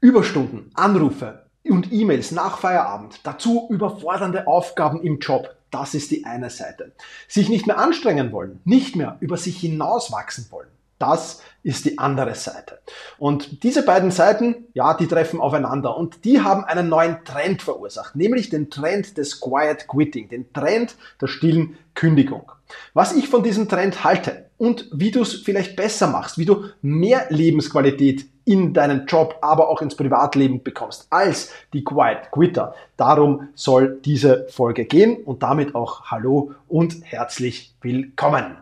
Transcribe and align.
Überstunden, 0.00 0.70
Anrufe 0.74 1.46
und 1.68 1.92
E-Mails 1.92 2.30
nach 2.30 2.58
Feierabend, 2.58 3.18
dazu 3.24 3.66
überfordernde 3.68 4.46
Aufgaben 4.46 5.02
im 5.02 5.18
Job, 5.18 5.56
das 5.72 5.94
ist 5.94 6.12
die 6.12 6.24
eine 6.24 6.50
Seite. 6.50 6.92
Sich 7.26 7.48
nicht 7.48 7.66
mehr 7.66 7.78
anstrengen 7.78 8.30
wollen, 8.30 8.60
nicht 8.64 8.94
mehr 8.94 9.16
über 9.18 9.36
sich 9.36 9.58
hinauswachsen 9.58 10.46
wollen, 10.50 10.68
das 11.00 11.42
ist 11.64 11.84
die 11.84 11.98
andere 11.98 12.36
Seite. 12.36 12.78
Und 13.18 13.64
diese 13.64 13.84
beiden 13.84 14.12
Seiten, 14.12 14.66
ja, 14.72 14.94
die 14.94 15.08
treffen 15.08 15.40
aufeinander 15.40 15.96
und 15.96 16.24
die 16.24 16.42
haben 16.42 16.64
einen 16.64 16.88
neuen 16.88 17.24
Trend 17.24 17.62
verursacht, 17.62 18.14
nämlich 18.14 18.50
den 18.50 18.70
Trend 18.70 19.18
des 19.18 19.40
Quiet 19.40 19.88
Quitting, 19.88 20.28
den 20.28 20.52
Trend 20.52 20.94
der 21.20 21.26
stillen 21.26 21.76
Kündigung. 21.94 22.52
Was 22.94 23.16
ich 23.16 23.28
von 23.28 23.42
diesem 23.42 23.68
Trend 23.68 24.04
halte 24.04 24.46
und 24.58 24.88
wie 24.92 25.10
du 25.10 25.22
es 25.22 25.34
vielleicht 25.34 25.74
besser 25.74 26.06
machst, 26.06 26.38
wie 26.38 26.44
du 26.44 26.66
mehr 26.82 27.26
Lebensqualität 27.30 28.26
in 28.48 28.72
deinen 28.72 29.06
Job, 29.06 29.36
aber 29.42 29.68
auch 29.68 29.82
ins 29.82 29.94
Privatleben 29.94 30.62
bekommst 30.62 31.06
als 31.10 31.50
die 31.74 31.84
Quiet 31.84 32.30
Quitter. 32.32 32.74
Darum 32.96 33.48
soll 33.54 34.00
diese 34.04 34.46
Folge 34.48 34.86
gehen 34.86 35.18
und 35.24 35.42
damit 35.42 35.74
auch 35.74 36.06
Hallo 36.06 36.52
und 36.66 36.96
herzlich 37.04 37.74
willkommen. 37.82 38.56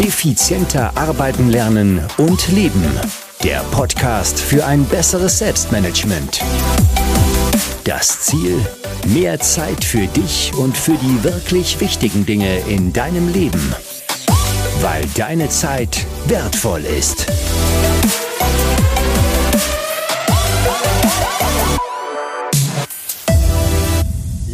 Effizienter 0.00 0.92
arbeiten 0.96 1.48
lernen 1.48 2.00
und 2.18 2.48
leben. 2.48 2.84
Der 3.42 3.60
Podcast 3.70 4.38
für 4.38 4.66
ein 4.66 4.84
besseres 4.84 5.38
Selbstmanagement. 5.38 6.42
Das 7.84 8.20
Ziel? 8.20 8.58
Mehr 9.06 9.40
Zeit 9.40 9.82
für 9.82 10.06
dich 10.06 10.52
und 10.58 10.76
für 10.76 10.92
die 10.92 11.24
wirklich 11.24 11.80
wichtigen 11.80 12.26
Dinge 12.26 12.60
in 12.68 12.92
deinem 12.92 13.32
Leben. 13.32 13.74
Weil 14.80 15.04
deine 15.14 15.48
Zeit 15.48 16.06
wertvoll 16.26 16.84
ist. 16.84 17.26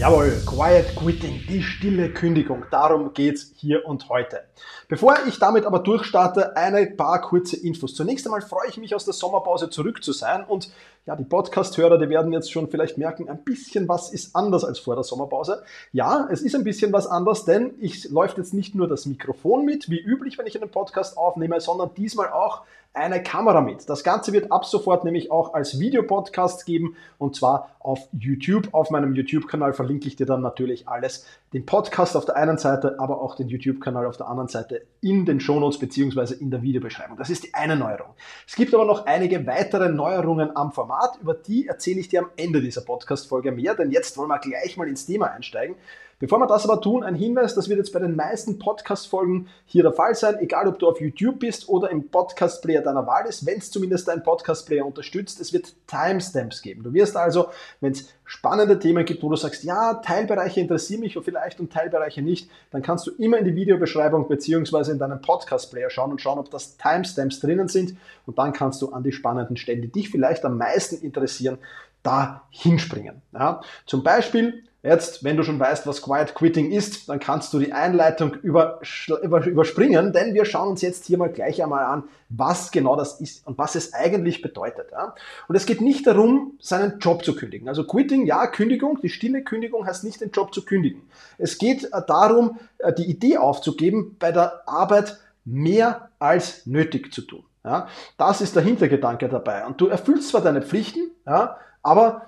Jawohl, 0.07 0.41
Quiet 0.47 0.95
Quitting, 0.95 1.41
die 1.49 1.61
stille 1.65 2.12
Kündigung. 2.12 2.65
Darum 2.71 3.12
geht's 3.12 3.51
hier 3.57 3.85
und 3.87 4.09
heute. 4.09 4.43
Bevor 4.87 5.17
ich 5.27 5.41
damit 5.41 5.67
aber 5.67 5.81
durchstarte, 5.81 6.57
eine 6.57 6.87
paar 6.87 7.21
kurze 7.23 7.57
Infos. 7.57 7.97
Zunächst 7.97 8.25
einmal 8.25 8.41
freue 8.41 8.69
ich 8.69 8.77
mich 8.77 8.95
aus 8.95 9.05
der 9.05 9.15
Sommerpause 9.15 9.69
zurück 9.69 10.05
zu 10.05 10.13
sein 10.13 10.45
und 10.45 10.71
ja, 11.07 11.17
die 11.17 11.25
Podcast-Hörer, 11.25 11.98
die 11.98 12.09
werden 12.09 12.33
jetzt 12.33 12.53
schon 12.53 12.69
vielleicht 12.69 12.98
merken, 12.98 13.29
ein 13.29 13.43
bisschen 13.43 13.89
was 13.89 14.13
ist 14.13 14.37
anders 14.37 14.65
als 14.65 14.79
vor 14.79 14.95
der 14.95 15.03
Sommerpause. 15.03 15.65
Ja, 15.93 16.29
es 16.31 16.41
ist 16.41 16.55
ein 16.55 16.63
bisschen 16.63 16.93
was 16.93 17.09
anders, 17.09 17.45
denn 17.45 17.75
ich 17.81 18.09
läuft 18.09 18.39
jetzt 18.39 18.55
nicht 18.55 18.77
nur 18.77 18.87
das 18.87 19.07
Mikrofon 19.07 19.65
mit, 19.65 19.91
wie 19.91 19.98
üblich, 19.98 20.39
wenn 20.39 20.47
ich 20.47 20.61
einen 20.61 20.70
Podcast 20.70 21.19
aufnehme, 21.19 21.61
sondern 21.61 21.91
diesmal 21.97 22.31
auch 22.31 22.63
eine 22.97 23.22
Kamera 23.22 23.61
mit. 23.61 23.89
Das 23.89 24.02
Ganze 24.02 24.33
wird 24.33 24.50
ab 24.50 24.64
sofort 24.64 25.05
nämlich 25.05 25.30
auch 25.30 25.55
als 25.55 25.78
Videopodcast 25.78 26.66
geben 26.66 26.97
und 27.19 27.36
zwar 27.36 27.77
auf 27.80 28.08
YouTube. 28.19 28.69
Auf 28.72 28.91
meinem 28.91 29.14
YouTube-Kanal 29.14 29.72
verlinke 29.72 30.08
ich 30.08 30.16
dir 30.16 30.27
dann 30.27 30.41
natürlich 30.41 30.89
alles. 30.89 31.27
Den 31.52 31.67
Podcast 31.67 32.17
auf 32.17 32.24
der 32.24 32.36
einen 32.36 32.58
Seite, 32.58 32.97
aber 32.98 33.20
auch 33.20 33.36
den 33.36 33.48
YouTube-Kanal 33.48 34.06
auf 34.06 34.17
der 34.17 34.28
anderen 34.28 34.48
Seite 34.48 34.83
in 35.00 35.24
den 35.24 35.41
Shownotes 35.41 35.78
beziehungsweise 35.78 36.34
in 36.34 36.50
der 36.50 36.62
Videobeschreibung. 36.62 37.17
Das 37.17 37.30
ist 37.30 37.44
die 37.44 37.55
eine 37.55 37.77
Neuerung. 37.77 38.14
Es 38.47 38.56
gibt 38.56 38.74
aber 38.74 38.84
noch 38.84 39.06
einige 39.06 39.47
weitere 39.47 39.89
Neuerungen 39.89 40.56
am 40.56 40.72
Format. 40.72 41.19
Über 41.20 41.34
die 41.34 41.69
erzähle 41.69 42.00
ich 42.00 42.08
dir 42.08 42.20
am 42.20 42.30
Ende 42.36 42.61
dieser 42.61 42.80
Podcast-Folge 42.80 43.52
mehr, 43.52 43.74
denn 43.74 43.91
jetzt 43.91 44.17
wollen 44.17 44.28
wir 44.28 44.39
gleich 44.39 44.77
mal 44.77 44.89
ins 44.89 45.06
Thema 45.06 45.30
einsteigen. 45.30 45.77
Bevor 46.19 46.39
wir 46.39 46.47
das 46.47 46.64
aber 46.64 46.81
tun, 46.81 47.03
ein 47.03 47.14
Hinweis, 47.14 47.55
das 47.55 47.69
wird 47.69 47.77
jetzt 47.77 47.92
bei 47.92 47.98
den 47.98 48.17
meisten 48.17 48.59
Podcast-Folgen 48.59 49.48
hier 49.67 49.83
der 49.83 49.92
Fall 49.92 50.14
sein, 50.14 50.39
egal 50.39 50.67
ob 50.67 50.78
du 50.78 50.89
auf 50.89 50.98
YouTube 50.98 51.41
bist 51.41 51.69
oder 51.69 51.91
im 51.91 52.08
Podcast-Player 52.08 52.81
deiner 52.81 53.06
Wahl 53.06 53.27
ist, 53.27 53.45
wenn 53.45 53.58
es 53.58 53.70
zumindest 53.70 54.08
dein 54.08 54.23
Podcast-Player 54.23 54.86
unterstützt, 54.86 55.41
es 55.42 55.53
wird 55.53 55.75
Timestamps 55.86 56.62
geben. 56.62 56.84
Du 56.84 56.95
wirst 56.95 57.19
also, 57.19 57.48
wenn 57.83 57.92
es 57.92 58.08
spannende 58.25 58.78
Themen 58.78 59.05
gibt, 59.05 59.23
wo 59.23 59.28
du 59.28 59.36
sagst, 59.36 59.62
ja, 59.64 59.92
Teilbereiche 59.95 60.62
interessieren 60.62 61.00
mich 61.00 61.19
vielleicht 61.23 61.61
und 61.61 61.70
Teilbereiche 61.70 62.23
nicht, 62.23 62.51
dann 62.70 62.80
kannst 62.80 63.07
du 63.07 63.11
immer 63.18 63.36
in 63.36 63.45
die 63.45 63.55
Videobeschreibung 63.55 64.27
beziehungsweise 64.27 64.92
in 64.92 64.98
deinen 64.98 65.20
Podcast-Player 65.20 65.91
schauen 65.91 66.12
und 66.12 66.23
schauen, 66.23 66.39
ob 66.39 66.51
das 66.51 66.79
Timestamps 66.79 67.41
drinnen 67.41 67.68
sind 67.68 67.95
und 68.24 68.39
dann 68.39 68.55
kannst 68.55 68.80
du 68.80 68.91
an 68.91 69.02
die 69.02 69.12
spannenden 69.12 69.58
Stellen, 69.58 69.83
die 69.83 69.92
dich 69.92 70.08
vielleicht 70.08 70.46
am 70.46 70.57
meisten 70.57 70.96
interessieren, 70.96 71.58
da 72.02 72.46
hinspringen. 72.48 73.20
Ja, 73.33 73.61
zum 73.85 74.02
Beispiel 74.02 74.62
Jetzt, 74.86 75.24
wenn 75.24 75.36
du 75.36 75.42
schon 75.42 75.58
weißt, 75.58 75.85
was 75.89 76.01
Quiet 76.01 76.36
Quitting 76.36 76.70
ist, 76.70 77.08
dann 77.08 77.19
kannst 77.19 77.52
du 77.52 77.58
die 77.58 77.73
Einleitung 77.73 78.35
überspringen, 78.35 80.13
denn 80.13 80.33
wir 80.33 80.45
schauen 80.45 80.69
uns 80.69 80.80
jetzt 80.80 81.07
hier 81.07 81.19
mal 81.19 81.29
gleich 81.29 81.61
einmal 81.61 81.85
an, 81.85 82.05
was 82.29 82.70
genau 82.70 82.95
das 82.95 83.20
ist 83.20 83.45
und 83.48 83.58
was 83.58 83.74
es 83.74 83.95
eigentlich 83.95 84.42
bedeutet. 84.42 84.92
Und 85.48 85.57
es 85.57 85.67
geht 85.67 85.80
nicht 85.80 86.07
darum, 86.07 86.52
seinen 86.61 87.01
Job 87.01 87.24
zu 87.24 87.35
kündigen. 87.35 87.69
Also 87.69 87.85
Quitting, 87.85 88.27
ja, 88.27 88.47
Kündigung, 88.47 89.01
die 89.02 89.08
stille 89.08 89.42
Kündigung 89.42 89.85
heißt 89.85 90.05
nicht, 90.05 90.20
den 90.20 90.30
Job 90.30 90.55
zu 90.55 90.64
kündigen. 90.64 91.03
Es 91.36 91.58
geht 91.58 91.86
äh, 91.92 92.03
darum, 92.07 92.61
äh, 92.79 92.92
die 92.92 93.11
Idee 93.11 93.39
aufzugeben, 93.39 94.14
bei 94.20 94.30
der 94.30 94.68
Arbeit 94.68 95.18
mehr 95.45 96.11
als 96.20 96.64
nötig 96.64 97.13
zu 97.13 97.23
tun. 97.23 97.42
Das 98.17 98.41
ist 98.41 98.55
der 98.55 98.63
Hintergedanke 98.63 99.29
dabei. 99.29 99.67
Und 99.67 99.80
du 99.80 99.89
erfüllst 99.89 100.29
zwar 100.29 100.41
deine 100.41 100.63
Pflichten, 100.63 101.11
aber 101.83 102.23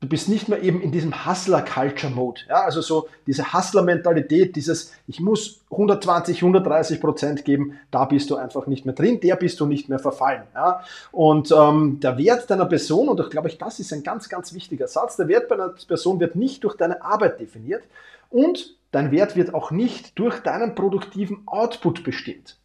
du 0.00 0.08
bist 0.08 0.28
nicht 0.28 0.48
mehr 0.48 0.62
eben 0.62 0.80
in 0.80 0.92
diesem 0.92 1.26
Hustler-Culture-Mode. 1.26 2.42
Ja, 2.48 2.62
also 2.62 2.80
so 2.80 3.08
diese 3.26 3.52
Hustler-Mentalität, 3.52 4.56
dieses 4.56 4.92
ich 5.06 5.20
muss 5.20 5.60
120, 5.70 6.38
130 6.38 7.00
Prozent 7.00 7.44
geben, 7.44 7.78
da 7.90 8.06
bist 8.06 8.30
du 8.30 8.36
einfach 8.36 8.66
nicht 8.66 8.86
mehr 8.86 8.94
drin, 8.94 9.20
der 9.20 9.36
bist 9.36 9.60
du 9.60 9.66
nicht 9.66 9.88
mehr 9.88 9.98
verfallen. 9.98 10.44
Ja. 10.54 10.82
Und 11.12 11.52
ähm, 11.52 12.00
der 12.00 12.16
Wert 12.16 12.50
deiner 12.50 12.66
Person, 12.66 13.08
und 13.08 13.20
ich 13.20 13.30
glaube 13.30 13.48
ich, 13.48 13.58
das 13.58 13.78
ist 13.78 13.92
ein 13.92 14.02
ganz, 14.02 14.28
ganz 14.28 14.54
wichtiger 14.54 14.88
Satz, 14.88 15.16
der 15.16 15.28
Wert 15.28 15.52
einer 15.52 15.68
Person 15.68 16.18
wird 16.18 16.34
nicht 16.34 16.64
durch 16.64 16.76
deine 16.76 17.02
Arbeit 17.02 17.38
definiert 17.38 17.84
und 18.30 18.76
dein 18.92 19.10
Wert 19.12 19.36
wird 19.36 19.54
auch 19.54 19.70
nicht 19.70 20.18
durch 20.18 20.40
deinen 20.40 20.74
produktiven 20.74 21.42
Output 21.46 22.04
bestimmt 22.04 22.56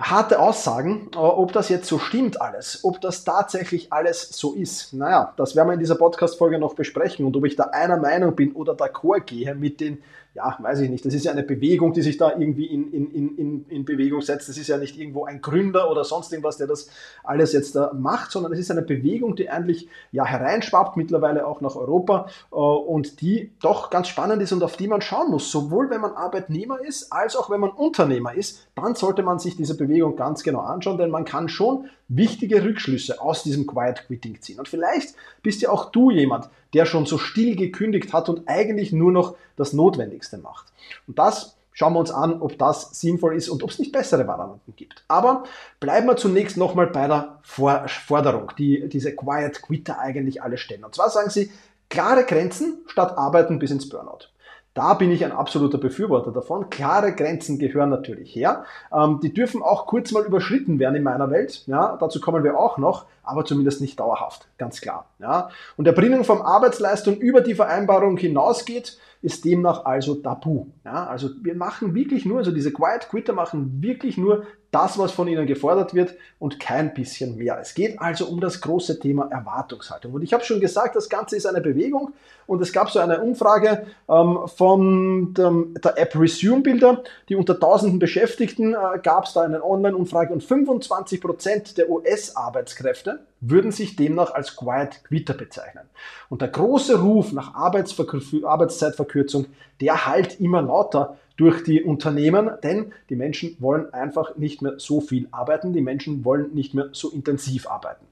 harte 0.00 0.40
Aussagen, 0.40 1.10
ob 1.14 1.52
das 1.52 1.68
jetzt 1.68 1.86
so 1.86 1.98
stimmt 1.98 2.40
alles, 2.40 2.80
ob 2.82 3.00
das 3.00 3.24
tatsächlich 3.24 3.92
alles 3.92 4.30
so 4.30 4.54
ist. 4.54 4.92
Naja, 4.92 5.34
das 5.36 5.54
werden 5.54 5.68
wir 5.68 5.74
in 5.74 5.80
dieser 5.80 5.96
Podcast-Folge 5.96 6.58
noch 6.58 6.74
besprechen 6.74 7.26
und 7.26 7.36
ob 7.36 7.44
ich 7.44 7.56
da 7.56 7.64
einer 7.64 7.98
Meinung 7.98 8.34
bin 8.34 8.52
oder 8.52 8.72
d'accord 8.72 9.20
gehe 9.20 9.54
mit 9.54 9.80
den 9.80 10.02
ja, 10.34 10.56
weiß 10.60 10.80
ich 10.80 10.90
nicht, 10.90 11.04
das 11.04 11.12
ist 11.12 11.24
ja 11.24 11.32
eine 11.32 11.42
Bewegung, 11.42 11.92
die 11.92 12.02
sich 12.02 12.16
da 12.16 12.30
irgendwie 12.38 12.66
in, 12.66 12.92
in, 12.92 13.36
in, 13.36 13.66
in 13.68 13.84
Bewegung 13.84 14.20
setzt. 14.20 14.48
Das 14.48 14.56
ist 14.56 14.68
ja 14.68 14.76
nicht 14.76 14.96
irgendwo 14.96 15.24
ein 15.24 15.40
Gründer 15.40 15.90
oder 15.90 16.04
sonst 16.04 16.32
irgendwas, 16.32 16.56
der 16.56 16.68
das 16.68 16.88
alles 17.24 17.52
jetzt 17.52 17.74
da 17.74 17.92
macht, 17.92 18.30
sondern 18.30 18.52
es 18.52 18.60
ist 18.60 18.70
eine 18.70 18.82
Bewegung, 18.82 19.34
die 19.34 19.50
eigentlich 19.50 19.88
ja 20.12 20.24
hereinschwappt, 20.24 20.96
mittlerweile 20.96 21.46
auch 21.46 21.60
nach 21.60 21.74
Europa 21.74 22.28
äh, 22.52 22.54
und 22.54 23.20
die 23.20 23.50
doch 23.60 23.90
ganz 23.90 24.06
spannend 24.06 24.40
ist 24.40 24.52
und 24.52 24.62
auf 24.62 24.76
die 24.76 24.86
man 24.86 25.00
schauen 25.00 25.30
muss. 25.30 25.50
Sowohl 25.50 25.90
wenn 25.90 26.00
man 26.00 26.12
Arbeitnehmer 26.12 26.80
ist, 26.80 27.12
als 27.12 27.34
auch 27.34 27.50
wenn 27.50 27.60
man 27.60 27.70
Unternehmer 27.70 28.32
ist, 28.32 28.68
dann 28.76 28.94
sollte 28.94 29.24
man 29.24 29.40
sich 29.40 29.56
diese 29.56 29.76
Bewegung 29.76 30.14
ganz 30.14 30.44
genau 30.44 30.60
anschauen, 30.60 30.98
denn 30.98 31.10
man 31.10 31.24
kann 31.24 31.48
schon 31.48 31.86
wichtige 32.06 32.62
Rückschlüsse 32.62 33.20
aus 33.20 33.42
diesem 33.42 33.66
Quiet 33.66 34.06
Quitting 34.06 34.40
ziehen. 34.40 34.58
Und 34.58 34.68
vielleicht 34.68 35.14
bist 35.42 35.62
ja 35.62 35.70
auch 35.70 35.90
du 35.90 36.10
jemand, 36.10 36.50
der 36.74 36.86
schon 36.86 37.06
so 37.06 37.18
still 37.18 37.56
gekündigt 37.56 38.12
hat 38.12 38.28
und 38.28 38.48
eigentlich 38.48 38.92
nur 38.92 39.12
noch 39.12 39.36
das 39.56 39.72
Notwendigste 39.72 40.38
macht. 40.38 40.66
Und 41.06 41.18
das 41.18 41.56
schauen 41.72 41.94
wir 41.94 42.00
uns 42.00 42.10
an, 42.10 42.40
ob 42.40 42.58
das 42.58 43.00
sinnvoll 43.00 43.36
ist 43.36 43.48
und 43.48 43.62
ob 43.62 43.70
es 43.70 43.78
nicht 43.78 43.92
bessere 43.92 44.26
Varianten 44.26 44.74
gibt. 44.76 45.04
Aber 45.08 45.44
bleiben 45.78 46.06
wir 46.06 46.16
zunächst 46.16 46.56
nochmal 46.56 46.88
bei 46.88 47.06
der 47.06 47.38
Forderung, 47.42 48.52
die 48.58 48.88
diese 48.88 49.14
Quiet 49.14 49.62
Quitter 49.62 49.98
eigentlich 49.98 50.42
alle 50.42 50.58
stellen. 50.58 50.84
Und 50.84 50.94
zwar 50.94 51.10
sagen 51.10 51.30
sie, 51.30 51.50
klare 51.88 52.24
Grenzen 52.24 52.78
statt 52.86 53.16
arbeiten 53.16 53.58
bis 53.58 53.70
ins 53.70 53.88
Burnout. 53.88 54.29
Da 54.74 54.94
bin 54.94 55.10
ich 55.10 55.24
ein 55.24 55.32
absoluter 55.32 55.78
Befürworter 55.78 56.30
davon. 56.30 56.70
Klare 56.70 57.12
Grenzen 57.12 57.58
gehören 57.58 57.90
natürlich 57.90 58.34
her. 58.34 58.64
Ähm, 58.92 59.18
die 59.20 59.34
dürfen 59.34 59.62
auch 59.62 59.86
kurz 59.86 60.12
mal 60.12 60.24
überschritten 60.24 60.78
werden 60.78 60.94
in 60.94 61.02
meiner 61.02 61.30
Welt. 61.30 61.66
Ja, 61.66 61.96
dazu 61.98 62.20
kommen 62.20 62.44
wir 62.44 62.56
auch 62.56 62.78
noch, 62.78 63.06
aber 63.24 63.44
zumindest 63.44 63.80
nicht 63.80 63.98
dauerhaft, 63.98 64.48
ganz 64.58 64.80
klar. 64.80 65.06
Ja. 65.18 65.50
Und 65.76 65.86
der 65.86 65.94
Erbringung 65.94 66.22
von 66.22 66.40
Arbeitsleistung 66.40 67.16
über 67.16 67.40
die 67.40 67.56
Vereinbarung 67.56 68.16
hinausgeht, 68.16 68.98
ist 69.22 69.44
demnach 69.44 69.84
also 69.84 70.14
tabu. 70.14 70.66
Ja, 70.84 71.06
also 71.06 71.28
wir 71.42 71.54
machen 71.54 71.94
wirklich 71.94 72.24
nur, 72.24 72.38
also 72.38 72.52
diese 72.52 72.72
Quiet 72.72 73.08
Quitter 73.10 73.32
machen 73.32 73.82
wirklich 73.82 74.16
nur 74.16 74.44
das, 74.70 74.98
was 74.98 75.12
von 75.12 75.26
ihnen 75.26 75.46
gefordert 75.46 75.94
wird 75.94 76.14
und 76.38 76.60
kein 76.60 76.94
bisschen 76.94 77.36
mehr. 77.36 77.58
Es 77.60 77.74
geht 77.74 78.00
also 78.00 78.26
um 78.26 78.40
das 78.40 78.60
große 78.60 79.00
Thema 79.00 79.28
Erwartungshaltung. 79.30 80.12
Und 80.12 80.22
ich 80.22 80.32
habe 80.32 80.44
schon 80.44 80.60
gesagt, 80.60 80.94
das 80.94 81.08
Ganze 81.08 81.36
ist 81.36 81.46
eine 81.46 81.60
Bewegung 81.60 82.12
und 82.46 82.62
es 82.62 82.72
gab 82.72 82.90
so 82.90 83.00
eine 83.00 83.20
Umfrage 83.20 83.86
ähm, 84.08 84.38
von 84.46 85.34
dem, 85.34 85.74
der 85.82 85.98
App 85.98 86.14
Resume 86.14 86.62
Builder, 86.62 87.02
die 87.28 87.34
unter 87.34 87.58
tausenden 87.58 87.98
Beschäftigten 87.98 88.74
äh, 88.74 88.98
gab 89.02 89.24
es 89.24 89.32
da 89.32 89.42
eine 89.42 89.64
Online-Umfrage 89.64 90.32
und 90.32 90.44
25 90.44 91.20
Prozent 91.20 91.78
der 91.78 91.90
US-Arbeitskräfte 91.90 93.20
würden 93.40 93.72
sich 93.72 93.96
demnach 93.96 94.34
als 94.34 94.54
Quiet 94.56 95.02
Quitter 95.04 95.34
bezeichnen. 95.34 95.84
Und 96.28 96.42
der 96.42 96.48
große 96.48 97.00
Ruf 97.00 97.32
nach 97.32 97.54
Arbeitszeitverkürzung, 97.54 99.46
der 99.80 100.06
halt 100.06 100.40
immer 100.40 100.62
lauter 100.62 101.16
durch 101.36 101.64
die 101.64 101.82
Unternehmen, 101.82 102.50
denn 102.62 102.92
die 103.08 103.16
Menschen 103.16 103.56
wollen 103.60 103.92
einfach 103.94 104.36
nicht 104.36 104.60
mehr 104.60 104.74
so 104.76 105.00
viel 105.00 105.26
arbeiten, 105.30 105.72
die 105.72 105.80
Menschen 105.80 106.24
wollen 106.24 106.52
nicht 106.52 106.74
mehr 106.74 106.90
so 106.92 107.08
intensiv 107.10 107.66
arbeiten. 107.66 108.04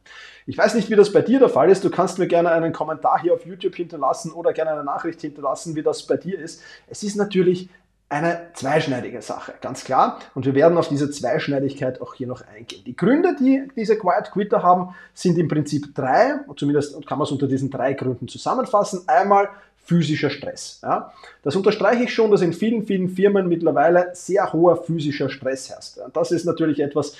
Ich 0.46 0.56
weiß 0.56 0.74
nicht, 0.74 0.88
wie 0.88 0.96
das 0.96 1.12
bei 1.12 1.20
dir 1.20 1.38
der 1.38 1.50
Fall 1.50 1.70
ist. 1.70 1.84
Du 1.84 1.90
kannst 1.90 2.18
mir 2.18 2.26
gerne 2.26 2.50
einen 2.50 2.72
Kommentar 2.72 3.20
hier 3.20 3.34
auf 3.34 3.44
YouTube 3.44 3.74
hinterlassen 3.74 4.32
oder 4.32 4.54
gerne 4.54 4.70
eine 4.70 4.84
Nachricht 4.84 5.20
hinterlassen, 5.20 5.76
wie 5.76 5.82
das 5.82 6.06
bei 6.06 6.16
dir 6.16 6.38
ist. 6.38 6.62
Es 6.86 7.02
ist 7.02 7.16
natürlich 7.16 7.68
eine 8.08 8.48
zweischneidige 8.54 9.20
Sache, 9.20 9.52
ganz 9.60 9.84
klar. 9.84 10.20
Und 10.34 10.46
wir 10.46 10.54
werden 10.54 10.78
auf 10.78 10.88
diese 10.88 11.10
Zweischneidigkeit 11.10 12.00
auch 12.00 12.14
hier 12.14 12.26
noch 12.26 12.40
eingehen. 12.46 12.82
Die 12.86 12.96
Gründe, 12.96 13.36
die 13.38 13.68
diese 13.76 13.98
Quiet 13.98 14.30
Quitter 14.32 14.62
haben, 14.62 14.94
sind 15.12 15.36
im 15.36 15.48
Prinzip 15.48 15.94
drei, 15.94 16.36
zumindest 16.56 17.06
kann 17.06 17.18
man 17.18 17.26
es 17.26 17.32
unter 17.32 17.46
diesen 17.46 17.68
drei 17.68 17.92
Gründen 17.92 18.26
zusammenfassen. 18.26 19.02
Einmal 19.06 19.50
physischer 19.88 20.28
Stress. 20.28 20.80
Ja. 20.82 21.12
Das 21.42 21.56
unterstreiche 21.56 22.04
ich 22.04 22.12
schon, 22.12 22.30
dass 22.30 22.42
in 22.42 22.52
vielen, 22.52 22.84
vielen 22.84 23.08
Firmen 23.08 23.48
mittlerweile 23.48 24.10
sehr 24.12 24.52
hoher 24.52 24.76
physischer 24.76 25.30
Stress 25.30 25.70
herrscht. 25.70 25.98
Das 26.12 26.30
ist 26.30 26.44
natürlich 26.44 26.80
etwas, 26.80 27.16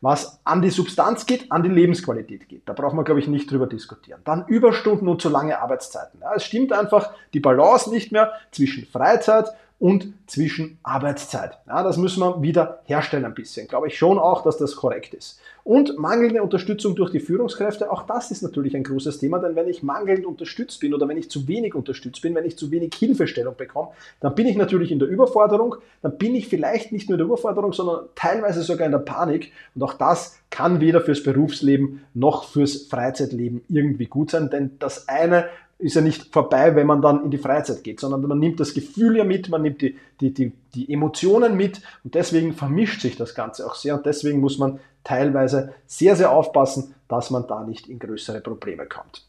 was 0.00 0.38
an 0.44 0.62
die 0.62 0.70
Substanz 0.70 1.26
geht, 1.26 1.50
an 1.50 1.64
die 1.64 1.68
Lebensqualität 1.68 2.48
geht. 2.48 2.62
Da 2.66 2.74
braucht 2.74 2.94
man, 2.94 3.04
glaube 3.04 3.20
ich, 3.20 3.26
nicht 3.26 3.50
drüber 3.50 3.66
diskutieren. 3.66 4.20
Dann 4.24 4.46
Überstunden 4.46 5.08
und 5.08 5.20
zu 5.20 5.30
lange 5.30 5.58
Arbeitszeiten. 5.60 6.20
Ja, 6.20 6.34
es 6.36 6.44
stimmt 6.44 6.72
einfach 6.72 7.12
die 7.34 7.40
Balance 7.40 7.90
nicht 7.90 8.12
mehr 8.12 8.32
zwischen 8.52 8.86
Freizeit 8.86 9.48
und 9.82 10.12
zwischen 10.28 10.78
Arbeitszeit. 10.84 11.58
Ja, 11.66 11.82
das 11.82 11.96
müssen 11.96 12.20
wir 12.20 12.40
wieder 12.40 12.82
herstellen 12.84 13.24
ein 13.24 13.34
bisschen. 13.34 13.66
Glaube 13.66 13.88
ich 13.88 13.98
schon 13.98 14.16
auch, 14.16 14.44
dass 14.44 14.56
das 14.56 14.76
korrekt 14.76 15.12
ist. 15.12 15.40
Und 15.64 15.98
mangelnde 15.98 16.40
Unterstützung 16.40 16.94
durch 16.94 17.10
die 17.10 17.18
Führungskräfte, 17.18 17.90
auch 17.90 18.04
das 18.04 18.30
ist 18.30 18.42
natürlich 18.42 18.76
ein 18.76 18.84
großes 18.84 19.18
Thema, 19.18 19.40
denn 19.40 19.56
wenn 19.56 19.66
ich 19.66 19.82
mangelnd 19.82 20.24
unterstützt 20.24 20.78
bin 20.78 20.94
oder 20.94 21.08
wenn 21.08 21.16
ich 21.16 21.30
zu 21.30 21.48
wenig 21.48 21.74
unterstützt 21.74 22.22
bin, 22.22 22.36
wenn 22.36 22.44
ich 22.44 22.56
zu 22.56 22.70
wenig 22.70 22.94
Hilfestellung 22.94 23.56
bekomme, 23.56 23.88
dann 24.20 24.36
bin 24.36 24.46
ich 24.46 24.56
natürlich 24.56 24.92
in 24.92 25.00
der 25.00 25.08
Überforderung, 25.08 25.74
dann 26.00 26.16
bin 26.16 26.36
ich 26.36 26.46
vielleicht 26.46 26.92
nicht 26.92 27.08
nur 27.08 27.16
in 27.16 27.18
der 27.18 27.26
Überforderung, 27.26 27.72
sondern 27.72 28.04
teilweise 28.14 28.62
sogar 28.62 28.86
in 28.86 28.92
der 28.92 29.00
Panik. 29.00 29.50
Und 29.74 29.82
auch 29.82 29.94
das 29.94 30.38
kann 30.50 30.80
weder 30.80 31.00
fürs 31.00 31.24
Berufsleben 31.24 32.04
noch 32.14 32.44
fürs 32.44 32.86
Freizeitleben 32.86 33.62
irgendwie 33.68 34.06
gut 34.06 34.30
sein, 34.30 34.48
denn 34.48 34.78
das 34.78 35.08
eine 35.08 35.46
ist 35.82 35.94
ja 35.94 36.00
nicht 36.00 36.32
vorbei, 36.32 36.76
wenn 36.76 36.86
man 36.86 37.02
dann 37.02 37.24
in 37.24 37.30
die 37.30 37.38
Freizeit 37.38 37.82
geht, 37.82 37.98
sondern 37.98 38.22
man 38.22 38.38
nimmt 38.38 38.60
das 38.60 38.72
Gefühl 38.72 39.16
ja 39.16 39.24
mit, 39.24 39.48
man 39.48 39.62
nimmt 39.62 39.82
die, 39.82 39.98
die, 40.20 40.32
die, 40.32 40.52
die 40.74 40.92
Emotionen 40.92 41.56
mit 41.56 41.82
und 42.04 42.14
deswegen 42.14 42.54
vermischt 42.54 43.00
sich 43.00 43.16
das 43.16 43.34
Ganze 43.34 43.66
auch 43.66 43.74
sehr 43.74 43.96
und 43.96 44.06
deswegen 44.06 44.40
muss 44.40 44.58
man 44.58 44.78
teilweise 45.02 45.74
sehr, 45.86 46.14
sehr 46.14 46.30
aufpassen, 46.30 46.94
dass 47.08 47.30
man 47.30 47.46
da 47.48 47.64
nicht 47.64 47.88
in 47.88 47.98
größere 47.98 48.40
Probleme 48.40 48.86
kommt. 48.86 49.26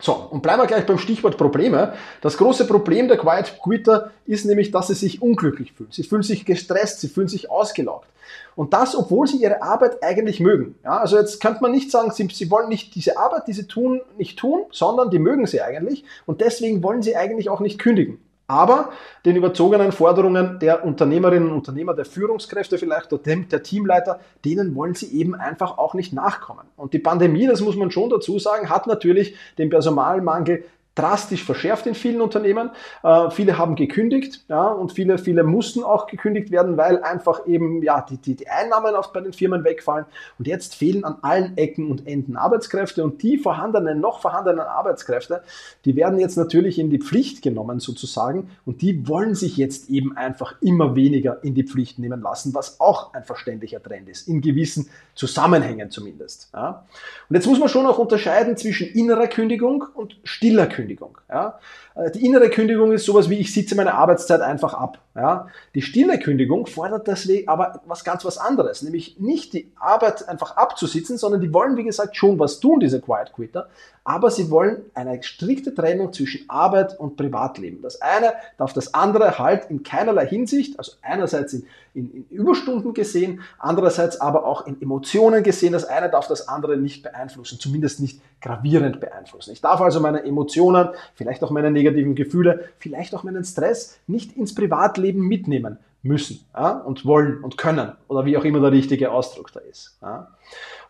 So, 0.00 0.12
und 0.12 0.42
bleiben 0.42 0.60
wir 0.60 0.66
gleich 0.66 0.86
beim 0.86 0.98
Stichwort 0.98 1.38
Probleme. 1.38 1.94
Das 2.20 2.36
große 2.36 2.66
Problem 2.66 3.08
der 3.08 3.16
Quiet 3.16 3.58
Quitter 3.62 4.10
ist 4.26 4.44
nämlich, 4.44 4.70
dass 4.70 4.88
sie 4.88 4.94
sich 4.94 5.22
unglücklich 5.22 5.72
fühlen. 5.72 5.90
Sie 5.92 6.02
fühlen 6.02 6.22
sich 6.22 6.44
gestresst, 6.44 7.00
sie 7.00 7.08
fühlen 7.08 7.28
sich 7.28 7.50
ausgelaugt. 7.50 8.08
Und 8.56 8.72
das, 8.72 8.96
obwohl 8.96 9.26
sie 9.26 9.38
ihre 9.38 9.62
Arbeit 9.62 10.02
eigentlich 10.02 10.40
mögen. 10.40 10.74
Ja, 10.84 10.98
also 10.98 11.18
jetzt 11.18 11.40
könnte 11.40 11.62
man 11.62 11.72
nicht 11.72 11.90
sagen, 11.90 12.10
sie, 12.10 12.28
sie 12.32 12.50
wollen 12.50 12.68
nicht 12.68 12.94
diese 12.94 13.18
Arbeit, 13.18 13.46
die 13.46 13.52
sie 13.52 13.66
tun, 13.66 14.00
nicht 14.16 14.38
tun, 14.38 14.64
sondern 14.70 15.10
die 15.10 15.18
mögen 15.18 15.46
sie 15.46 15.60
eigentlich. 15.60 16.04
Und 16.26 16.40
deswegen 16.40 16.82
wollen 16.82 17.02
sie 17.02 17.16
eigentlich 17.16 17.48
auch 17.48 17.60
nicht 17.60 17.78
kündigen. 17.78 18.18
Aber 18.46 18.90
den 19.24 19.36
überzogenen 19.36 19.90
Forderungen 19.90 20.58
der 20.58 20.84
Unternehmerinnen 20.84 21.48
und 21.48 21.56
Unternehmer, 21.56 21.94
der 21.94 22.04
Führungskräfte 22.04 22.76
vielleicht 22.76 23.12
oder 23.12 23.36
der 23.36 23.62
Teamleiter, 23.62 24.20
denen 24.44 24.74
wollen 24.74 24.94
sie 24.94 25.18
eben 25.18 25.34
einfach 25.34 25.78
auch 25.78 25.94
nicht 25.94 26.12
nachkommen. 26.12 26.66
Und 26.76 26.92
die 26.92 26.98
Pandemie, 26.98 27.46
das 27.46 27.62
muss 27.62 27.76
man 27.76 27.90
schon 27.90 28.10
dazu 28.10 28.38
sagen, 28.38 28.68
hat 28.68 28.86
natürlich 28.86 29.34
den 29.56 29.70
Personalmangel 29.70 30.64
drastisch 30.94 31.44
verschärft 31.44 31.86
in 31.86 31.94
vielen 31.94 32.20
Unternehmen. 32.20 32.70
Äh, 33.02 33.30
viele 33.30 33.58
haben 33.58 33.74
gekündigt 33.74 34.44
ja, 34.48 34.68
und 34.68 34.92
viele, 34.92 35.18
viele 35.18 35.42
mussten 35.42 35.82
auch 35.82 36.06
gekündigt 36.06 36.50
werden, 36.50 36.76
weil 36.76 37.02
einfach 37.02 37.46
eben 37.46 37.82
ja, 37.82 38.00
die, 38.08 38.16
die, 38.16 38.36
die 38.36 38.48
Einnahmen 38.48 38.94
oft 38.94 39.12
bei 39.12 39.20
den 39.20 39.32
Firmen 39.32 39.64
wegfallen. 39.64 40.06
Und 40.38 40.46
jetzt 40.46 40.74
fehlen 40.74 41.04
an 41.04 41.16
allen 41.22 41.56
Ecken 41.56 41.90
und 41.90 42.06
Enden 42.06 42.36
Arbeitskräfte 42.36 43.02
und 43.02 43.22
die 43.22 43.38
vorhandenen, 43.38 44.00
noch 44.00 44.20
vorhandenen 44.20 44.60
Arbeitskräfte, 44.60 45.42
die 45.84 45.96
werden 45.96 46.18
jetzt 46.18 46.36
natürlich 46.36 46.78
in 46.78 46.90
die 46.90 46.98
Pflicht 46.98 47.42
genommen 47.42 47.80
sozusagen 47.80 48.50
und 48.64 48.82
die 48.82 49.08
wollen 49.08 49.34
sich 49.34 49.56
jetzt 49.56 49.90
eben 49.90 50.16
einfach 50.16 50.54
immer 50.60 50.94
weniger 50.94 51.42
in 51.42 51.54
die 51.54 51.64
Pflicht 51.64 51.98
nehmen 51.98 52.22
lassen, 52.22 52.54
was 52.54 52.80
auch 52.80 53.14
ein 53.14 53.24
verständlicher 53.24 53.82
Trend 53.82 54.08
ist, 54.08 54.28
in 54.28 54.40
gewissen 54.40 54.88
Zusammenhängen 55.14 55.90
zumindest. 55.90 56.50
Ja. 56.52 56.84
Und 57.28 57.36
jetzt 57.36 57.46
muss 57.46 57.58
man 57.58 57.68
schon 57.68 57.86
auch 57.86 57.98
unterscheiden 57.98 58.56
zwischen 58.56 58.88
innerer 58.88 59.26
Kündigung 59.26 59.84
und 59.94 60.16
stiller 60.24 60.66
Kündigung. 60.66 60.83
Kündigung. 60.84 61.18
Ja? 61.28 61.58
Äh, 61.94 62.10
die 62.10 62.24
innere 62.24 62.50
Kündigung 62.50 62.92
ist 62.92 63.06
sowas 63.06 63.30
wie, 63.30 63.38
ich 63.38 63.52
sitze 63.52 63.74
meine 63.74 63.94
Arbeitszeit 63.94 64.40
einfach 64.40 64.74
ab. 64.74 64.98
Ja? 65.14 65.48
Die 65.74 65.82
stille 65.82 66.18
Kündigung 66.18 66.66
fordert 66.66 67.06
deswegen 67.06 67.48
aber 67.48 67.80
was 67.86 68.04
ganz 68.04 68.24
was 68.24 68.38
anderes, 68.38 68.82
nämlich 68.82 69.18
nicht 69.18 69.54
die 69.54 69.72
Arbeit 69.78 70.28
einfach 70.28 70.56
abzusitzen, 70.56 71.16
sondern 71.16 71.40
die 71.40 71.52
wollen, 71.52 71.76
wie 71.76 71.84
gesagt, 71.84 72.16
schon 72.16 72.38
was 72.38 72.60
tun, 72.60 72.80
diese 72.80 73.00
Quiet 73.00 73.32
Quitter, 73.32 73.68
aber 74.04 74.30
sie 74.30 74.50
wollen 74.50 74.82
eine 74.92 75.22
strikte 75.22 75.74
Trennung 75.74 76.12
zwischen 76.12 76.48
Arbeit 76.48 76.98
und 77.00 77.16
Privatleben. 77.16 77.80
Das 77.80 78.02
eine 78.02 78.34
darf 78.58 78.74
das 78.74 78.92
andere 78.92 79.38
halt 79.38 79.70
in 79.70 79.82
keinerlei 79.82 80.26
Hinsicht, 80.26 80.78
also 80.78 80.92
einerseits 81.00 81.54
in, 81.54 81.66
in, 81.94 82.10
in 82.12 82.26
Überstunden 82.28 82.92
gesehen, 82.92 83.40
andererseits 83.58 84.20
aber 84.20 84.44
auch 84.44 84.66
in 84.66 84.80
Emotionen 84.82 85.42
gesehen. 85.42 85.72
Das 85.72 85.86
eine 85.86 86.10
darf 86.10 86.28
das 86.28 86.48
andere 86.48 86.76
nicht 86.76 87.02
beeinflussen, 87.02 87.58
zumindest 87.58 88.00
nicht 88.00 88.20
gravierend 88.42 89.00
beeinflussen. 89.00 89.52
Ich 89.52 89.62
darf 89.62 89.80
also 89.80 90.00
meine 90.00 90.22
Emotionen, 90.22 90.90
vielleicht 91.14 91.42
auch 91.42 91.50
meine 91.50 91.70
negativen 91.70 92.14
Gefühle, 92.14 92.68
vielleicht 92.78 93.14
auch 93.14 93.22
meinen 93.22 93.44
Stress 93.44 93.98
nicht 94.06 94.36
ins 94.36 94.54
Privatleben 94.54 95.26
mitnehmen 95.26 95.78
müssen 96.02 96.44
ja, 96.54 96.72
und 96.72 97.06
wollen 97.06 97.42
und 97.42 97.56
können 97.56 97.92
oder 98.08 98.26
wie 98.26 98.36
auch 98.36 98.44
immer 98.44 98.60
der 98.60 98.72
richtige 98.72 99.10
Ausdruck 99.10 99.50
da 99.52 99.60
ist. 99.60 99.96
Ja. 100.02 100.28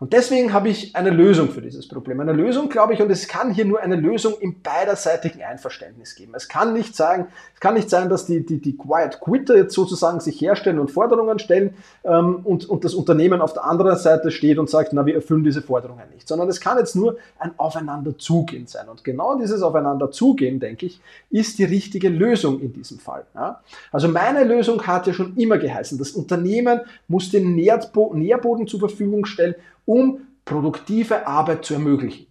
Und 0.01 0.12
deswegen 0.12 0.53
habe 0.53 0.69
ich 0.69 0.95
eine 0.97 1.11
Lösung 1.11 1.51
für 1.51 1.62
dieses 1.62 1.89
Problem. 1.89 2.21
Eine 2.21 2.33
Lösung, 2.33 2.69
glaube 2.69 2.95
ich, 2.95 3.01
und 3.01 3.11
es 3.11 3.29
kann 3.29 3.55
hier 3.55 3.65
nur 3.65 3.81
eine 3.81 3.97
Lösung 3.97 4.35
im 4.41 4.61
beiderseitigen 4.61 5.43
Einverständnis 5.43 6.15
geben. 6.15 6.33
Es 6.35 6.49
kann 6.49 6.73
nicht 6.73 6.97
sein, 6.97 7.27
es 7.55 7.61
kann 7.61 7.75
nicht 7.75 7.89
sein, 7.89 8.09
dass 8.09 8.27
die, 8.27 8.45
die, 8.45 8.61
die 8.61 8.77
Quiet 8.77 9.21
Quitter 9.21 9.56
jetzt 9.56 9.75
sozusagen 9.75 10.21
sich 10.21 10.41
herstellen 10.41 10.79
und 10.79 10.91
Forderungen 10.91 11.39
stellen 11.39 11.75
ähm, 12.05 12.41
und, 12.45 12.69
und 12.69 12.85
das 12.85 12.95
Unternehmen 12.95 13.41
auf 13.41 13.53
der 13.53 13.65
anderen 13.65 13.97
Seite 13.97 14.31
steht 14.31 14.59
und 14.59 14.69
sagt, 14.69 14.93
na, 14.93 15.06
wir 15.06 15.15
erfüllen 15.15 15.45
diese 15.45 15.62
Forderungen 15.62 16.05
nicht. 16.12 16.29
Sondern 16.29 16.49
es 16.49 16.61
kann 16.61 16.79
jetzt 16.79 16.97
nur 16.97 17.17
ein 17.39 17.53
Aufeinanderzugehen 17.56 18.67
sein. 18.67 18.89
Und 18.89 19.05
genau 19.05 19.39
dieses 19.39 19.62
Aufeinanderzugehen, 19.62 20.61
denke 20.61 20.87
ich, 20.87 21.01
ist 21.31 21.59
die 21.59 21.65
richtige 21.65 22.09
Lösung 22.09 22.61
in 22.61 22.73
diesem 22.73 22.99
Fall. 22.99 23.25
Ja? 23.35 23.62
Also 23.93 24.09
meine 24.09 24.45
Lösung 24.45 24.87
hat 24.87 25.06
ja 25.06 25.12
schon 25.12 25.37
immer 25.37 25.59
geheißen, 25.59 25.99
das 25.99 26.11
Unternehmen 26.11 26.81
muss 27.09 27.31
den 27.31 27.55
Nährboden 27.55 28.67
zur 28.67 28.81
Verfügung 28.81 29.25
stellen, 29.25 29.54
um 29.84 30.26
produktive 30.44 31.26
Arbeit 31.26 31.64
zu 31.64 31.75
ermöglichen. 31.75 32.26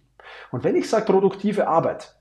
Und 0.50 0.64
wenn 0.64 0.76
ich 0.76 0.88
sage 0.88 1.06
produktive 1.06 1.66
Arbeit, 1.66 2.14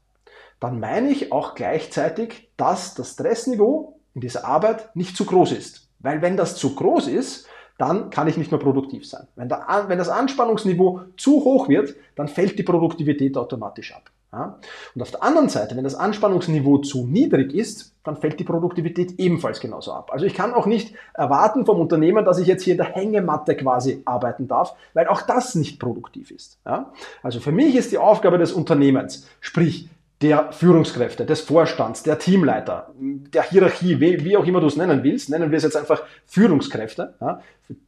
dann 0.60 0.80
meine 0.80 1.10
ich 1.10 1.32
auch 1.32 1.56
gleichzeitig, 1.56 2.50
dass 2.58 2.96
das 2.96 3.12
Stressniveau 3.12 4.00
in 4.14 4.22
dieser 4.22 4.46
Arbeit 4.46 4.96
nicht 4.96 5.18
zu 5.18 5.26
groß 5.26 5.52
ist. 5.52 5.90
Weil 6.00 6.22
wenn 6.22 6.38
das 6.38 6.56
zu 6.56 6.76
groß 6.76 7.08
ist, 7.08 7.48
dann 7.78 8.10
kann 8.10 8.28
ich 8.28 8.38
nicht 8.38 8.52
mehr 8.52 8.60
produktiv 8.60 9.08
sein. 9.08 9.28
Wenn, 9.36 9.50
das 9.50 10.10
Anspannungsniveau 10.10 11.02
zu 11.18 11.44
hoch 11.44 11.70
wird, 11.70 11.96
dann 12.16 12.28
fällt 12.28 12.58
die 12.58 12.64
Produktivität 12.64 13.36
automatisch 13.36 13.94
ab. 13.94 14.12
Ja? 14.34 14.58
Und 14.96 15.02
auf 15.02 15.12
der 15.12 15.24
anderen 15.24 15.48
Seite, 15.48 15.78
wenn 15.78 15.84
das 15.84 15.96
Anspannungsniveau 15.96 16.80
zu 16.80 17.06
niedrig 17.06 17.54
ist, 17.54 17.94
dann 18.04 18.18
fällt 18.18 18.40
die 18.40 18.44
Produktivität 18.44 19.20
ebenfalls 19.20 19.60
genauso 19.60 19.94
ab. 19.94 20.10
Also 20.12 20.26
ich 20.26 20.34
kann 20.34 20.54
auch 20.54 20.66
nicht 20.66 20.94
erwarten 21.14 21.66
vom 21.66 21.80
Unternehmen, 21.80 22.26
dass 22.26 22.40
ich 22.40 22.48
jetzt 22.48 22.64
hier 22.64 22.74
in 22.74 22.78
der 22.78 22.88
Hängematte 22.88 23.56
quasi 23.56 24.02
arbeiten 24.04 24.48
darf, 24.48 24.76
weil 24.94 25.08
auch 25.08 25.22
das 25.22 25.56
nicht 25.56 25.80
produktiv 25.80 26.32
ist. 26.32 26.58
Ja? 26.66 26.92
Also 27.22 27.40
für 27.40 27.52
mich 27.52 27.76
ist 27.76 27.92
die 27.92 27.98
Aufgabe 28.00 28.38
des 28.38 28.52
Unternehmens, 28.52 29.28
sprich 29.40 29.90
der 30.24 30.54
Führungskräfte, 30.54 31.26
des 31.26 31.42
Vorstands, 31.42 32.02
der 32.02 32.18
Teamleiter, 32.18 32.94
der 32.98 33.44
Hierarchie, 33.44 34.00
wie, 34.00 34.38
auch 34.38 34.46
immer 34.46 34.62
du 34.62 34.68
es 34.68 34.78
nennen 34.78 35.04
willst, 35.04 35.30
nennen 35.30 35.52
wir 35.52 35.58
es 35.58 35.64
jetzt 35.64 35.76
einfach 35.76 36.02
Führungskräfte, 36.26 37.16
ja, 37.20 37.42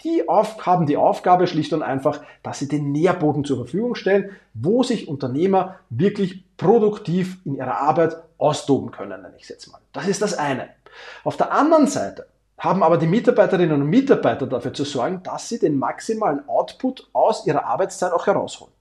die 0.03 0.27
auf, 0.27 0.65
haben 0.65 0.85
die 0.85 0.97
Aufgabe 0.97 1.47
schlicht 1.47 1.71
und 1.71 1.81
einfach, 1.81 2.21
dass 2.43 2.59
sie 2.59 2.67
den 2.67 2.91
Nährboden 2.91 3.45
zur 3.45 3.55
Verfügung 3.55 3.95
stellen, 3.95 4.31
wo 4.53 4.83
sich 4.83 5.07
Unternehmer 5.07 5.79
wirklich 5.89 6.43
produktiv 6.57 7.37
in 7.45 7.55
ihrer 7.55 7.77
Arbeit 7.77 8.17
austoben 8.37 8.91
können, 8.91 9.21
nenne 9.21 9.35
ich 9.37 9.43
es 9.43 9.49
jetzt 9.49 9.71
mal. 9.71 9.79
Das 9.93 10.05
ist 10.05 10.21
das 10.21 10.37
eine. 10.37 10.67
Auf 11.23 11.37
der 11.37 11.53
anderen 11.53 11.87
Seite 11.87 12.27
haben 12.57 12.83
aber 12.83 12.97
die 12.97 13.07
Mitarbeiterinnen 13.07 13.81
und 13.81 13.89
Mitarbeiter 13.89 14.45
dafür 14.45 14.73
zu 14.73 14.83
sorgen, 14.83 15.23
dass 15.23 15.47
sie 15.47 15.59
den 15.59 15.77
maximalen 15.79 16.47
Output 16.49 17.09
aus 17.13 17.47
ihrer 17.47 17.65
Arbeitszeit 17.65 18.11
auch 18.11 18.27
herausholen. 18.27 18.75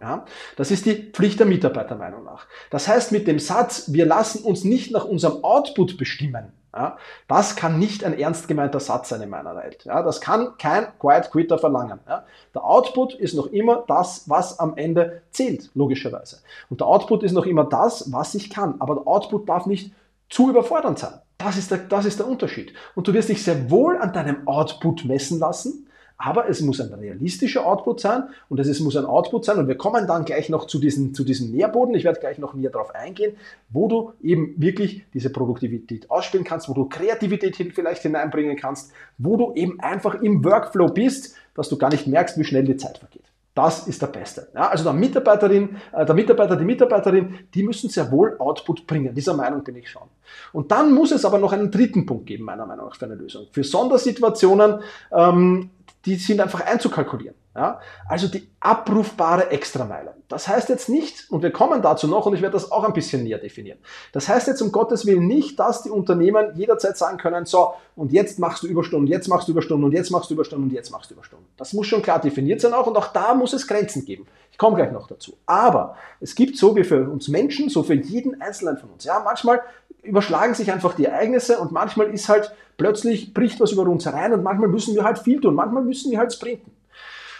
Ja, 0.00 0.24
das 0.56 0.70
ist 0.70 0.86
die 0.86 1.10
Pflicht 1.12 1.38
der 1.40 1.46
Mitarbeiter 1.46 1.94
Meinung 1.94 2.24
nach. 2.24 2.46
Das 2.70 2.88
heißt, 2.88 3.12
mit 3.12 3.26
dem 3.26 3.38
Satz, 3.38 3.92
wir 3.92 4.06
lassen 4.06 4.42
uns 4.44 4.64
nicht 4.64 4.92
nach 4.92 5.04
unserem 5.04 5.44
Output 5.44 5.98
bestimmen, 5.98 6.52
ja, 6.72 6.98
das 7.26 7.56
kann 7.56 7.80
nicht 7.80 8.04
ein 8.04 8.16
ernst 8.16 8.46
gemeinter 8.46 8.78
Satz 8.78 9.08
sein 9.08 9.22
in 9.22 9.30
meiner 9.30 9.56
Welt. 9.56 9.84
Ja, 9.84 10.02
das 10.02 10.20
kann 10.20 10.56
kein 10.56 10.86
Quiet 11.00 11.30
Quitter 11.32 11.58
verlangen. 11.58 11.98
Ja. 12.08 12.24
Der 12.54 12.64
Output 12.64 13.14
ist 13.14 13.34
noch 13.34 13.48
immer 13.48 13.84
das, 13.88 14.28
was 14.28 14.60
am 14.60 14.76
Ende 14.76 15.22
zählt, 15.32 15.70
logischerweise. 15.74 16.38
Und 16.68 16.80
der 16.80 16.86
Output 16.86 17.24
ist 17.24 17.32
noch 17.32 17.46
immer 17.46 17.64
das, 17.64 18.12
was 18.12 18.36
ich 18.36 18.50
kann. 18.50 18.76
Aber 18.78 18.94
der 18.94 19.08
Output 19.08 19.48
darf 19.48 19.66
nicht 19.66 19.92
zu 20.28 20.48
überfordernd 20.48 21.00
sein. 21.00 21.14
Das 21.38 21.56
ist, 21.56 21.72
der, 21.72 21.78
das 21.78 22.04
ist 22.04 22.20
der 22.20 22.28
Unterschied. 22.28 22.72
Und 22.94 23.08
du 23.08 23.14
wirst 23.14 23.30
dich 23.30 23.42
sehr 23.42 23.68
wohl 23.68 23.96
an 23.96 24.12
deinem 24.12 24.46
Output 24.46 25.04
messen 25.06 25.40
lassen, 25.40 25.88
aber 26.22 26.50
es 26.50 26.60
muss 26.60 26.80
ein 26.82 26.92
realistischer 26.92 27.66
Output 27.66 28.00
sein 28.00 28.24
und 28.50 28.60
es 28.60 28.78
muss 28.80 28.94
ein 28.94 29.06
Output 29.06 29.46
sein 29.46 29.56
und 29.56 29.68
wir 29.68 29.76
kommen 29.76 30.06
dann 30.06 30.26
gleich 30.26 30.50
noch 30.50 30.66
zu, 30.66 30.78
diesen, 30.78 31.14
zu 31.14 31.24
diesem 31.24 31.50
Nährboden, 31.50 31.94
ich 31.94 32.04
werde 32.04 32.20
gleich 32.20 32.36
noch 32.36 32.52
näher 32.52 32.68
darauf 32.68 32.94
eingehen, 32.94 33.36
wo 33.70 33.88
du 33.88 34.12
eben 34.22 34.54
wirklich 34.58 35.06
diese 35.14 35.30
Produktivität 35.30 36.10
ausspielen 36.10 36.44
kannst, 36.44 36.68
wo 36.68 36.74
du 36.74 36.90
Kreativität 36.90 37.56
vielleicht 37.56 38.02
hineinbringen 38.02 38.56
kannst, 38.56 38.92
wo 39.16 39.38
du 39.38 39.54
eben 39.54 39.80
einfach 39.80 40.20
im 40.20 40.44
Workflow 40.44 40.88
bist, 40.88 41.36
dass 41.54 41.70
du 41.70 41.78
gar 41.78 41.88
nicht 41.88 42.06
merkst, 42.06 42.36
wie 42.38 42.44
schnell 42.44 42.64
die 42.64 42.76
Zeit 42.76 42.98
vergeht. 42.98 43.30
Das 43.54 43.88
ist 43.88 44.00
der 44.00 44.06
Beste. 44.06 44.48
Ja, 44.54 44.68
also 44.68 44.84
der 44.84 44.92
Mitarbeiterin, 44.92 45.76
äh, 45.92 46.06
der 46.06 46.14
Mitarbeiter, 46.14 46.54
die 46.54 46.64
Mitarbeiterin, 46.64 47.38
die 47.52 47.64
müssen 47.64 47.90
sehr 47.90 48.12
wohl 48.12 48.36
Output 48.38 48.86
bringen. 48.86 49.12
Dieser 49.12 49.34
Meinung 49.34 49.64
bin 49.64 49.74
ich 49.74 49.90
schon. 49.90 50.04
Und 50.52 50.70
dann 50.70 50.94
muss 50.94 51.10
es 51.10 51.24
aber 51.24 51.38
noch 51.38 51.52
einen 51.52 51.70
dritten 51.70 52.06
Punkt 52.06 52.26
geben, 52.26 52.44
meiner 52.44 52.64
Meinung 52.64 52.86
nach, 52.86 52.96
für 52.96 53.06
eine 53.06 53.16
Lösung. 53.16 53.48
Für 53.50 53.64
Sondersituationen, 53.64 54.80
ähm, 55.12 55.70
die 56.06 56.16
sind 56.16 56.40
einfach 56.40 56.60
einzukalkulieren. 56.60 57.34
Ja? 57.54 57.80
Also 58.08 58.28
die 58.28 58.48
abrufbare 58.60 59.50
Extrameile. 59.50 60.14
Das 60.28 60.48
heißt 60.48 60.68
jetzt 60.68 60.88
nicht, 60.88 61.30
und 61.30 61.42
wir 61.42 61.50
kommen 61.50 61.82
dazu 61.82 62.06
noch, 62.06 62.26
und 62.26 62.34
ich 62.34 62.42
werde 62.42 62.52
das 62.54 62.70
auch 62.70 62.84
ein 62.84 62.92
bisschen 62.92 63.24
näher 63.24 63.38
definieren. 63.38 63.78
Das 64.12 64.28
heißt 64.28 64.46
jetzt 64.46 64.62
um 64.62 64.70
Gottes 64.70 65.04
Willen 65.04 65.26
nicht, 65.26 65.58
dass 65.58 65.82
die 65.82 65.90
Unternehmen 65.90 66.54
jederzeit 66.54 66.96
sagen 66.96 67.18
können, 67.18 67.46
so, 67.46 67.74
und 67.96 68.12
jetzt 68.12 68.38
machst 68.38 68.62
du 68.62 68.66
Überstunden, 68.68 69.08
jetzt 69.08 69.28
machst 69.28 69.48
du 69.48 69.52
Überstunden, 69.52 69.84
und 69.84 69.92
jetzt 69.92 70.10
machst 70.10 70.30
du 70.30 70.34
Überstunden, 70.34 70.68
und 70.68 70.72
jetzt 70.72 70.90
machst 70.90 71.10
du 71.10 71.14
Überstunden. 71.14 71.46
Das 71.56 71.72
muss 71.72 71.86
schon 71.86 72.02
klar 72.02 72.20
definiert 72.20 72.60
sein 72.60 72.72
auch, 72.72 72.86
und 72.86 72.96
auch 72.96 73.08
da 73.08 73.34
muss 73.34 73.52
es 73.52 73.66
Grenzen 73.66 74.04
geben. 74.04 74.26
Komme 74.60 74.76
gleich 74.76 74.92
noch 74.92 75.06
dazu. 75.06 75.38
Aber 75.46 75.96
es 76.20 76.34
gibt 76.34 76.58
so 76.58 76.76
wie 76.76 76.84
für 76.84 77.08
uns 77.08 77.28
Menschen, 77.28 77.70
so 77.70 77.82
für 77.82 77.94
jeden 77.94 78.42
Einzelnen 78.42 78.76
von 78.76 78.90
uns. 78.90 79.04
Ja, 79.04 79.22
manchmal 79.24 79.62
überschlagen 80.02 80.52
sich 80.52 80.70
einfach 80.70 80.94
die 80.94 81.06
Ereignisse 81.06 81.58
und 81.60 81.72
manchmal 81.72 82.08
ist 82.12 82.28
halt 82.28 82.54
plötzlich 82.76 83.32
bricht 83.32 83.58
was 83.58 83.72
über 83.72 83.84
uns 83.84 84.04
herein 84.04 84.34
und 84.34 84.42
manchmal 84.42 84.68
müssen 84.68 84.94
wir 84.94 85.02
halt 85.02 85.18
viel 85.18 85.40
tun, 85.40 85.54
manchmal 85.54 85.82
müssen 85.82 86.10
wir 86.10 86.18
halt 86.18 86.34
sprinten. 86.34 86.72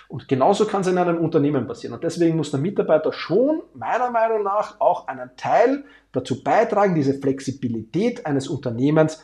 Und 0.08 0.28
genauso 0.28 0.64
kann 0.64 0.80
es 0.80 0.86
in 0.86 0.96
einem 0.96 1.18
Unternehmen 1.18 1.66
passieren. 1.66 1.92
Und 1.92 2.02
deswegen 2.04 2.38
muss 2.38 2.52
der 2.52 2.60
Mitarbeiter 2.60 3.12
schon 3.12 3.64
meiner 3.74 4.10
Meinung 4.10 4.42
nach 4.42 4.80
auch 4.80 5.06
einen 5.06 5.28
Teil 5.36 5.84
dazu 6.12 6.42
beitragen, 6.42 6.94
diese 6.94 7.12
Flexibilität 7.12 8.24
eines 8.24 8.48
Unternehmens 8.48 9.22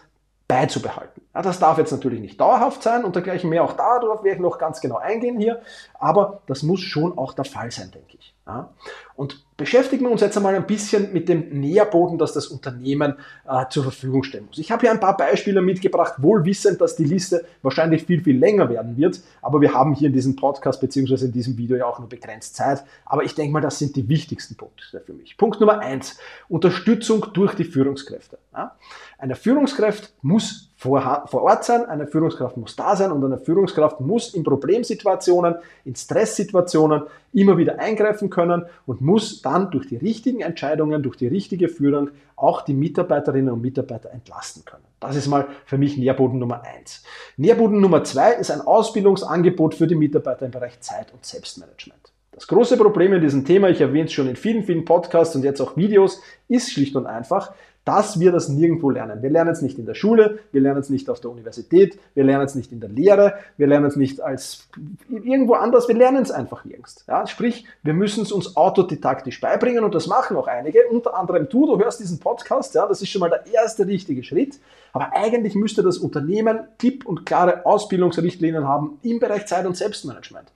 beizubehalten. 0.48 1.22
Ja, 1.34 1.42
das 1.42 1.58
darf 1.58 1.78
jetzt 1.78 1.90
natürlich 1.90 2.20
nicht 2.20 2.40
dauerhaft 2.40 2.82
sein 2.82 3.04
und 3.04 3.14
dergleichen 3.14 3.50
mehr. 3.50 3.64
Auch 3.64 3.72
darauf 3.72 4.22
werde 4.22 4.36
ich 4.36 4.42
noch 4.42 4.58
ganz 4.58 4.80
genau 4.80 4.98
eingehen 4.98 5.38
hier. 5.38 5.60
Aber 5.94 6.42
das 6.46 6.62
muss 6.62 6.80
schon 6.80 7.18
auch 7.18 7.32
der 7.32 7.44
Fall 7.44 7.70
sein, 7.70 7.90
denke 7.90 8.16
ich. 8.16 8.34
Ja? 8.46 8.70
Und 9.16 9.45
beschäftigen 9.56 10.04
wir 10.04 10.10
uns 10.10 10.20
jetzt 10.20 10.36
einmal 10.36 10.54
ein 10.54 10.66
bisschen 10.66 11.12
mit 11.12 11.28
dem 11.28 11.60
Nährboden, 11.60 12.18
das 12.18 12.32
das 12.32 12.48
Unternehmen 12.48 13.14
äh, 13.48 13.64
zur 13.70 13.84
Verfügung 13.84 14.22
stellen 14.22 14.46
muss. 14.46 14.58
Ich 14.58 14.70
habe 14.70 14.82
hier 14.82 14.90
ein 14.90 15.00
paar 15.00 15.16
Beispiele 15.16 15.62
mitgebracht, 15.62 16.14
wohl 16.18 16.44
wissend, 16.44 16.80
dass 16.80 16.96
die 16.96 17.04
Liste 17.04 17.44
wahrscheinlich 17.62 18.04
viel, 18.04 18.22
viel 18.22 18.38
länger 18.38 18.68
werden 18.68 18.96
wird. 18.96 19.20
Aber 19.40 19.60
wir 19.60 19.72
haben 19.72 19.94
hier 19.94 20.08
in 20.08 20.12
diesem 20.12 20.36
Podcast 20.36 20.80
bzw. 20.80 21.26
in 21.26 21.32
diesem 21.32 21.56
Video 21.56 21.76
ja 21.76 21.86
auch 21.86 21.98
nur 21.98 22.08
begrenzt 22.08 22.56
Zeit. 22.56 22.84
Aber 23.04 23.25
ich 23.25 23.34
denke 23.34 23.52
mal, 23.52 23.60
das 23.60 23.78
sind 23.78 23.96
die 23.96 24.08
wichtigsten 24.08 24.56
Punkte 24.56 24.84
für 25.04 25.12
mich. 25.14 25.36
Punkt 25.36 25.60
Nummer 25.60 25.78
eins, 25.78 26.18
Unterstützung 26.48 27.26
durch 27.32 27.54
die 27.54 27.64
Führungskräfte. 27.64 28.38
Ja? 28.52 28.76
Eine 29.18 29.36
Führungskraft 29.36 30.12
muss 30.22 30.65
vor, 30.78 31.25
vor 31.26 31.42
Ort 31.42 31.64
sein, 31.64 31.87
eine 31.87 32.06
Führungskraft 32.06 32.59
muss 32.59 32.76
da 32.76 32.97
sein 32.97 33.11
und 33.11 33.25
eine 33.25 33.38
Führungskraft 33.38 34.00
muss 34.00 34.35
in 34.35 34.45
Problemsituationen, 34.45 35.56
in 35.87 35.97
Stresssituationen 35.97 37.04
immer 37.33 37.56
wieder 37.56 37.78
eingreifen 37.78 38.28
können 38.28 38.66
und 38.85 39.00
muss 39.00 39.40
dann 39.40 39.71
durch 39.71 39.88
die 39.88 39.97
richtigen 39.97 40.40
Entscheidungen, 40.40 41.02
durch 41.02 41.16
die 41.16 41.28
richtige 41.28 41.68
Führung 41.68 42.11
auch 42.37 42.61
die 42.61 42.75
Mitarbeiterinnen 42.75 43.54
und 43.54 43.62
Mitarbeiter 43.62 44.11
entlasten 44.11 44.66
können. 44.66 44.85
Das 45.00 45.16
ist 45.16 45.28
mal 45.28 45.47
für 45.64 45.78
mich 45.78 45.97
Nährboden 45.97 46.38
Nummer 46.38 46.62
eins. 46.62 47.02
Nährboden 47.38 47.80
Nummer 47.80 48.04
zwei 48.04 48.35
ist 48.35 48.50
ein 48.50 48.61
Ausbildungsangebot 48.61 49.75
für 49.75 49.87
die 49.87 49.95
Mitarbeiter 49.95 50.45
im 50.45 50.52
Bereich 50.52 50.78
Zeit- 50.80 51.12
und 51.14 51.25
Selbstmanagement. 51.25 52.12
Das 52.33 52.47
große 52.49 52.76
Problem 52.76 53.14
in 53.14 53.23
diesem 53.23 53.47
Thema, 53.47 53.71
ich 53.71 53.80
erwähne 53.80 54.04
es 54.04 54.12
schon 54.12 54.28
in 54.28 54.37
vielen, 54.37 54.62
vielen 54.62 54.85
Podcasts 54.85 55.35
und 55.35 55.42
jetzt 55.42 55.62
auch 55.62 55.78
Videos, 55.78 56.21
ist 56.49 56.71
schlicht 56.71 56.95
und 56.95 57.06
einfach, 57.06 57.54
dass 57.87 58.19
wir 58.19 58.33
das 58.33 58.49
nirgendwo 58.49 58.90
lernen. 58.90 59.23
Wir 59.23 59.31
lernen 59.31 59.52
es 59.52 59.62
nicht 59.62 59.78
in 59.78 59.87
der 59.87 59.95
Schule, 59.95 60.40
wir 60.50 60.61
lernen 60.61 60.81
es 60.81 60.90
nicht 60.90 61.09
auf 61.09 61.21
der 61.21 61.31
Universität, 61.31 61.97
wir 62.14 62.25
lernen 62.25 62.45
es 62.45 62.57
nicht 62.57 62.73
in 62.73 62.81
der 62.81 62.88
Lehre, 62.88 63.35
wir 63.57 63.69
lernen 63.69 63.87
es 63.87 63.95
nicht 63.95 64.21
als 64.21 64.69
irgendwo 65.09 65.55
anders, 65.55 65.87
wir 65.87 65.95
lernen 65.95 66.21
es 66.21 66.33
einfach 66.33 66.64
nirgends. 66.64 67.05
Ja, 67.07 67.28
sprich, 67.28 67.64
wir 67.85 67.95
müssen 67.95 68.25
es 68.25 68.33
uns 68.33 68.57
autodidaktisch 68.57 69.40
beibringen 69.40 69.85
und 69.85 69.95
das 69.95 70.09
machen 70.09 70.37
auch 70.37 70.49
einige, 70.49 70.81
unter 70.90 71.16
anderem 71.16 71.49
du, 71.49 71.64
du 71.64 71.78
hörst 71.78 72.00
diesen 72.00 72.19
Podcast, 72.19 72.75
ja, 72.75 72.88
das 72.88 73.02
ist 73.02 73.09
schon 73.09 73.21
mal 73.21 73.31
der 73.31 73.47
erste 73.47 73.87
richtige 73.87 74.25
Schritt, 74.25 74.59
aber 74.93 75.12
eigentlich 75.14 75.55
müsste 75.55 75.85
das 75.85 75.99
Unternehmen 75.99 76.66
klipp 76.78 77.07
und 77.07 77.25
klare 77.25 77.64
Ausbildungsrichtlinien 77.64 78.66
haben 78.66 78.99
im 79.02 79.21
Bereich 79.21 79.47
Zeit- 79.47 79.64
und 79.64 79.76
Selbstmanagement. 79.76 80.49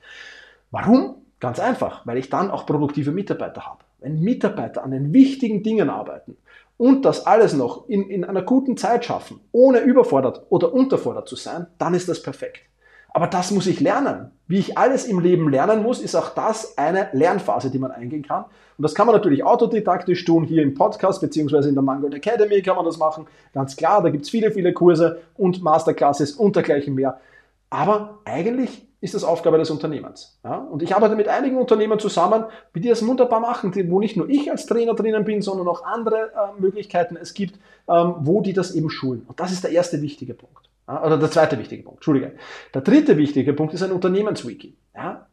Warum? 0.72 1.14
Ganz 1.38 1.60
einfach, 1.60 2.04
weil 2.06 2.18
ich 2.18 2.28
dann 2.28 2.50
auch 2.50 2.66
produktive 2.66 3.12
Mitarbeiter 3.12 3.66
habe. 3.66 3.84
Wenn 4.00 4.20
Mitarbeiter 4.20 4.82
an 4.82 4.90
den 4.90 5.12
wichtigen 5.12 5.62
Dingen 5.62 5.90
arbeiten, 5.90 6.36
und 6.80 7.04
das 7.04 7.26
alles 7.26 7.52
noch 7.52 7.90
in, 7.90 8.08
in 8.08 8.24
einer 8.24 8.40
guten 8.40 8.78
Zeit 8.78 9.04
schaffen, 9.04 9.38
ohne 9.52 9.80
überfordert 9.80 10.46
oder 10.48 10.72
unterfordert 10.72 11.28
zu 11.28 11.36
sein, 11.36 11.66
dann 11.76 11.92
ist 11.92 12.08
das 12.08 12.22
perfekt. 12.22 12.62
Aber 13.10 13.26
das 13.26 13.50
muss 13.50 13.66
ich 13.66 13.80
lernen. 13.80 14.30
Wie 14.46 14.60
ich 14.60 14.78
alles 14.78 15.04
im 15.04 15.20
Leben 15.20 15.50
lernen 15.50 15.82
muss, 15.82 16.00
ist 16.00 16.14
auch 16.14 16.30
das 16.30 16.78
eine 16.78 17.10
Lernphase, 17.12 17.70
die 17.70 17.78
man 17.78 17.90
eingehen 17.90 18.22
kann. 18.22 18.44
Und 18.78 18.82
das 18.82 18.94
kann 18.94 19.06
man 19.06 19.14
natürlich 19.14 19.44
autodidaktisch 19.44 20.24
tun, 20.24 20.44
hier 20.44 20.62
im 20.62 20.72
Podcast 20.72 21.20
beziehungsweise 21.20 21.68
in 21.68 21.74
der 21.74 21.84
Mangold 21.84 22.14
Academy 22.14 22.62
kann 22.62 22.76
man 22.76 22.86
das 22.86 22.96
machen. 22.96 23.26
Ganz 23.52 23.76
klar, 23.76 24.02
da 24.02 24.08
gibt 24.08 24.24
es 24.24 24.30
viele, 24.30 24.50
viele 24.50 24.72
Kurse 24.72 25.20
und 25.36 25.62
Masterclasses 25.62 26.32
und 26.32 26.56
dergleichen 26.56 26.94
mehr. 26.94 27.20
Aber 27.70 28.20
eigentlich 28.24 28.86
ist 29.00 29.14
das 29.14 29.24
Aufgabe 29.24 29.58
des 29.58 29.70
Unternehmens. 29.70 30.38
Ja? 30.44 30.56
Und 30.56 30.82
ich 30.82 30.94
arbeite 30.94 31.16
mit 31.16 31.28
einigen 31.28 31.56
Unternehmen 31.56 31.98
zusammen, 31.98 32.44
die 32.74 32.80
das 32.80 33.06
wunderbar 33.06 33.40
machen, 33.40 33.72
die, 33.72 33.90
wo 33.90 33.98
nicht 33.98 34.16
nur 34.16 34.28
ich 34.28 34.50
als 34.50 34.66
Trainer 34.66 34.94
drinnen 34.94 35.24
bin, 35.24 35.40
sondern 35.40 35.68
auch 35.68 35.84
andere 35.84 36.32
äh, 36.32 36.60
Möglichkeiten 36.60 37.16
es 37.16 37.32
gibt, 37.32 37.58
ähm, 37.88 38.14
wo 38.18 38.42
die 38.42 38.52
das 38.52 38.74
eben 38.74 38.90
schulen. 38.90 39.24
Und 39.26 39.40
das 39.40 39.52
ist 39.52 39.64
der 39.64 39.70
erste 39.70 40.02
wichtige 40.02 40.34
Punkt. 40.34 40.68
Ja? 40.86 41.02
Oder 41.04 41.16
der 41.16 41.30
zweite 41.30 41.58
wichtige 41.58 41.82
Punkt, 41.82 41.98
Entschuldige. 41.98 42.32
Der 42.74 42.82
dritte 42.82 43.16
wichtige 43.16 43.54
Punkt 43.54 43.72
ist 43.72 43.82
ein 43.82 43.92
Unternehmenswiki, 43.92 44.76
ja? 44.94 45.26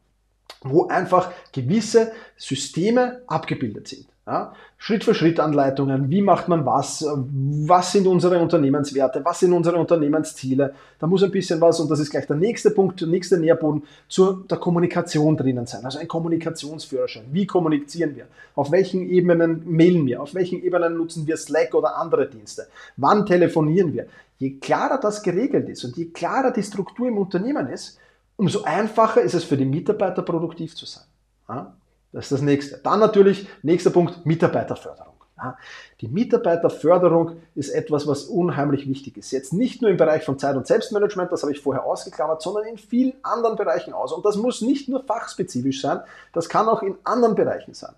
wo 0.62 0.88
einfach 0.88 1.30
gewisse 1.52 2.12
Systeme 2.36 3.22
abgebildet 3.26 3.88
sind. 3.88 4.06
Ja? 4.28 4.52
Schritt 4.76 5.04
für 5.04 5.14
Schritt 5.14 5.40
Anleitungen, 5.40 6.10
wie 6.10 6.20
macht 6.20 6.48
man 6.48 6.66
was, 6.66 7.02
was 7.02 7.92
sind 7.92 8.06
unsere 8.06 8.38
Unternehmenswerte, 8.38 9.24
was 9.24 9.40
sind 9.40 9.54
unsere 9.54 9.78
Unternehmensziele. 9.78 10.74
Da 10.98 11.06
muss 11.06 11.22
ein 11.22 11.30
bisschen 11.30 11.62
was, 11.62 11.80
und 11.80 11.90
das 11.90 11.98
ist 11.98 12.10
gleich 12.10 12.26
der 12.26 12.36
nächste 12.36 12.70
Punkt, 12.70 13.00
der 13.00 13.08
nächste 13.08 13.38
Nährboden, 13.38 13.84
zur 14.06 14.44
der 14.46 14.58
Kommunikation 14.58 15.34
drinnen 15.34 15.64
sein. 15.64 15.82
Also 15.82 15.98
ein 15.98 16.06
Kommunikationsführerschein. 16.06 17.24
Wie 17.32 17.46
kommunizieren 17.46 18.14
wir? 18.16 18.26
Auf 18.54 18.70
welchen 18.70 19.08
Ebenen 19.08 19.62
mailen 19.64 20.06
wir? 20.06 20.22
Auf 20.22 20.34
welchen 20.34 20.62
Ebenen 20.62 20.98
nutzen 20.98 21.26
wir 21.26 21.38
Slack 21.38 21.74
oder 21.74 21.96
andere 21.96 22.28
Dienste? 22.28 22.66
Wann 22.98 23.24
telefonieren 23.24 23.94
wir? 23.94 24.08
Je 24.36 24.58
klarer 24.58 25.00
das 25.00 25.22
geregelt 25.22 25.70
ist 25.70 25.84
und 25.84 25.96
je 25.96 26.10
klarer 26.10 26.50
die 26.50 26.62
Struktur 26.62 27.08
im 27.08 27.16
Unternehmen 27.16 27.66
ist, 27.68 27.98
umso 28.36 28.62
einfacher 28.62 29.22
ist 29.22 29.34
es 29.34 29.44
für 29.44 29.56
die 29.56 29.64
Mitarbeiter 29.64 30.20
produktiv 30.20 30.76
zu 30.76 30.84
sein. 30.84 31.04
Ja? 31.48 31.77
Das 32.12 32.26
ist 32.26 32.32
das 32.32 32.42
nächste. 32.42 32.78
Dann 32.78 33.00
natürlich, 33.00 33.48
nächster 33.62 33.90
Punkt, 33.90 34.24
Mitarbeiterförderung. 34.24 35.14
Ja, 35.36 35.56
die 36.00 36.08
Mitarbeiterförderung 36.08 37.32
ist 37.56 37.70
etwas, 37.70 38.06
was 38.06 38.24
unheimlich 38.24 38.88
wichtig 38.88 39.16
ist. 39.16 39.32
Jetzt 39.32 39.52
nicht 39.52 39.82
nur 39.82 39.90
im 39.90 39.96
Bereich 39.96 40.24
von 40.24 40.38
Zeit- 40.38 40.56
und 40.56 40.66
Selbstmanagement, 40.66 41.32
das 41.32 41.42
habe 41.42 41.52
ich 41.52 41.60
vorher 41.60 41.84
ausgeklammert, 41.84 42.40
sondern 42.40 42.66
in 42.66 42.78
vielen 42.78 43.14
anderen 43.22 43.56
Bereichen 43.56 43.92
aus. 43.92 44.12
Und 44.12 44.24
das 44.24 44.36
muss 44.36 44.62
nicht 44.62 44.88
nur 44.88 45.02
fachspezifisch 45.02 45.80
sein, 45.80 46.00
das 46.32 46.48
kann 46.48 46.68
auch 46.68 46.82
in 46.82 46.96
anderen 47.02 47.34
Bereichen 47.34 47.74
sein. 47.74 47.94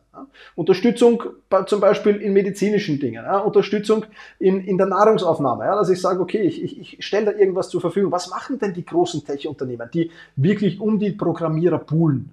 Unterstützung 0.54 1.22
zum 1.66 1.80
Beispiel 1.80 2.16
in 2.16 2.32
medizinischen 2.32 2.98
Dingen, 2.98 3.24
Unterstützung 3.26 4.04
in, 4.38 4.60
in 4.64 4.76
der 4.76 4.86
Nahrungsaufnahme, 4.86 5.64
dass 5.64 5.88
ich 5.88 6.00
sage, 6.00 6.20
okay, 6.20 6.40
ich, 6.40 6.62
ich, 6.62 6.98
ich 6.98 7.06
stelle 7.06 7.26
da 7.26 7.32
irgendwas 7.32 7.68
zur 7.68 7.80
Verfügung. 7.80 8.10
Was 8.10 8.28
machen 8.28 8.58
denn 8.58 8.74
die 8.74 8.84
großen 8.84 9.24
Tech-Unternehmen, 9.24 9.88
die 9.92 10.10
wirklich 10.36 10.80
um 10.80 10.98
die 10.98 11.12
Programmierer? 11.12 11.84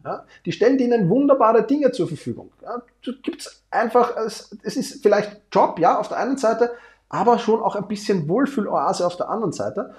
Ja? 0.04 0.26
Die 0.46 0.52
stellen 0.52 0.78
denen 0.78 1.10
wunderbare 1.10 1.64
Dinge 1.64 1.92
zur 1.92 2.08
Verfügung. 2.08 2.50
Ja? 2.64 2.82
Gibt 3.22 3.42
es 3.42 3.64
einfach, 3.70 4.16
es 4.18 4.52
ist 4.64 5.02
vielleicht 5.02 5.52
Job, 5.58 5.80
ja, 5.80 5.98
auf 5.98 6.10
der 6.10 6.18
einen 6.18 6.38
Seite, 6.38 6.72
aber 7.10 7.40
schon 7.40 7.62
auch 7.62 7.76
ein 7.76 7.88
bisschen 7.88 8.30
Wohlfühloase 8.30 9.06
auf 9.06 9.18
der 9.18 9.30
anderen 9.30 9.54
Seite. 9.54 9.96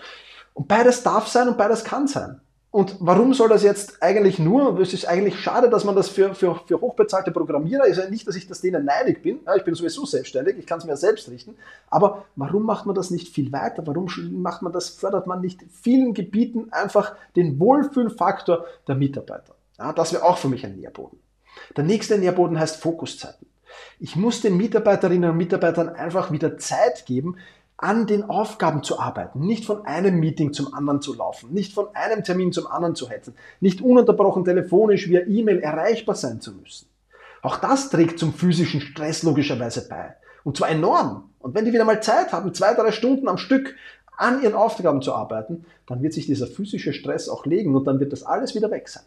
Und 0.55 0.69
beides 0.69 1.03
darf 1.03 1.27
sein 1.27 1.49
und 1.49 1.59
beides 1.59 1.83
kann 1.83 2.07
sein. 2.07 2.41
Und 2.71 2.97
warum 3.01 3.35
soll 3.35 3.49
das 3.49 3.65
jetzt 3.65 4.03
eigentlich 4.03 4.39
nur, 4.39 4.79
es 4.79 4.93
ist 4.93 5.09
eigentlich 5.09 5.41
schade, 5.41 5.69
dass 5.69 5.85
man 5.85 5.97
das 5.97 6.11
für, 6.11 6.35
für, 6.35 6.61
für 6.67 6.81
hochbezahlte 6.81 7.33
Programmierer, 7.33 7.87
ist 7.87 7.97
ja 7.97 8.09
nicht, 8.09 8.29
dass 8.29 8.37
ich 8.37 8.47
das 8.47 8.61
denen 8.61 8.85
neidig 8.85 9.23
bin, 9.23 9.41
ja, 9.47 9.57
ich 9.57 9.65
bin 9.65 9.75
sowieso 9.75 10.05
selbstständig, 10.05 10.59
ich 10.59 10.67
kann 10.67 10.79
es 10.79 10.85
mir 10.85 10.97
selbst 10.97 11.31
richten, 11.31 11.57
aber 11.89 12.27
warum 12.37 12.65
macht 12.65 12.85
man 12.85 12.95
das 12.95 13.11
nicht 13.11 13.35
viel 13.35 13.51
weiter, 13.53 13.87
warum 13.87 14.07
macht 14.43 14.61
man 14.61 14.73
das, 14.73 14.91
fördert 14.91 15.27
man 15.27 15.41
nicht 15.41 15.63
in 15.63 15.71
vielen 15.71 16.13
Gebieten 16.13 16.69
einfach 16.71 17.17
den 17.37 17.59
Wohlfühlfaktor 17.59 18.67
der 18.87 18.97
Mitarbeiter? 18.97 19.55
Ja, 19.79 19.95
das 19.95 20.13
wäre 20.13 20.25
auch 20.25 20.37
für 20.37 20.49
mich 20.49 20.67
ein 20.67 20.77
Nährboden. 20.77 21.19
Der 21.77 21.85
nächste 21.85 22.19
Nährboden 22.19 22.61
heißt 22.61 22.77
Fokuszeiten. 22.83 23.47
Ich 23.99 24.17
muss 24.17 24.41
den 24.41 24.57
Mitarbeiterinnen 24.57 25.31
und 25.31 25.37
Mitarbeitern 25.37 25.89
einfach 25.89 26.31
wieder 26.31 26.59
Zeit 26.59 27.07
geben, 27.07 27.37
an 27.77 28.09
den 28.09 28.25
Aufgaben 28.25 28.83
zu 28.83 28.99
arbeiten, 28.99 29.41
nicht 29.41 29.65
von 29.65 29.87
einem 29.87 30.19
Meeting 30.19 30.53
zum 30.53 30.75
anderen 30.75 31.01
zu 31.01 31.15
laufen, 31.15 31.53
nicht 31.53 31.73
von 31.73 31.95
einem 31.95 32.25
Termin 32.25 32.53
zum 32.53 32.67
anderen 32.67 32.97
zu 32.97 33.09
hetzen, 33.09 33.35
nicht 33.61 33.81
ununterbrochen 33.81 34.45
telefonisch 34.45 35.09
via 35.09 35.21
E-Mail 35.21 35.61
erreichbar 35.61 36.17
sein 36.17 36.41
zu 36.41 36.53
müssen. 36.53 36.89
Auch 37.41 37.57
das 37.57 37.89
trägt 37.91 38.19
zum 38.19 38.35
physischen 38.35 38.81
Stress 38.81 39.23
logischerweise 39.23 39.89
bei. 39.89 40.17
Und 40.43 40.57
zwar 40.57 40.71
enorm. 40.71 41.31
Und 41.39 41.55
wenn 41.55 41.65
die 41.65 41.73
wieder 41.73 41.85
mal 41.85 42.03
Zeit 42.03 42.33
haben, 42.33 42.53
zwei, 42.53 42.75
drei 42.75 42.91
Stunden 42.91 43.29
am 43.29 43.39
Stück 43.39 43.77
an 44.17 44.43
ihren 44.43 44.55
Aufgaben 44.55 45.01
zu 45.01 45.15
arbeiten, 45.15 45.65
dann 45.87 46.03
wird 46.03 46.13
sich 46.13 46.27
dieser 46.27 46.49
physische 46.49 46.93
Stress 46.93 47.29
auch 47.29 47.47
legen 47.47 47.77
und 47.77 47.85
dann 47.85 48.01
wird 48.01 48.13
das 48.13 48.25
alles 48.25 48.57
wieder 48.57 48.73
weg 48.73 48.89
sein. 48.89 49.05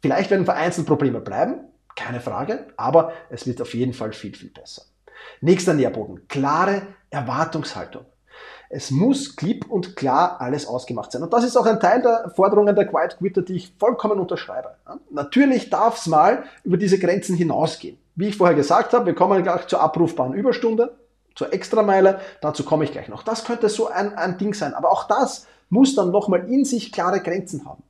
Vielleicht 0.00 0.30
werden 0.30 0.46
vereinzelt 0.46 0.86
Probleme 0.86 1.20
bleiben, 1.20 1.60
keine 1.96 2.20
Frage, 2.20 2.66
aber 2.76 3.12
es 3.30 3.46
wird 3.46 3.60
auf 3.60 3.74
jeden 3.74 3.92
Fall 3.92 4.12
viel, 4.12 4.34
viel 4.34 4.50
besser. 4.50 4.82
Nächster 5.40 5.74
Nährboden, 5.74 6.26
klare 6.28 6.82
Erwartungshaltung. 7.10 8.04
Es 8.74 8.90
muss 8.90 9.36
klipp 9.36 9.70
und 9.70 9.96
klar 9.96 10.40
alles 10.40 10.66
ausgemacht 10.66 11.12
sein. 11.12 11.22
Und 11.22 11.32
das 11.32 11.44
ist 11.44 11.56
auch 11.58 11.66
ein 11.66 11.78
Teil 11.78 12.00
der 12.00 12.32
Forderungen 12.34 12.74
der 12.74 12.86
Quiet 12.86 13.18
Quitter, 13.18 13.42
die 13.42 13.56
ich 13.56 13.74
vollkommen 13.78 14.18
unterschreibe. 14.18 14.76
Natürlich 15.10 15.68
darf 15.68 15.98
es 15.98 16.06
mal 16.06 16.44
über 16.64 16.78
diese 16.78 16.98
Grenzen 16.98 17.36
hinausgehen. 17.36 17.98
Wie 18.14 18.28
ich 18.28 18.36
vorher 18.36 18.56
gesagt 18.56 18.94
habe, 18.94 19.06
wir 19.06 19.14
kommen 19.14 19.42
gleich 19.42 19.66
zur 19.66 19.82
abrufbaren 19.82 20.32
Überstunde, 20.32 20.96
zur 21.34 21.52
Extrameile, 21.52 22.20
dazu 22.40 22.64
komme 22.64 22.84
ich 22.84 22.92
gleich 22.92 23.08
noch. 23.08 23.22
Das 23.22 23.44
könnte 23.44 23.68
so 23.68 23.88
ein, 23.88 24.14
ein 24.14 24.38
Ding 24.38 24.54
sein. 24.54 24.72
Aber 24.72 24.90
auch 24.90 25.06
das 25.06 25.46
muss 25.68 25.94
dann 25.94 26.10
nochmal 26.10 26.50
in 26.50 26.64
sich 26.64 26.92
klare 26.92 27.20
Grenzen 27.20 27.66
haben. 27.66 27.82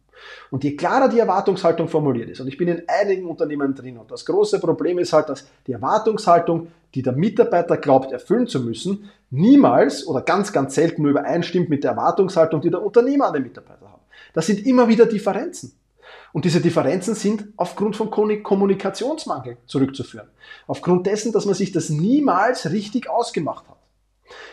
Und 0.50 0.64
je 0.64 0.76
klarer 0.76 1.08
die 1.08 1.18
Erwartungshaltung 1.18 1.88
formuliert 1.88 2.28
ist, 2.30 2.40
und 2.40 2.48
ich 2.48 2.56
bin 2.56 2.68
in 2.68 2.82
einigen 2.88 3.26
Unternehmen 3.26 3.74
drin, 3.74 3.98
und 3.98 4.10
das 4.10 4.24
große 4.24 4.60
Problem 4.60 4.98
ist 4.98 5.12
halt, 5.12 5.28
dass 5.28 5.46
die 5.66 5.72
Erwartungshaltung, 5.72 6.68
die 6.94 7.02
der 7.02 7.14
Mitarbeiter 7.14 7.76
glaubt 7.76 8.12
erfüllen 8.12 8.46
zu 8.46 8.60
müssen, 8.60 9.10
niemals 9.30 10.06
oder 10.06 10.20
ganz, 10.20 10.52
ganz 10.52 10.74
selten 10.74 11.02
nur 11.02 11.10
übereinstimmt 11.12 11.68
mit 11.68 11.84
der 11.84 11.92
Erwartungshaltung, 11.92 12.60
die 12.60 12.70
der 12.70 12.82
Unternehmer 12.82 13.28
an 13.28 13.34
den 13.34 13.42
Mitarbeiter 13.44 13.90
hat. 13.90 14.00
Das 14.34 14.46
sind 14.46 14.66
immer 14.66 14.88
wieder 14.88 15.06
Differenzen. 15.06 15.72
Und 16.32 16.44
diese 16.44 16.60
Differenzen 16.60 17.14
sind 17.14 17.46
aufgrund 17.56 17.96
von 17.96 18.10
Kommunikationsmangel 18.10 19.58
zurückzuführen. 19.66 20.28
Aufgrund 20.66 21.06
dessen, 21.06 21.32
dass 21.32 21.44
man 21.44 21.54
sich 21.54 21.72
das 21.72 21.90
niemals 21.90 22.70
richtig 22.70 23.08
ausgemacht 23.08 23.68
hat. 23.68 23.76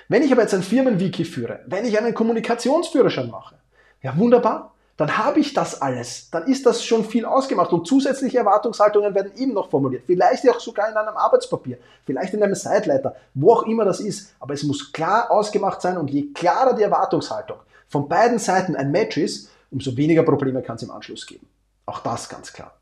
Wenn 0.10 0.24
ich 0.24 0.32
aber 0.32 0.42
jetzt 0.42 0.54
ein 0.54 0.64
Firmenwiki 0.64 1.24
führe, 1.24 1.62
wenn 1.68 1.86
ich 1.86 1.98
einen 1.98 2.14
Kommunikationsführerschein 2.14 3.30
mache, 3.30 3.56
ja 4.02 4.18
wunderbar, 4.18 4.76
dann 5.00 5.18
habe 5.18 5.40
ich 5.40 5.54
das 5.54 5.82
alles. 5.82 6.30
Dann 6.30 6.46
ist 6.48 6.66
das 6.66 6.84
schon 6.84 7.06
viel 7.06 7.24
ausgemacht 7.24 7.72
und 7.72 7.88
zusätzliche 7.88 8.40
Erwartungshaltungen 8.40 9.16
werden 9.16 9.32
eben 9.38 9.54
noch 9.54 9.70
formuliert. 9.70 10.04
Vielleicht 10.06 10.48
auch 10.50 10.60
sogar 10.60 10.90
in 10.90 10.98
einem 10.98 11.16
Arbeitspapier, 11.16 11.78
vielleicht 12.06 12.34
in 12.34 12.44
einem 12.44 12.54
Sideleiter, 12.54 13.16
wo 13.34 13.54
auch 13.54 13.64
immer 13.64 13.86
das 13.86 14.02
ist. 14.02 14.36
Aber 14.42 14.54
es 14.54 14.64
muss 14.64 14.92
klar 14.92 15.32
ausgemacht 15.32 15.82
sein 15.82 15.98
und 15.98 16.12
je 16.12 16.34
klarer 16.34 16.74
die 16.74 16.84
Erwartungshaltung 16.84 17.60
von 17.88 18.10
beiden 18.10 18.40
Seiten 18.40 18.76
ein 18.76 18.92
Match 18.92 19.16
ist, 19.16 19.50
umso 19.72 19.96
weniger 19.96 20.24
Probleme 20.24 20.62
kann 20.62 20.76
es 20.76 20.84
im 20.84 20.92
Anschluss 20.92 21.26
geben. 21.26 21.48
Auch 21.86 22.00
das 22.02 22.28
ganz 22.28 22.52
klar. 22.52 22.74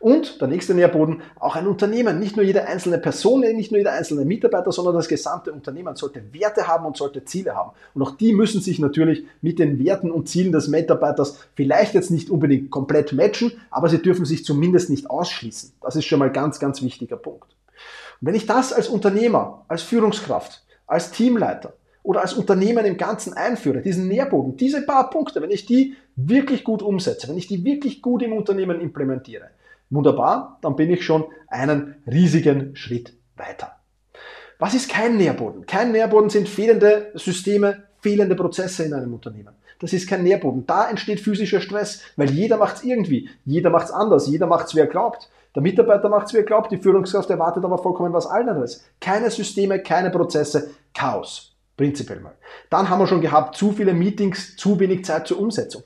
Und 0.00 0.40
der 0.40 0.48
nächste 0.48 0.74
Nährboden, 0.74 1.22
auch 1.38 1.56
ein 1.56 1.66
Unternehmen, 1.66 2.18
nicht 2.18 2.36
nur 2.36 2.44
jede 2.44 2.66
einzelne 2.66 2.98
Person, 2.98 3.40
nicht 3.40 3.70
nur 3.70 3.78
jeder 3.78 3.92
einzelne 3.92 4.24
Mitarbeiter, 4.24 4.72
sondern 4.72 4.94
das 4.94 5.08
gesamte 5.08 5.52
Unternehmen 5.52 5.96
sollte 5.96 6.22
Werte 6.32 6.68
haben 6.68 6.84
und 6.84 6.96
sollte 6.96 7.24
Ziele 7.24 7.54
haben. 7.54 7.70
Und 7.94 8.02
auch 8.02 8.16
die 8.16 8.32
müssen 8.32 8.60
sich 8.60 8.78
natürlich 8.78 9.24
mit 9.40 9.58
den 9.58 9.78
Werten 9.82 10.10
und 10.10 10.28
Zielen 10.28 10.52
des 10.52 10.68
Mitarbeiters 10.68 11.38
vielleicht 11.54 11.94
jetzt 11.94 12.10
nicht 12.10 12.30
unbedingt 12.30 12.70
komplett 12.70 13.12
matchen, 13.12 13.52
aber 13.70 13.88
sie 13.88 14.02
dürfen 14.02 14.24
sich 14.24 14.44
zumindest 14.44 14.90
nicht 14.90 15.10
ausschließen. 15.10 15.72
Das 15.80 15.96
ist 15.96 16.04
schon 16.04 16.18
mal 16.18 16.30
ganz, 16.30 16.58
ganz 16.58 16.82
wichtiger 16.82 17.16
Punkt. 17.16 17.54
Und 18.20 18.28
wenn 18.28 18.34
ich 18.34 18.46
das 18.46 18.72
als 18.72 18.88
Unternehmer, 18.88 19.64
als 19.68 19.82
Führungskraft, 19.82 20.64
als 20.86 21.10
Teamleiter 21.10 21.74
oder 22.02 22.20
als 22.20 22.34
Unternehmen 22.34 22.84
im 22.84 22.96
Ganzen 22.96 23.32
einführe, 23.32 23.80
diesen 23.80 24.08
Nährboden, 24.08 24.56
diese 24.56 24.82
paar 24.82 25.10
Punkte, 25.10 25.40
wenn 25.40 25.50
ich 25.50 25.66
die 25.66 25.94
wirklich 26.16 26.64
gut 26.64 26.82
umsetze, 26.82 27.28
wenn 27.28 27.38
ich 27.38 27.46
die 27.46 27.64
wirklich 27.64 28.02
gut 28.02 28.22
im 28.22 28.32
Unternehmen 28.32 28.80
implementiere, 28.80 29.50
wunderbar, 29.90 30.58
dann 30.62 30.76
bin 30.76 30.90
ich 30.90 31.04
schon 31.04 31.24
einen 31.48 31.96
riesigen 32.06 32.76
Schritt 32.76 33.14
weiter. 33.36 33.76
Was 34.58 34.74
ist 34.74 34.88
kein 34.88 35.16
Nährboden? 35.16 35.66
Kein 35.66 35.92
Nährboden 35.92 36.30
sind 36.30 36.48
fehlende 36.48 37.10
Systeme, 37.14 37.84
fehlende 38.00 38.36
Prozesse 38.36 38.84
in 38.84 38.94
einem 38.94 39.12
Unternehmen. 39.12 39.54
Das 39.80 39.92
ist 39.92 40.08
kein 40.08 40.22
Nährboden. 40.22 40.66
Da 40.66 40.88
entsteht 40.88 41.20
physischer 41.20 41.60
Stress, 41.60 42.00
weil 42.16 42.30
jeder 42.30 42.56
macht 42.56 42.76
es 42.76 42.84
irgendwie. 42.84 43.28
Jeder 43.44 43.70
macht 43.70 43.86
es 43.86 43.90
anders. 43.90 44.28
Jeder 44.28 44.46
macht 44.46 44.68
es, 44.68 44.74
wie 44.74 44.80
er 44.80 44.86
glaubt. 44.86 45.28
Der 45.54 45.62
Mitarbeiter 45.62 46.08
macht 46.08 46.28
es, 46.28 46.32
wie 46.32 46.38
er 46.38 46.44
glaubt. 46.44 46.70
Die 46.72 46.78
Führungskraft 46.78 47.28
erwartet 47.30 47.64
aber 47.64 47.78
vollkommen 47.78 48.12
was 48.12 48.26
anderes. 48.26 48.84
Keine 49.00 49.30
Systeme, 49.30 49.80
keine 49.80 50.10
Prozesse, 50.10 50.70
Chaos. 50.94 51.54
Prinzipiell 51.76 52.20
mal. 52.20 52.34
Dann 52.70 52.88
haben 52.88 53.00
wir 53.00 53.06
schon 53.06 53.20
gehabt, 53.20 53.56
zu 53.56 53.72
viele 53.72 53.94
Meetings, 53.94 54.56
zu 54.56 54.78
wenig 54.78 55.04
Zeit 55.04 55.26
zur 55.26 55.40
Umsetzung. 55.40 55.82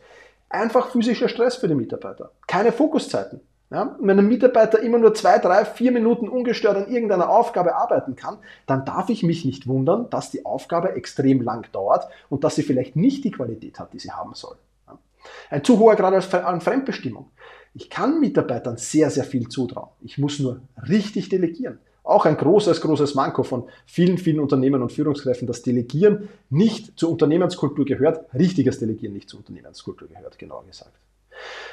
Einfach 0.51 0.91
physischer 0.91 1.29
Stress 1.29 1.57
für 1.57 1.69
die 1.69 1.75
Mitarbeiter. 1.75 2.31
Keine 2.47 2.73
Fokuszeiten. 2.73 3.41
Ja, 3.71 3.97
wenn 4.01 4.19
ein 4.19 4.29
Mitarbeiter 4.29 4.81
immer 4.81 4.97
nur 4.97 5.13
zwei, 5.13 5.39
drei, 5.39 5.67
vier 5.67 5.93
Minuten 5.93 6.27
ungestört 6.27 6.77
an 6.79 6.91
irgendeiner 6.91 7.29
Aufgabe 7.29 7.77
arbeiten 7.77 8.17
kann, 8.17 8.39
dann 8.67 8.87
darf 8.87 9.11
ich 9.11 9.23
mich 9.23 9.45
nicht 9.45 9.67
wundern, 9.67 10.09
dass 10.09 10.31
die 10.31 10.47
Aufgabe 10.47 10.95
extrem 10.95 11.43
lang 11.43 11.71
dauert 11.73 12.09
und 12.31 12.45
dass 12.45 12.55
sie 12.55 12.63
vielleicht 12.63 12.97
nicht 12.97 13.25
die 13.25 13.31
Qualität 13.31 13.79
hat, 13.79 13.93
die 13.93 13.99
sie 13.99 14.11
haben 14.11 14.33
soll. 14.33 14.57
Ja. 14.87 14.99
Ein 15.51 15.65
zu 15.65 15.79
hoher 15.79 15.97
Grad 15.97 16.35
an 16.35 16.63
Fremdbestimmung. 16.63 17.31
Ich 17.75 17.91
kann 17.91 18.21
Mitarbeitern 18.21 18.79
sehr, 18.79 19.11
sehr 19.11 19.25
viel 19.25 19.49
zutrauen. 19.49 19.91
Ich 20.01 20.17
muss 20.17 20.39
nur 20.39 20.63
richtig 20.89 21.29
delegieren. 21.29 21.79
Auch 22.09 22.25
ein 22.25 22.38
großes, 22.38 22.81
großes 22.81 23.14
Manko 23.14 23.42
von 23.42 23.68
vielen, 23.85 24.16
vielen 24.16 24.40
Unternehmen 24.40 24.81
und 24.81 24.90
Führungskräften, 24.90 25.47
dass 25.47 25.61
Delegieren 25.61 26.31
nicht 26.49 26.99
zur 26.99 27.11
Unternehmenskultur 27.11 27.85
gehört, 27.85 28.33
richtiges 28.33 28.79
Delegieren 28.79 29.12
nicht 29.12 29.29
zur 29.29 29.40
Unternehmenskultur 29.40 30.09
gehört, 30.09 30.38
genauer 30.38 30.64
gesagt. 30.64 30.99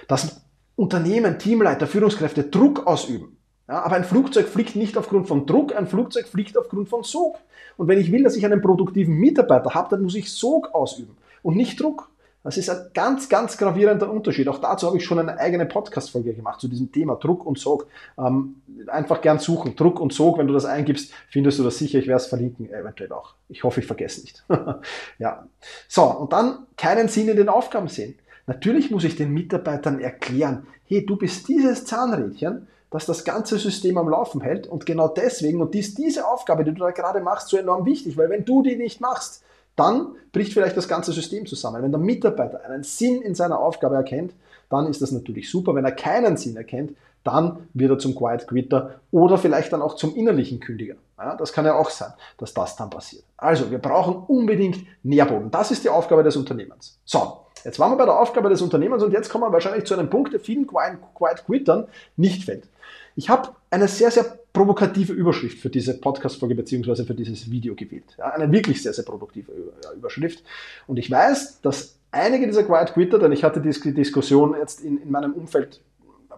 Dass 0.09 0.41
Unternehmen, 0.75 1.39
Teamleiter, 1.39 1.87
Führungskräfte 1.87 2.43
Druck 2.43 2.85
ausüben. 2.85 3.37
Ja, 3.69 3.83
aber 3.83 3.95
ein 3.95 4.03
Flugzeug 4.03 4.49
fliegt 4.49 4.75
nicht 4.75 4.97
aufgrund 4.97 5.29
von 5.29 5.45
Druck, 5.45 5.73
ein 5.73 5.87
Flugzeug 5.87 6.27
fliegt 6.27 6.57
aufgrund 6.57 6.89
von 6.89 7.03
Sog. 7.03 7.37
Und 7.77 7.87
wenn 7.87 8.01
ich 8.01 8.11
will, 8.11 8.23
dass 8.23 8.35
ich 8.35 8.45
einen 8.45 8.61
produktiven 8.61 9.15
Mitarbeiter 9.15 9.73
habe, 9.73 9.91
dann 9.91 10.03
muss 10.03 10.15
ich 10.15 10.33
Sog 10.33 10.75
ausüben 10.75 11.15
und 11.43 11.55
nicht 11.55 11.79
Druck. 11.79 12.09
Das 12.45 12.57
ist 12.57 12.69
ein 12.69 12.91
ganz, 12.93 13.27
ganz 13.27 13.57
gravierender 13.57 14.07
Unterschied. 14.07 14.47
Auch 14.49 14.59
dazu 14.59 14.85
habe 14.85 14.97
ich 14.97 15.03
schon 15.03 15.17
eine 15.17 15.39
eigene 15.39 15.65
Podcast-Folge 15.65 16.35
gemacht 16.35 16.61
zu 16.61 16.67
diesem 16.67 16.91
Thema 16.91 17.15
Druck 17.15 17.43
und 17.43 17.57
Sog. 17.57 17.87
Ähm, 18.19 18.61
einfach 18.85 19.21
gern 19.21 19.39
suchen. 19.39 19.75
Druck 19.75 19.99
und 19.99 20.13
Sog, 20.13 20.37
wenn 20.37 20.45
du 20.45 20.53
das 20.53 20.63
eingibst, 20.63 21.11
findest 21.27 21.57
du 21.57 21.63
das 21.63 21.79
sicher. 21.79 21.97
Ich 21.97 22.05
werde 22.05 22.21
es 22.21 22.27
verlinken, 22.27 22.71
eventuell 22.71 23.11
auch. 23.13 23.33
Ich 23.49 23.63
hoffe, 23.63 23.79
ich 23.79 23.87
vergesse 23.87 24.21
nicht. 24.21 24.45
ja. 25.17 25.47
So, 25.87 26.03
und 26.03 26.33
dann 26.33 26.67
keinen 26.77 27.07
Sinn 27.07 27.29
in 27.29 27.37
den 27.37 27.49
Aufgaben 27.49 27.87
sehen. 27.87 28.13
Natürlich 28.45 28.91
muss 28.91 29.05
ich 29.05 29.15
den 29.15 29.33
Mitarbeitern 29.33 29.99
erklären, 29.99 30.67
hey, 30.85 31.03
du 31.03 31.15
bist 31.15 31.47
dieses 31.47 31.85
Zahnrädchen, 31.85 32.67
das 32.91 33.07
das 33.07 33.25
ganze 33.25 33.57
System 33.57 33.97
am 33.97 34.07
Laufen 34.07 34.41
hält 34.41 34.67
und 34.67 34.85
genau 34.85 35.07
deswegen 35.07 35.63
und 35.63 35.73
dies, 35.73 35.95
diese 35.95 36.27
Aufgabe, 36.27 36.63
die 36.63 36.75
du 36.75 36.81
da 36.81 36.91
gerade 36.91 37.21
machst, 37.21 37.47
so 37.47 37.57
enorm 37.57 37.87
wichtig, 37.87 38.17
weil 38.17 38.29
wenn 38.29 38.45
du 38.45 38.61
die 38.61 38.75
nicht 38.75 39.01
machst, 39.01 39.41
dann 39.75 40.15
bricht 40.31 40.53
vielleicht 40.53 40.77
das 40.77 40.87
ganze 40.87 41.11
System 41.11 41.45
zusammen. 41.45 41.83
Wenn 41.83 41.91
der 41.91 41.99
Mitarbeiter 41.99 42.63
einen 42.63 42.83
Sinn 42.83 43.21
in 43.21 43.35
seiner 43.35 43.59
Aufgabe 43.59 43.95
erkennt, 43.95 44.33
dann 44.69 44.87
ist 44.87 45.01
das 45.01 45.11
natürlich 45.11 45.49
super. 45.49 45.75
Wenn 45.75 45.85
er 45.85 45.91
keinen 45.91 46.37
Sinn 46.37 46.57
erkennt, 46.57 46.95
dann 47.23 47.67
wird 47.73 47.91
er 47.91 47.99
zum 47.99 48.15
Quiet 48.15 48.47
Quitter 48.47 48.99
oder 49.11 49.37
vielleicht 49.37 49.73
dann 49.73 49.81
auch 49.81 49.95
zum 49.95 50.15
innerlichen 50.15 50.59
Kündiger. 50.59 50.95
Ja, 51.17 51.35
das 51.35 51.53
kann 51.53 51.65
ja 51.65 51.75
auch 51.75 51.89
sein, 51.89 52.13
dass 52.37 52.53
das 52.53 52.75
dann 52.75 52.89
passiert. 52.89 53.23
Also, 53.37 53.71
wir 53.71 53.79
brauchen 53.79 54.15
unbedingt 54.27 54.85
Nährboden. 55.03 55.49
Das 55.49 55.71
ist 55.71 55.83
die 55.83 55.89
Aufgabe 55.89 56.23
des 56.23 56.35
Unternehmens. 56.35 56.99
So, 57.05 57.37
jetzt 57.63 57.79
waren 57.79 57.91
wir 57.91 57.97
bei 57.97 58.05
der 58.05 58.19
Aufgabe 58.19 58.49
des 58.49 58.61
Unternehmens 58.61 59.01
und 59.01 59.11
jetzt 59.11 59.29
kommen 59.29 59.43
wir 59.43 59.51
wahrscheinlich 59.51 59.85
zu 59.85 59.95
einem 59.95 60.09
Punkt, 60.09 60.33
der 60.33 60.39
vielen 60.39 60.67
Quiet, 60.67 61.45
Quittern 61.45 61.87
nicht 62.15 62.43
fällt. 62.43 62.67
Ich 63.15 63.29
habe 63.29 63.49
eine 63.71 63.87
sehr, 63.87 64.11
sehr 64.11 64.39
provokative 64.55 65.11
Überschrift 65.11 65.59
für 65.59 65.69
diese 65.69 65.99
Podcast-Folge 65.99 66.55
beziehungsweise 66.55 67.05
für 67.05 67.13
dieses 67.13 67.51
Video 67.51 67.75
gewählt. 67.75 68.15
Ja, 68.17 68.31
eine 68.31 68.49
wirklich 68.51 68.81
sehr, 68.81 68.93
sehr 68.93 69.03
produktive 69.03 69.51
Überschrift. 69.95 70.43
Und 70.87 70.97
ich 70.97 71.11
weiß, 71.11 71.59
dass 71.61 71.99
einige 72.09 72.47
dieser 72.47 72.63
Quiet 72.63 72.93
Quitter, 72.93 73.19
denn 73.19 73.33
ich 73.33 73.43
hatte 73.43 73.61
die 73.61 73.93
Diskussion 73.93 74.55
jetzt 74.57 74.79
in, 74.79 74.97
in 74.97 75.11
meinem 75.11 75.33
Umfeld 75.33 75.81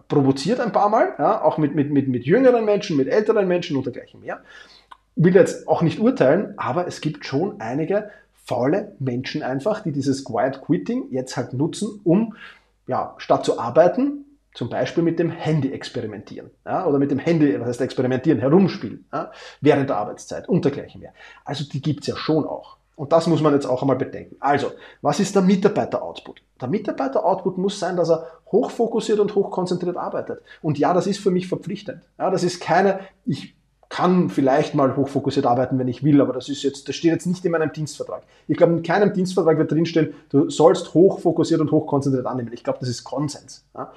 provoziert 0.08 0.58
ein 0.58 0.72
paar 0.72 0.88
Mal, 0.88 1.14
ja, 1.18 1.42
auch 1.42 1.58
mit, 1.58 1.76
mit, 1.76 1.92
mit, 1.92 2.08
mit 2.08 2.24
jüngeren 2.24 2.64
Menschen, 2.64 2.96
mit 2.96 3.06
älteren 3.06 3.46
Menschen 3.46 3.76
und 3.76 3.86
dergleichen 3.86 4.20
mehr. 4.20 4.42
Will 5.14 5.34
jetzt 5.34 5.68
auch 5.68 5.82
nicht 5.82 6.00
urteilen, 6.00 6.54
aber 6.56 6.88
es 6.88 7.00
gibt 7.00 7.24
schon 7.24 7.60
einige 7.60 8.10
faule 8.44 8.96
Menschen 8.98 9.44
einfach, 9.44 9.82
die 9.82 9.92
dieses 9.92 10.24
Quiet 10.24 10.60
Quitting 10.60 11.04
jetzt 11.10 11.36
halt 11.36 11.52
nutzen, 11.52 12.00
um 12.02 12.34
ja, 12.88 13.14
statt 13.18 13.44
zu 13.44 13.60
arbeiten, 13.60 14.24
zum 14.58 14.68
Beispiel 14.68 15.04
mit 15.04 15.20
dem 15.20 15.30
Handy 15.30 15.70
experimentieren 15.70 16.50
ja, 16.66 16.84
oder 16.84 16.98
mit 16.98 17.12
dem 17.12 17.20
Handy, 17.20 17.60
was 17.60 17.68
heißt 17.68 17.80
experimentieren, 17.80 18.40
herumspielen 18.40 19.06
ja, 19.12 19.30
während 19.60 19.88
der 19.88 19.98
Arbeitszeit 19.98 20.48
und 20.48 20.64
dergleichen 20.64 21.00
mehr. 21.00 21.12
Also 21.44 21.62
die 21.62 21.80
gibt 21.80 22.00
es 22.00 22.08
ja 22.08 22.16
schon 22.16 22.44
auch. 22.44 22.76
Und 22.96 23.12
das 23.12 23.28
muss 23.28 23.40
man 23.40 23.52
jetzt 23.54 23.66
auch 23.66 23.82
einmal 23.82 23.94
bedenken. 23.94 24.34
Also, 24.40 24.72
was 25.00 25.20
ist 25.20 25.36
der 25.36 25.42
Mitarbeiter-Output? 25.42 26.42
Der 26.60 26.66
Mitarbeiter-Output 26.66 27.56
muss 27.56 27.78
sein, 27.78 27.94
dass 27.94 28.10
er 28.10 28.26
hochfokussiert 28.50 29.20
und 29.20 29.36
hochkonzentriert 29.36 29.96
arbeitet. 29.96 30.40
Und 30.60 30.76
ja, 30.76 30.92
das 30.92 31.06
ist 31.06 31.20
für 31.20 31.30
mich 31.30 31.46
verpflichtend. 31.46 32.02
Ja, 32.18 32.28
das 32.28 32.42
ist 32.42 32.60
keine, 32.60 32.98
ich 33.26 33.54
kann 33.88 34.28
vielleicht 34.28 34.74
mal 34.74 34.96
hochfokussiert 34.96 35.46
arbeiten, 35.46 35.78
wenn 35.78 35.86
ich 35.86 36.02
will, 36.02 36.20
aber 36.20 36.32
das 36.32 36.48
ist 36.48 36.64
jetzt, 36.64 36.88
das 36.88 36.96
steht 36.96 37.12
jetzt 37.12 37.26
nicht 37.26 37.44
in 37.44 37.52
meinem 37.52 37.72
Dienstvertrag. 37.72 38.24
Ich 38.48 38.56
glaube, 38.56 38.72
in 38.72 38.82
keinem 38.82 39.12
Dienstvertrag 39.12 39.56
wird 39.56 39.70
drinstehen, 39.70 40.14
du 40.30 40.50
sollst 40.50 40.94
hochfokussiert 40.94 41.60
und 41.60 41.70
hochkonzentriert 41.70 42.26
annehmen. 42.26 42.50
Ich 42.52 42.64
glaube, 42.64 42.80
das 42.80 42.88
ist 42.88 43.04
Konsens. 43.04 43.64
Ja? 43.76 43.92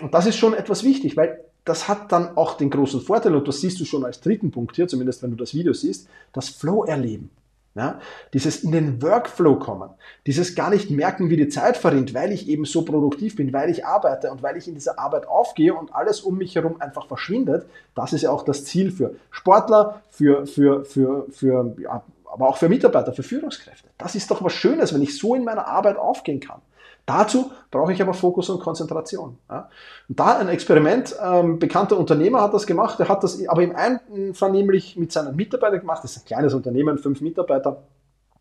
Und 0.00 0.14
das 0.14 0.26
ist 0.26 0.36
schon 0.36 0.54
etwas 0.54 0.84
wichtig, 0.84 1.16
weil 1.16 1.44
das 1.64 1.88
hat 1.88 2.10
dann 2.12 2.36
auch 2.36 2.54
den 2.56 2.70
großen 2.70 3.00
Vorteil, 3.00 3.34
und 3.34 3.46
das 3.46 3.60
siehst 3.60 3.78
du 3.80 3.84
schon 3.84 4.04
als 4.04 4.20
dritten 4.20 4.50
Punkt 4.50 4.76
hier, 4.76 4.88
zumindest 4.88 5.22
wenn 5.22 5.30
du 5.30 5.36
das 5.36 5.54
Video 5.54 5.72
siehst, 5.72 6.08
das 6.32 6.48
Flow-Erleben. 6.48 7.30
Ja, 7.76 8.00
dieses 8.34 8.64
in 8.64 8.72
den 8.72 9.00
Workflow 9.00 9.54
kommen, 9.54 9.90
dieses 10.26 10.56
gar 10.56 10.70
nicht 10.70 10.90
merken, 10.90 11.30
wie 11.30 11.36
die 11.36 11.48
Zeit 11.48 11.76
verrinnt, 11.76 12.14
weil 12.14 12.32
ich 12.32 12.48
eben 12.48 12.64
so 12.64 12.84
produktiv 12.84 13.36
bin, 13.36 13.52
weil 13.52 13.70
ich 13.70 13.86
arbeite 13.86 14.32
und 14.32 14.42
weil 14.42 14.56
ich 14.56 14.66
in 14.66 14.74
dieser 14.74 14.98
Arbeit 14.98 15.28
aufgehe 15.28 15.72
und 15.72 15.94
alles 15.94 16.20
um 16.20 16.36
mich 16.36 16.56
herum 16.56 16.80
einfach 16.80 17.06
verschwindet, 17.06 17.66
das 17.94 18.12
ist 18.12 18.22
ja 18.22 18.32
auch 18.32 18.42
das 18.42 18.64
Ziel 18.64 18.90
für 18.90 19.14
Sportler, 19.30 20.02
für, 20.10 20.48
für, 20.48 20.84
für, 20.84 21.26
für 21.30 21.76
ja, 21.80 22.02
aber 22.24 22.48
auch 22.48 22.56
für 22.56 22.68
Mitarbeiter, 22.68 23.12
für 23.12 23.22
Führungskräfte. 23.22 23.88
Das 23.98 24.16
ist 24.16 24.28
doch 24.32 24.42
was 24.42 24.52
Schönes, 24.52 24.92
wenn 24.92 25.02
ich 25.02 25.16
so 25.16 25.36
in 25.36 25.44
meiner 25.44 25.68
Arbeit 25.68 25.96
aufgehen 25.96 26.40
kann. 26.40 26.60
Dazu 27.06 27.50
brauche 27.70 27.92
ich 27.92 28.00
aber 28.02 28.14
Fokus 28.14 28.48
und 28.50 28.60
Konzentration. 28.60 29.38
Ja. 29.48 29.68
Und 30.08 30.20
da 30.20 30.38
ein 30.38 30.48
Experiment, 30.48 31.14
ähm, 31.22 31.58
bekannter 31.58 31.98
Unternehmer 31.98 32.40
hat 32.40 32.54
das 32.54 32.66
gemacht, 32.66 32.98
der 32.98 33.08
hat 33.08 33.24
das 33.24 33.38
aber 33.48 33.62
im 33.62 33.74
einvernehmlich 33.74 34.96
mit 34.96 35.12
seinen 35.12 35.36
Mitarbeitern 35.36 35.80
gemacht, 35.80 36.04
das 36.04 36.16
ist 36.16 36.22
ein 36.22 36.26
kleines 36.26 36.54
Unternehmen, 36.54 36.98
fünf 36.98 37.20
Mitarbeiter, 37.20 37.82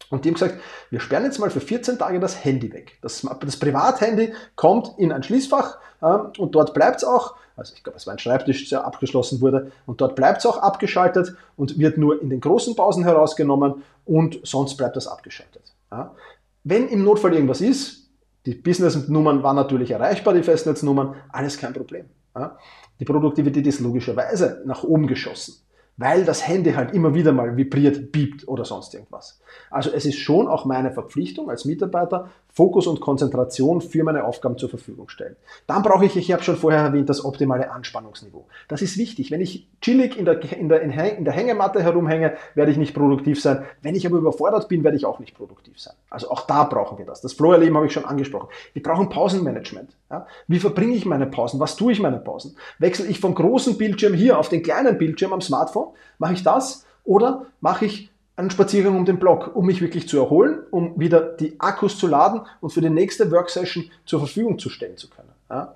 und 0.09 0.25
haben 0.25 0.33
gesagt, 0.33 0.55
wir 0.89 0.99
sperren 0.99 1.25
jetzt 1.25 1.39
mal 1.39 1.51
für 1.51 1.59
14 1.59 1.99
Tage 1.99 2.19
das 2.19 2.43
Handy 2.43 2.73
weg. 2.73 2.97
Das, 3.01 3.25
das 3.41 3.57
Privathandy 3.57 4.33
kommt 4.55 4.93
in 4.97 5.11
ein 5.11 5.21
Schließfach 5.23 5.77
ähm, 6.01 6.31
und 6.37 6.55
dort 6.55 6.73
bleibt 6.73 6.97
es 6.97 7.03
auch, 7.03 7.35
also 7.55 7.73
ich 7.75 7.83
glaube, 7.83 7.97
es 7.97 8.07
war 8.07 8.13
ein 8.13 8.19
Schreibtisch, 8.19 8.69
der 8.69 8.85
abgeschlossen 8.85 9.41
wurde, 9.41 9.71
und 9.85 10.01
dort 10.01 10.15
bleibt 10.15 10.39
es 10.39 10.45
auch 10.45 10.57
abgeschaltet 10.57 11.35
und 11.57 11.77
wird 11.77 11.97
nur 11.97 12.21
in 12.21 12.29
den 12.29 12.39
großen 12.39 12.75
Pausen 12.75 13.03
herausgenommen 13.03 13.83
und 14.05 14.39
sonst 14.43 14.75
bleibt 14.77 14.95
das 14.95 15.07
abgeschaltet. 15.07 15.75
Ja. 15.91 16.15
Wenn 16.63 16.87
im 16.87 17.03
Notfall 17.03 17.33
irgendwas 17.33 17.61
ist, 17.61 18.08
die 18.45 18.55
Business-Nummern 18.55 19.43
waren 19.43 19.55
natürlich 19.55 19.91
erreichbar, 19.91 20.33
die 20.33 20.43
Festnetznummern, 20.43 21.15
alles 21.29 21.57
kein 21.57 21.73
Problem. 21.73 22.05
Ja. 22.35 22.57
Die 22.99 23.05
Produktivität 23.05 23.65
ist 23.67 23.79
logischerweise 23.79 24.61
nach 24.65 24.83
oben 24.83 25.07
geschossen 25.07 25.55
weil 25.99 26.23
das 26.23 26.47
Handy 26.47 26.71
halt 26.71 26.93
immer 26.93 27.13
wieder 27.13 27.33
mal 27.33 27.57
vibriert, 27.57 28.13
piept 28.13 28.47
oder 28.47 28.63
sonst 28.63 28.93
irgendwas. 28.93 29.41
Also 29.69 29.91
es 29.91 30.05
ist 30.05 30.17
schon 30.17 30.47
auch 30.47 30.63
meine 30.63 30.91
Verpflichtung 30.91 31.49
als 31.49 31.65
Mitarbeiter, 31.65 32.29
Fokus 32.59 32.87
und 32.87 32.99
Konzentration 32.99 33.79
für 33.79 34.03
meine 34.03 34.25
Aufgaben 34.25 34.57
zur 34.57 34.67
Verfügung 34.67 35.07
stellen. 35.07 35.37
Dann 35.65 35.81
brauche 35.81 36.03
ich, 36.03 36.17
ich 36.17 36.33
habe 36.33 36.43
schon 36.43 36.57
vorher 36.57 36.81
erwähnt, 36.81 37.07
das 37.07 37.23
optimale 37.23 37.71
Anspannungsniveau. 37.71 38.47
Das 38.67 38.81
ist 38.81 38.97
wichtig. 38.97 39.31
Wenn 39.31 39.39
ich 39.39 39.69
chillig 39.79 40.17
in 40.17 40.25
der, 40.25 40.41
in 40.41 40.67
der, 40.67 40.81
in 40.81 41.23
der 41.23 41.33
Hängematte 41.33 41.81
herumhänge, 41.81 42.33
werde 42.55 42.73
ich 42.73 42.77
nicht 42.77 42.93
produktiv 42.93 43.41
sein. 43.41 43.63
Wenn 43.81 43.95
ich 43.95 44.05
aber 44.05 44.17
überfordert 44.17 44.67
bin, 44.67 44.83
werde 44.83 44.97
ich 44.97 45.05
auch 45.05 45.19
nicht 45.19 45.37
produktiv 45.37 45.79
sein. 45.79 45.93
Also 46.09 46.29
auch 46.31 46.47
da 46.47 46.65
brauchen 46.65 46.97
wir 46.97 47.05
das. 47.05 47.21
Das 47.21 47.31
Flow-Erleben 47.31 47.77
habe 47.77 47.85
ich 47.85 47.93
schon 47.93 48.03
angesprochen. 48.03 48.49
Wir 48.73 48.83
brauchen 48.83 49.07
Pausenmanagement. 49.07 49.95
Ja? 50.11 50.27
Wie 50.49 50.59
verbringe 50.59 50.95
ich 50.95 51.05
meine 51.05 51.27
Pausen? 51.27 51.61
Was 51.61 51.77
tue 51.77 51.93
ich 51.93 52.01
meine 52.01 52.17
Pausen? 52.17 52.57
Wechsle 52.77 53.05
ich 53.05 53.21
vom 53.21 53.35
großen 53.35 53.77
Bildschirm 53.77 54.13
hier 54.13 54.37
auf 54.37 54.49
den 54.49 54.63
kleinen 54.63 54.97
Bildschirm 54.97 55.31
am 55.31 55.39
Smartphone? 55.39 55.93
Mache 56.17 56.33
ich 56.33 56.43
das? 56.43 56.85
Oder 57.05 57.45
mache 57.61 57.85
ich 57.85 58.08
einen 58.39 58.51
Spaziergang 58.51 58.95
um 58.95 59.03
den 59.03 59.19
Block, 59.19 59.53
um 59.53 59.65
mich 59.65 59.81
wirklich 59.81 60.07
zu 60.07 60.17
erholen, 60.17 60.63
um 60.71 60.97
wieder 60.97 61.19
die 61.19 61.59
Akkus 61.59 61.97
zu 61.97 62.07
laden 62.07 62.41
und 62.61 62.69
für 62.71 62.79
die 62.79 62.89
nächste 62.89 63.29
Worksession 63.31 63.91
zur 64.05 64.19
Verfügung 64.19 64.57
zu 64.57 64.69
stellen 64.69 64.95
zu 64.95 65.09
können? 65.09 65.33
Ja? 65.49 65.75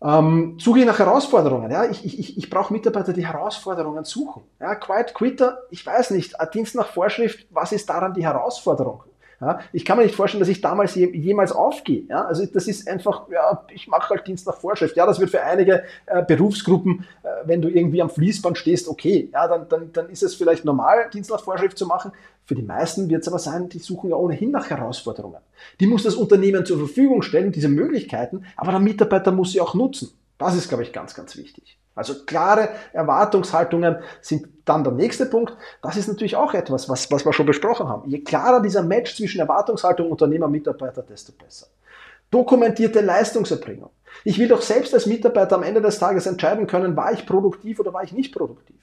Ähm, 0.00 0.56
suche 0.60 0.80
ich 0.80 0.86
nach 0.86 1.00
Herausforderungen. 1.00 1.72
Ja? 1.72 1.84
Ich, 1.86 2.04
ich, 2.04 2.38
ich 2.38 2.48
brauche 2.48 2.72
Mitarbeiter, 2.72 3.12
die 3.12 3.26
Herausforderungen 3.26 4.04
suchen. 4.04 4.44
Ja? 4.60 4.76
Quiet 4.76 5.14
Quitter, 5.14 5.58
ich 5.70 5.84
weiß 5.84 6.12
nicht, 6.12 6.36
Dienst 6.54 6.76
nach 6.76 6.86
Vorschrift, 6.86 7.44
was 7.50 7.72
ist 7.72 7.90
daran 7.90 8.14
die 8.14 8.24
Herausforderung? 8.24 9.02
Ja, 9.40 9.60
ich 9.72 9.84
kann 9.84 9.98
mir 9.98 10.04
nicht 10.04 10.14
vorstellen, 10.14 10.40
dass 10.40 10.48
ich 10.48 10.60
damals 10.60 10.94
je, 10.94 11.14
jemals 11.14 11.52
aufgehe. 11.52 12.04
Ja, 12.08 12.24
also 12.24 12.46
das 12.46 12.66
ist 12.68 12.88
einfach, 12.88 13.28
ja, 13.30 13.64
ich 13.72 13.88
mache 13.88 14.10
halt 14.10 14.26
Dienst 14.26 14.46
nach 14.46 14.56
Vorschrift. 14.56 14.96
Ja, 14.96 15.06
das 15.06 15.20
wird 15.20 15.30
für 15.30 15.42
einige 15.42 15.84
äh, 16.06 16.22
Berufsgruppen, 16.22 17.04
äh, 17.22 17.28
wenn 17.44 17.60
du 17.60 17.68
irgendwie 17.68 18.00
am 18.00 18.10
Fließband 18.10 18.56
stehst, 18.58 18.88
okay. 18.88 19.28
Ja, 19.32 19.48
dann, 19.48 19.68
dann, 19.68 19.92
dann 19.92 20.08
ist 20.08 20.22
es 20.22 20.34
vielleicht 20.34 20.64
normal, 20.64 21.10
Dienst 21.12 21.30
nach 21.30 21.42
Vorschrift 21.42 21.76
zu 21.78 21.86
machen. 21.86 22.12
Für 22.46 22.54
die 22.54 22.62
meisten 22.62 23.08
wird 23.08 23.22
es 23.22 23.28
aber 23.28 23.38
sein, 23.38 23.68
die 23.68 23.78
suchen 23.78 24.10
ja 24.10 24.16
ohnehin 24.16 24.50
nach 24.50 24.68
Herausforderungen. 24.68 25.40
Die 25.80 25.86
muss 25.86 26.02
das 26.02 26.14
Unternehmen 26.14 26.66
zur 26.66 26.78
Verfügung 26.78 27.22
stellen, 27.22 27.52
diese 27.52 27.68
Möglichkeiten, 27.68 28.44
aber 28.56 28.72
der 28.72 28.80
Mitarbeiter 28.80 29.32
muss 29.32 29.52
sie 29.52 29.60
auch 29.60 29.74
nutzen. 29.74 30.12
Das 30.38 30.54
ist, 30.54 30.68
glaube 30.68 30.82
ich, 30.82 30.92
ganz, 30.92 31.14
ganz 31.14 31.36
wichtig. 31.36 31.78
Also 31.94 32.24
klare 32.26 32.70
Erwartungshaltungen 32.92 33.98
sind 34.20 34.48
dann 34.64 34.82
der 34.82 34.92
nächste 34.92 35.26
Punkt. 35.26 35.56
Das 35.82 35.96
ist 35.96 36.08
natürlich 36.08 36.36
auch 36.36 36.54
etwas, 36.54 36.88
was, 36.88 37.10
was 37.10 37.24
wir 37.24 37.32
schon 37.32 37.46
besprochen 37.46 37.88
haben. 37.88 38.08
Je 38.08 38.20
klarer 38.20 38.60
dieser 38.60 38.82
Match 38.82 39.16
zwischen 39.16 39.40
Erwartungshaltung 39.40 40.10
Unternehmer, 40.10 40.48
Mitarbeiter, 40.48 41.02
desto 41.02 41.32
besser. 41.32 41.66
Dokumentierte 42.30 43.00
Leistungserbringung. 43.00 43.90
Ich 44.24 44.38
will 44.38 44.48
doch 44.48 44.62
selbst 44.62 44.94
als 44.94 45.06
Mitarbeiter 45.06 45.56
am 45.56 45.62
Ende 45.62 45.80
des 45.80 45.98
Tages 45.98 46.26
entscheiden 46.26 46.66
können, 46.66 46.96
war 46.96 47.12
ich 47.12 47.26
produktiv 47.26 47.80
oder 47.80 47.92
war 47.92 48.02
ich 48.02 48.12
nicht 48.12 48.34
produktiv. 48.34 48.76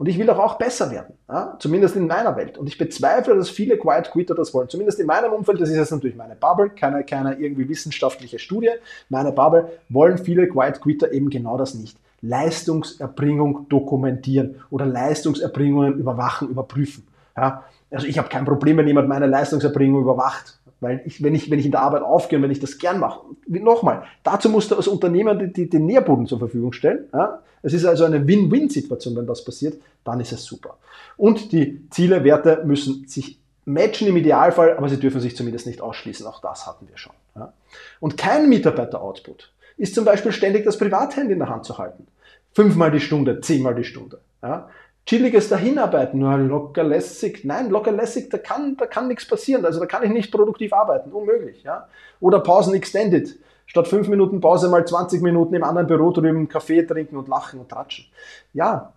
Und 0.00 0.06
ich 0.06 0.18
will 0.18 0.24
doch 0.24 0.38
auch 0.38 0.56
besser 0.56 0.90
werden, 0.90 1.14
ja? 1.28 1.56
zumindest 1.58 1.94
in 1.94 2.06
meiner 2.06 2.34
Welt. 2.34 2.56
Und 2.56 2.66
ich 2.66 2.78
bezweifle, 2.78 3.36
dass 3.36 3.50
viele 3.50 3.76
Quiet 3.76 4.10
Quitter 4.10 4.34
das 4.34 4.54
wollen. 4.54 4.70
Zumindest 4.70 4.98
in 4.98 5.06
meinem 5.06 5.30
Umfeld, 5.30 5.60
das 5.60 5.68
ist 5.68 5.76
jetzt 5.76 5.92
natürlich 5.92 6.16
meine 6.16 6.36
Bubble, 6.36 6.70
keine, 6.70 7.04
keine 7.04 7.34
irgendwie 7.34 7.68
wissenschaftliche 7.68 8.38
Studie. 8.38 8.70
Meine 9.10 9.30
Bubble 9.30 9.78
wollen 9.90 10.16
viele 10.16 10.48
Quiet 10.48 10.80
Quitter 10.80 11.12
eben 11.12 11.28
genau 11.28 11.58
das 11.58 11.74
nicht. 11.74 11.98
Leistungserbringung 12.22 13.68
dokumentieren 13.68 14.56
oder 14.70 14.86
Leistungserbringungen 14.86 15.98
überwachen, 15.98 16.48
überprüfen. 16.48 17.06
Ja? 17.36 17.64
Also 17.90 18.06
ich 18.06 18.18
habe 18.18 18.28
kein 18.28 18.44
Problem, 18.44 18.76
wenn 18.76 18.86
jemand 18.86 19.08
meine 19.08 19.26
Leistungserbringung 19.26 20.02
überwacht. 20.02 20.58
Weil 20.80 21.02
ich, 21.04 21.22
wenn 21.22 21.34
ich, 21.34 21.50
wenn 21.50 21.58
ich 21.58 21.66
in 21.66 21.72
der 21.72 21.82
Arbeit 21.82 22.02
aufgehe 22.02 22.38
und 22.38 22.42
wenn 22.42 22.50
ich 22.50 22.60
das 22.60 22.78
gern 22.78 23.00
mache, 23.00 23.20
nochmal, 23.46 24.04
dazu 24.22 24.48
Unternehmer 24.90 25.34
die, 25.34 25.52
die, 25.52 25.68
den 25.68 25.84
Nährboden 25.84 26.26
zur 26.26 26.38
Verfügung 26.38 26.72
stellen. 26.72 27.04
Ja? 27.12 27.40
Es 27.62 27.74
ist 27.74 27.84
also 27.84 28.04
eine 28.04 28.26
Win-Win-Situation, 28.26 29.14
wenn 29.16 29.26
das 29.26 29.44
passiert, 29.44 29.78
dann 30.04 30.20
ist 30.20 30.32
es 30.32 30.44
super. 30.44 30.78
Und 31.18 31.52
die 31.52 31.86
Ziele, 31.90 32.24
Werte 32.24 32.62
müssen 32.64 33.06
sich 33.06 33.38
matchen 33.66 34.08
im 34.08 34.16
Idealfall, 34.16 34.76
aber 34.76 34.88
sie 34.88 34.98
dürfen 34.98 35.20
sich 35.20 35.36
zumindest 35.36 35.66
nicht 35.66 35.82
ausschließen. 35.82 36.26
Auch 36.26 36.40
das 36.40 36.66
hatten 36.66 36.88
wir 36.88 36.96
schon. 36.96 37.12
Ja? 37.36 37.52
Und 38.00 38.16
kein 38.16 38.48
Mitarbeiter-Output 38.48 39.52
ist 39.76 39.94
zum 39.94 40.06
Beispiel 40.06 40.32
ständig 40.32 40.64
das 40.64 40.78
Privathandy 40.78 41.34
in 41.34 41.38
der 41.38 41.48
Hand 41.48 41.64
zu 41.64 41.76
halten. 41.76 42.06
Fünfmal 42.52 42.90
die 42.90 43.00
Stunde, 43.00 43.40
zehnmal 43.40 43.74
die 43.74 43.84
Stunde. 43.84 44.20
Ja? 44.42 44.68
Chilliges 45.06 45.48
Dahinarbeiten, 45.48 46.20
nur 46.20 46.36
locker 46.38 46.84
lässig. 46.84 47.44
Nein, 47.44 47.70
locker 47.70 47.92
lässig, 47.92 48.28
da 48.30 48.38
kann, 48.38 48.76
da 48.76 48.86
kann 48.86 49.08
nichts 49.08 49.26
passieren. 49.26 49.64
Also 49.64 49.80
da 49.80 49.86
kann 49.86 50.02
ich 50.02 50.10
nicht 50.10 50.30
produktiv 50.30 50.72
arbeiten. 50.72 51.12
Unmöglich. 51.12 51.62
Ja? 51.62 51.88
Oder 52.20 52.40
Pausen 52.40 52.74
extended. 52.74 53.38
Statt 53.66 53.86
fünf 53.86 54.08
Minuten 54.08 54.40
Pause 54.40 54.68
mal 54.68 54.84
20 54.84 55.22
Minuten 55.22 55.54
im 55.54 55.62
anderen 55.62 55.86
Büro 55.86 56.10
drüben 56.10 56.48
Kaffee 56.48 56.82
trinken 56.82 57.16
und 57.16 57.28
lachen 57.28 57.60
und 57.60 57.68
tratschen. 57.68 58.06
Ja, 58.52 58.92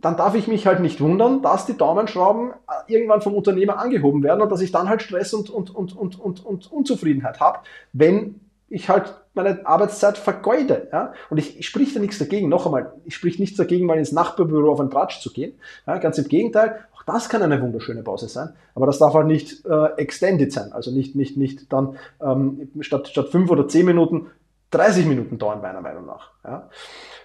dann 0.00 0.16
darf 0.16 0.34
ich 0.34 0.46
mich 0.46 0.66
halt 0.66 0.80
nicht 0.80 1.00
wundern, 1.00 1.42
dass 1.42 1.66
die 1.66 1.76
Daumenschrauben 1.76 2.50
äh, 2.50 2.92
irgendwann 2.92 3.22
vom 3.22 3.34
Unternehmer 3.34 3.78
angehoben 3.78 4.22
werden 4.22 4.42
und 4.42 4.52
dass 4.52 4.60
ich 4.60 4.72
dann 4.72 4.88
halt 4.88 5.02
Stress 5.02 5.34
und, 5.34 5.50
und, 5.50 5.74
und, 5.74 5.96
und, 5.96 6.20
und, 6.20 6.44
und 6.44 6.72
Unzufriedenheit 6.72 7.40
habe, 7.40 7.60
wenn 7.92 8.40
ich 8.68 8.88
halt 8.88 9.14
meine 9.38 9.66
Arbeitszeit 9.66 10.18
vergeude. 10.18 10.88
Ja? 10.92 11.12
Und 11.30 11.38
ich, 11.38 11.58
ich 11.58 11.66
sprich 11.66 11.94
da 11.94 12.00
nichts 12.00 12.18
dagegen. 12.18 12.48
Noch 12.48 12.66
einmal, 12.66 12.92
ich 13.04 13.14
sprich 13.14 13.38
nichts 13.38 13.56
dagegen, 13.56 13.86
mal 13.86 13.98
ins 13.98 14.12
Nachbarbüro 14.12 14.70
auf 14.70 14.80
einen 14.80 14.90
Tratsch 14.90 15.20
zu 15.20 15.32
gehen. 15.32 15.58
Ja? 15.86 15.98
Ganz 15.98 16.18
im 16.18 16.28
Gegenteil, 16.28 16.80
auch 16.94 17.02
das 17.04 17.28
kann 17.28 17.42
eine 17.42 17.60
wunderschöne 17.62 18.02
Pause 18.02 18.28
sein. 18.28 18.50
Aber 18.74 18.86
das 18.86 18.98
darf 18.98 19.14
halt 19.14 19.26
nicht 19.26 19.64
äh, 19.64 19.92
extended 19.96 20.52
sein. 20.52 20.72
Also 20.72 20.90
nicht, 20.90 21.16
nicht, 21.16 21.36
nicht 21.36 21.72
dann 21.72 21.96
ähm, 22.20 22.70
statt, 22.80 23.08
statt 23.08 23.28
fünf 23.28 23.50
oder 23.50 23.68
zehn 23.68 23.86
Minuten 23.86 24.26
30 24.70 25.06
Minuten 25.06 25.38
dauern, 25.38 25.62
meiner 25.62 25.80
Meinung 25.80 26.06
nach. 26.06 26.30
Ja? 26.44 26.68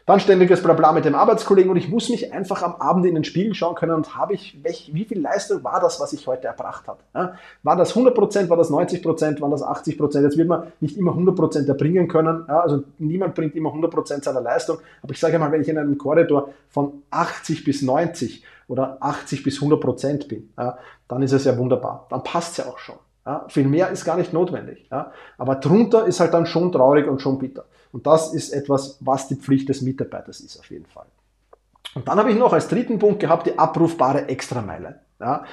Dann 0.05 0.19
ständiges 0.19 0.61
Blabla 0.61 0.91
mit 0.91 1.05
dem 1.05 1.15
Arbeitskollegen 1.15 1.71
und 1.71 1.77
ich 1.77 1.87
muss 1.87 2.09
mich 2.09 2.33
einfach 2.33 2.61
am 2.61 2.75
Abend 2.75 3.05
in 3.05 3.15
den 3.15 3.23
Spiegel 3.23 3.53
schauen 3.53 3.75
können 3.75 3.93
und 3.93 4.17
habe 4.17 4.33
ich, 4.33 4.61
welch, 4.61 4.91
wie 4.93 5.05
viel 5.05 5.21
Leistung 5.21 5.63
war 5.63 5.79
das, 5.79 6.01
was 6.01 6.11
ich 6.11 6.27
heute 6.27 6.47
erbracht 6.47 6.89
habe? 6.89 6.99
Ja? 7.15 7.35
War 7.63 7.77
das 7.77 7.91
100 7.91 8.13
Prozent, 8.13 8.49
war 8.49 8.57
das 8.57 8.69
90 8.69 9.01
Prozent, 9.01 9.39
war 9.39 9.49
das 9.49 9.63
80 9.63 9.97
Prozent? 9.97 10.25
Jetzt 10.25 10.37
wird 10.37 10.49
man 10.49 10.73
nicht 10.81 10.97
immer 10.97 11.11
100 11.11 11.35
Prozent 11.35 11.69
erbringen 11.69 12.09
können. 12.09 12.43
Ja? 12.49 12.59
Also 12.59 12.83
niemand 12.97 13.33
bringt 13.33 13.55
immer 13.55 13.69
100 13.69 13.89
Prozent 13.89 14.23
seiner 14.25 14.41
Leistung. 14.41 14.79
Aber 15.01 15.13
ich 15.13 15.19
sage 15.21 15.39
mal, 15.39 15.51
wenn 15.53 15.61
ich 15.61 15.69
in 15.69 15.77
einem 15.77 15.97
Korridor 15.97 16.49
von 16.67 17.03
80 17.11 17.63
bis 17.63 17.81
90 17.81 18.43
oder 18.67 18.97
80 18.99 19.43
bis 19.43 19.55
100 19.55 19.79
Prozent 19.79 20.27
bin, 20.27 20.51
ja, 20.57 20.77
dann 21.07 21.21
ist 21.21 21.31
es 21.31 21.45
ja 21.45 21.57
wunderbar. 21.57 22.07
Dann 22.09 22.23
passt 22.23 22.51
es 22.51 22.65
ja 22.65 22.71
auch 22.71 22.77
schon. 22.77 22.95
Ja, 23.25 23.45
viel 23.47 23.67
mehr 23.67 23.89
ist 23.89 24.03
gar 24.03 24.17
nicht 24.17 24.33
notwendig. 24.33 24.85
Ja. 24.91 25.11
Aber 25.37 25.55
drunter 25.55 26.05
ist 26.05 26.19
halt 26.19 26.33
dann 26.33 26.45
schon 26.45 26.73
traurig 26.73 27.07
und 27.07 27.21
schon 27.21 27.39
bitter. 27.39 27.63
Und 27.93 28.07
das 28.07 28.33
ist 28.33 28.49
etwas, 28.49 28.97
was 28.99 29.27
die 29.27 29.35
Pflicht 29.35 29.69
des 29.69 29.81
Mitarbeiters 29.81 30.41
ist, 30.41 30.59
auf 30.59 30.69
jeden 30.69 30.87
Fall. 30.87 31.05
Und 31.93 32.07
dann 32.07 32.17
habe 32.17 32.31
ich 32.31 32.37
noch 32.37 32.51
als 32.51 32.67
dritten 32.67 32.97
Punkt 32.97 33.19
gehabt, 33.19 33.45
die 33.47 33.57
abrufbare 33.57 34.27
Extrameile. 34.27 34.99
Ja. 35.19 35.45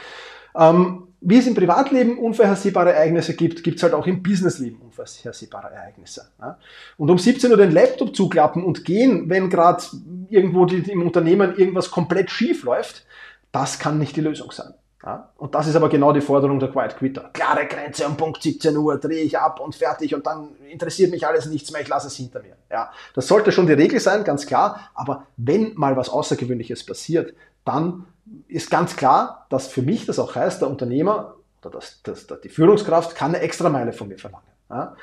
Ähm, 0.57 1.07
wie 1.21 1.37
es 1.37 1.47
im 1.47 1.55
Privatleben 1.55 2.19
unvorhersehbare 2.19 2.95
Ereignisse 2.95 3.37
gibt, 3.37 3.63
gibt 3.63 3.77
es 3.77 3.83
halt 3.83 3.93
auch 3.93 4.07
im 4.07 4.23
Businessleben 4.23 4.81
unvorhersehbare 4.81 5.71
Ereignisse. 5.71 6.31
Ja. 6.41 6.59
Und 6.97 7.11
um 7.11 7.19
17 7.19 7.51
Uhr 7.51 7.59
den 7.59 7.73
Laptop 7.73 8.17
zuklappen 8.17 8.65
und 8.65 8.87
gehen, 8.87 9.29
wenn 9.29 9.51
gerade 9.51 9.83
irgendwo 10.31 10.65
die, 10.65 10.79
im 10.91 11.03
Unternehmen 11.03 11.57
irgendwas 11.57 11.91
komplett 11.91 12.31
schief 12.31 12.63
läuft, 12.63 13.05
das 13.53 13.79
kann 13.79 13.99
nicht 13.99 14.17
die 14.17 14.23
Lösung 14.23 14.51
sein. 14.51 14.73
Ja? 15.03 15.31
Und 15.37 15.55
das 15.55 15.67
ist 15.67 15.77
aber 15.77 15.89
genau 15.89 16.13
die 16.13 16.21
Forderung 16.21 16.59
der 16.59 16.71
Quiet 16.71 16.97
Quitter. 16.97 17.31
Klare 17.33 17.67
Grenze 17.67 18.07
um 18.07 18.17
Punkt 18.17 18.43
17 18.43 18.77
Uhr, 18.77 18.99
drehe 18.99 19.23
ich 19.23 19.39
ab 19.39 19.61
und 19.61 19.75
fertig 19.75 20.15
und 20.15 20.27
dann 20.27 20.51
interessiert 20.69 21.11
mich 21.11 21.27
alles 21.27 21.47
nichts 21.47 21.71
mehr, 21.71 21.81
ich 21.81 21.89
lasse 21.89 22.09
es 22.09 22.17
hinter 22.17 22.41
mir. 22.41 22.57
Ja? 22.71 22.91
Das 23.15 23.27
sollte 23.27 23.53
schon 23.53 23.67
die 23.67 23.73
Regel 23.73 24.01
sein, 24.01 24.25
ganz 24.25 24.47
klar, 24.47 24.91
aber 24.95 25.27
wenn 25.37 25.75
mal 25.75 25.97
was 25.97 26.09
Außergewöhnliches 26.09 26.85
passiert, 26.85 27.35
dann 27.65 28.07
ist 28.49 28.71
ganz 28.71 28.97
klar, 28.97 29.47
dass 29.49 29.69
für 29.69 29.83
mich 29.83 30.07
das 30.07 30.19
auch 30.19 30.35
heißt, 30.35 30.61
der 30.61 30.69
Unternehmer 30.69 31.35
oder 31.63 31.71
das, 31.71 32.01
das, 32.03 32.27
die 32.43 32.49
Führungskraft 32.49 33.15
kann 33.15 33.35
eine 33.35 33.43
Extrameile 33.43 33.93
von 33.93 34.09
mir 34.09 34.19
verlangen. 34.19 34.47
Ja? 34.69 34.97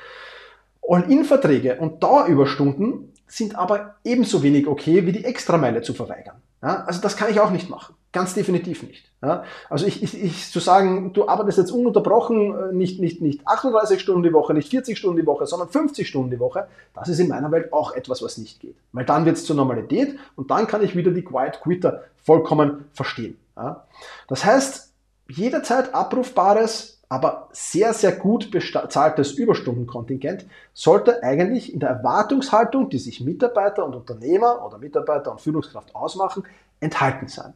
All-in-Verträge 0.88 1.76
und 1.76 2.02
Dauerüberstunden 2.02 3.12
sind 3.26 3.56
aber 3.56 3.96
ebenso 4.04 4.42
wenig 4.42 4.66
okay, 4.66 5.04
wie 5.06 5.12
die 5.12 5.24
Extrameile 5.24 5.82
zu 5.82 5.92
verweigern. 5.92 6.36
Ja? 6.62 6.84
Also 6.84 7.00
das 7.00 7.16
kann 7.16 7.30
ich 7.30 7.40
auch 7.40 7.50
nicht 7.50 7.68
machen. 7.68 7.94
Ganz 8.10 8.32
definitiv 8.34 8.82
nicht. 8.84 9.12
Ja? 9.22 9.44
Also 9.68 9.86
ich, 9.86 10.02
ich, 10.02 10.22
ich 10.22 10.50
zu 10.50 10.60
sagen, 10.60 11.12
du 11.12 11.28
arbeitest 11.28 11.58
jetzt 11.58 11.70
ununterbrochen, 11.70 12.70
äh, 12.70 12.72
nicht, 12.72 13.00
nicht, 13.00 13.20
nicht 13.20 13.46
38 13.46 14.00
Stunden 14.00 14.22
die 14.22 14.32
Woche, 14.32 14.54
nicht 14.54 14.70
40 14.70 14.96
Stunden 14.96 15.20
die 15.20 15.26
Woche, 15.26 15.46
sondern 15.46 15.68
50 15.68 16.08
Stunden 16.08 16.30
die 16.30 16.40
Woche, 16.40 16.68
das 16.94 17.08
ist 17.08 17.18
in 17.18 17.28
meiner 17.28 17.52
Welt 17.52 17.72
auch 17.72 17.94
etwas, 17.94 18.22
was 18.22 18.38
nicht 18.38 18.60
geht. 18.60 18.76
Weil 18.92 19.04
dann 19.04 19.26
wird 19.26 19.36
es 19.36 19.44
zur 19.44 19.56
Normalität 19.56 20.18
und 20.36 20.50
dann 20.50 20.66
kann 20.66 20.82
ich 20.82 20.96
wieder 20.96 21.10
die 21.10 21.22
Quiet 21.22 21.60
Quitter 21.60 22.04
vollkommen 22.16 22.86
verstehen. 22.94 23.38
Ja? 23.56 23.84
Das 24.26 24.44
heißt, 24.44 24.92
jederzeit 25.28 25.94
abrufbares 25.94 26.98
aber 27.10 27.48
sehr, 27.52 27.94
sehr 27.94 28.12
gut 28.12 28.50
bezahltes 28.50 29.32
Überstundenkontingent 29.32 30.46
sollte 30.74 31.22
eigentlich 31.22 31.72
in 31.72 31.80
der 31.80 31.88
Erwartungshaltung, 31.88 32.90
die 32.90 32.98
sich 32.98 33.22
Mitarbeiter 33.22 33.86
und 33.86 33.94
Unternehmer 33.94 34.64
oder 34.64 34.78
Mitarbeiter 34.78 35.32
und 35.32 35.40
Führungskraft 35.40 35.94
ausmachen, 35.94 36.44
enthalten 36.80 37.28
sein. 37.28 37.54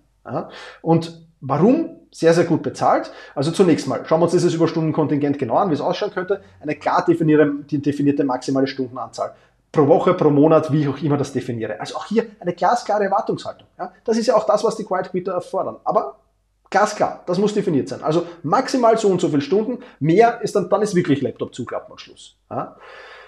Und 0.82 1.26
warum? 1.40 1.98
Sehr, 2.14 2.34
sehr 2.34 2.44
gut 2.44 2.62
bezahlt. 2.62 3.10
Also 3.34 3.52
zunächst 3.52 3.88
mal, 3.88 4.04
schauen 4.04 4.20
wir 4.20 4.24
uns 4.24 4.32
dieses 4.32 4.52
Überstundenkontingent 4.52 5.38
genau 5.38 5.56
an, 5.56 5.70
wie 5.70 5.74
es 5.74 5.80
ausschauen 5.80 6.10
könnte. 6.10 6.42
Eine 6.60 6.76
klar 6.76 7.04
definierte, 7.06 7.78
definierte 7.78 8.22
maximale 8.22 8.66
Stundenanzahl 8.66 9.34
pro 9.72 9.88
Woche, 9.88 10.12
pro 10.14 10.30
Monat, 10.30 10.70
wie 10.70 10.82
ich 10.82 10.88
auch 10.88 10.98
immer 11.02 11.16
das 11.16 11.32
definiere. 11.32 11.80
Also 11.80 11.96
auch 11.96 12.04
hier 12.04 12.26
eine 12.38 12.52
glasklare 12.52 13.04
Erwartungshaltung. 13.04 13.66
Ja? 13.78 13.92
Das 14.04 14.18
ist 14.18 14.26
ja 14.26 14.36
auch 14.36 14.44
das, 14.44 14.62
was 14.62 14.76
die 14.76 14.84
Quiet 14.84 15.10
Quieter 15.10 15.32
erfordern. 15.32 15.76
Aber 15.84 16.16
glasklar, 16.68 17.22
das 17.26 17.38
muss 17.38 17.54
definiert 17.54 17.88
sein. 17.88 18.02
Also 18.02 18.26
maximal 18.42 18.98
so 18.98 19.08
und 19.08 19.20
so 19.20 19.28
viele 19.28 19.40
Stunden, 19.40 19.78
mehr 19.98 20.40
ist 20.42 20.54
dann, 20.54 20.68
dann 20.68 20.82
ist 20.82 20.94
wirklich 20.94 21.22
Laptop 21.22 21.54
zuklappen 21.54 21.90
und 21.90 22.00
Schluss. 22.00 22.36
Ja? 22.50 22.76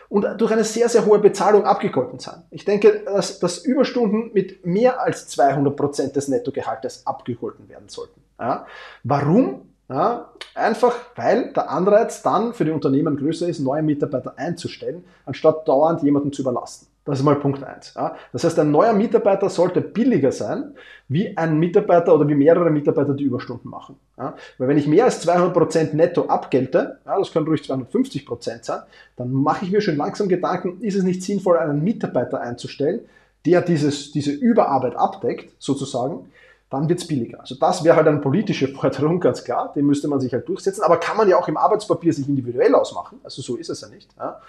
Und 0.08 0.26
durch 0.38 0.52
eine 0.52 0.64
sehr, 0.64 0.88
sehr 0.88 1.06
hohe 1.06 1.18
Bezahlung 1.18 1.64
abgegolten 1.64 2.18
sein. 2.18 2.42
Ich 2.50 2.64
denke, 2.64 3.02
dass, 3.04 3.38
dass 3.38 3.58
Überstunden 3.58 4.30
mit 4.32 4.64
mehr 4.64 5.00
als 5.00 5.28
200 5.28 5.76
Prozent 5.76 6.16
des 6.16 6.28
Nettogehaltes 6.28 7.06
abgegolten 7.06 7.68
werden 7.68 7.88
sollten. 7.88 8.20
Ja. 8.38 8.66
Warum? 9.02 9.62
Ja, 9.88 10.30
einfach 10.54 10.94
weil 11.14 11.52
der 11.52 11.70
Anreiz 11.70 12.22
dann 12.22 12.54
für 12.54 12.64
die 12.64 12.70
Unternehmen 12.70 13.18
größer 13.18 13.46
ist, 13.46 13.60
neue 13.60 13.82
Mitarbeiter 13.82 14.32
einzustellen, 14.38 15.04
anstatt 15.26 15.68
dauernd 15.68 16.02
jemanden 16.02 16.32
zu 16.32 16.40
überlasten. 16.40 16.88
Das 17.04 17.18
ist 17.18 17.24
mal 17.24 17.36
Punkt 17.36 17.62
eins. 17.62 17.92
Ja. 17.94 18.16
Das 18.32 18.44
heißt, 18.44 18.58
ein 18.58 18.70
neuer 18.70 18.94
Mitarbeiter 18.94 19.50
sollte 19.50 19.82
billiger 19.82 20.32
sein, 20.32 20.74
wie 21.08 21.36
ein 21.36 21.58
Mitarbeiter 21.58 22.14
oder 22.14 22.26
wie 22.26 22.34
mehrere 22.34 22.70
Mitarbeiter, 22.70 23.12
die 23.12 23.24
Überstunden 23.24 23.68
machen. 23.68 23.96
Ja. 24.16 24.36
Weil 24.58 24.68
wenn 24.68 24.78
ich 24.78 24.86
mehr 24.86 25.04
als 25.04 25.20
200 25.22 25.52
Prozent 25.52 25.94
netto 25.94 26.26
abgelte, 26.26 26.98
ja, 27.04 27.18
das 27.18 27.32
können 27.32 27.46
ruhig 27.46 27.64
250 27.64 28.26
Prozent 28.26 28.64
sein, 28.64 28.82
dann 29.16 29.32
mache 29.32 29.64
ich 29.64 29.72
mir 29.72 29.80
schon 29.80 29.96
langsam 29.96 30.28
Gedanken, 30.28 30.80
ist 30.80 30.94
es 30.94 31.02
nicht 31.02 31.22
sinnvoll, 31.22 31.58
einen 31.58 31.82
Mitarbeiter 31.82 32.40
einzustellen, 32.40 33.00
der 33.44 33.60
dieses, 33.60 34.12
diese 34.12 34.32
Überarbeit 34.32 34.94
abdeckt, 34.96 35.52
sozusagen, 35.58 36.30
dann 36.70 36.88
wird's 36.88 37.06
billiger. 37.06 37.40
Also 37.40 37.56
das 37.56 37.84
wäre 37.84 37.96
halt 37.96 38.06
eine 38.06 38.20
politische 38.20 38.68
Forderung, 38.74 39.20
ganz 39.20 39.44
klar, 39.44 39.72
die 39.74 39.82
müsste 39.82 40.08
man 40.08 40.20
sich 40.20 40.32
halt 40.32 40.48
durchsetzen, 40.48 40.82
aber 40.82 40.98
kann 40.98 41.16
man 41.16 41.28
ja 41.28 41.36
auch 41.36 41.48
im 41.48 41.56
Arbeitspapier 41.56 42.12
sich 42.12 42.28
individuell 42.28 42.74
ausmachen, 42.74 43.20
also 43.24 43.42
so 43.42 43.56
ist 43.56 43.70
es 43.70 43.80
ja 43.80 43.88
nicht. 43.88 44.10
Ja. 44.16 44.40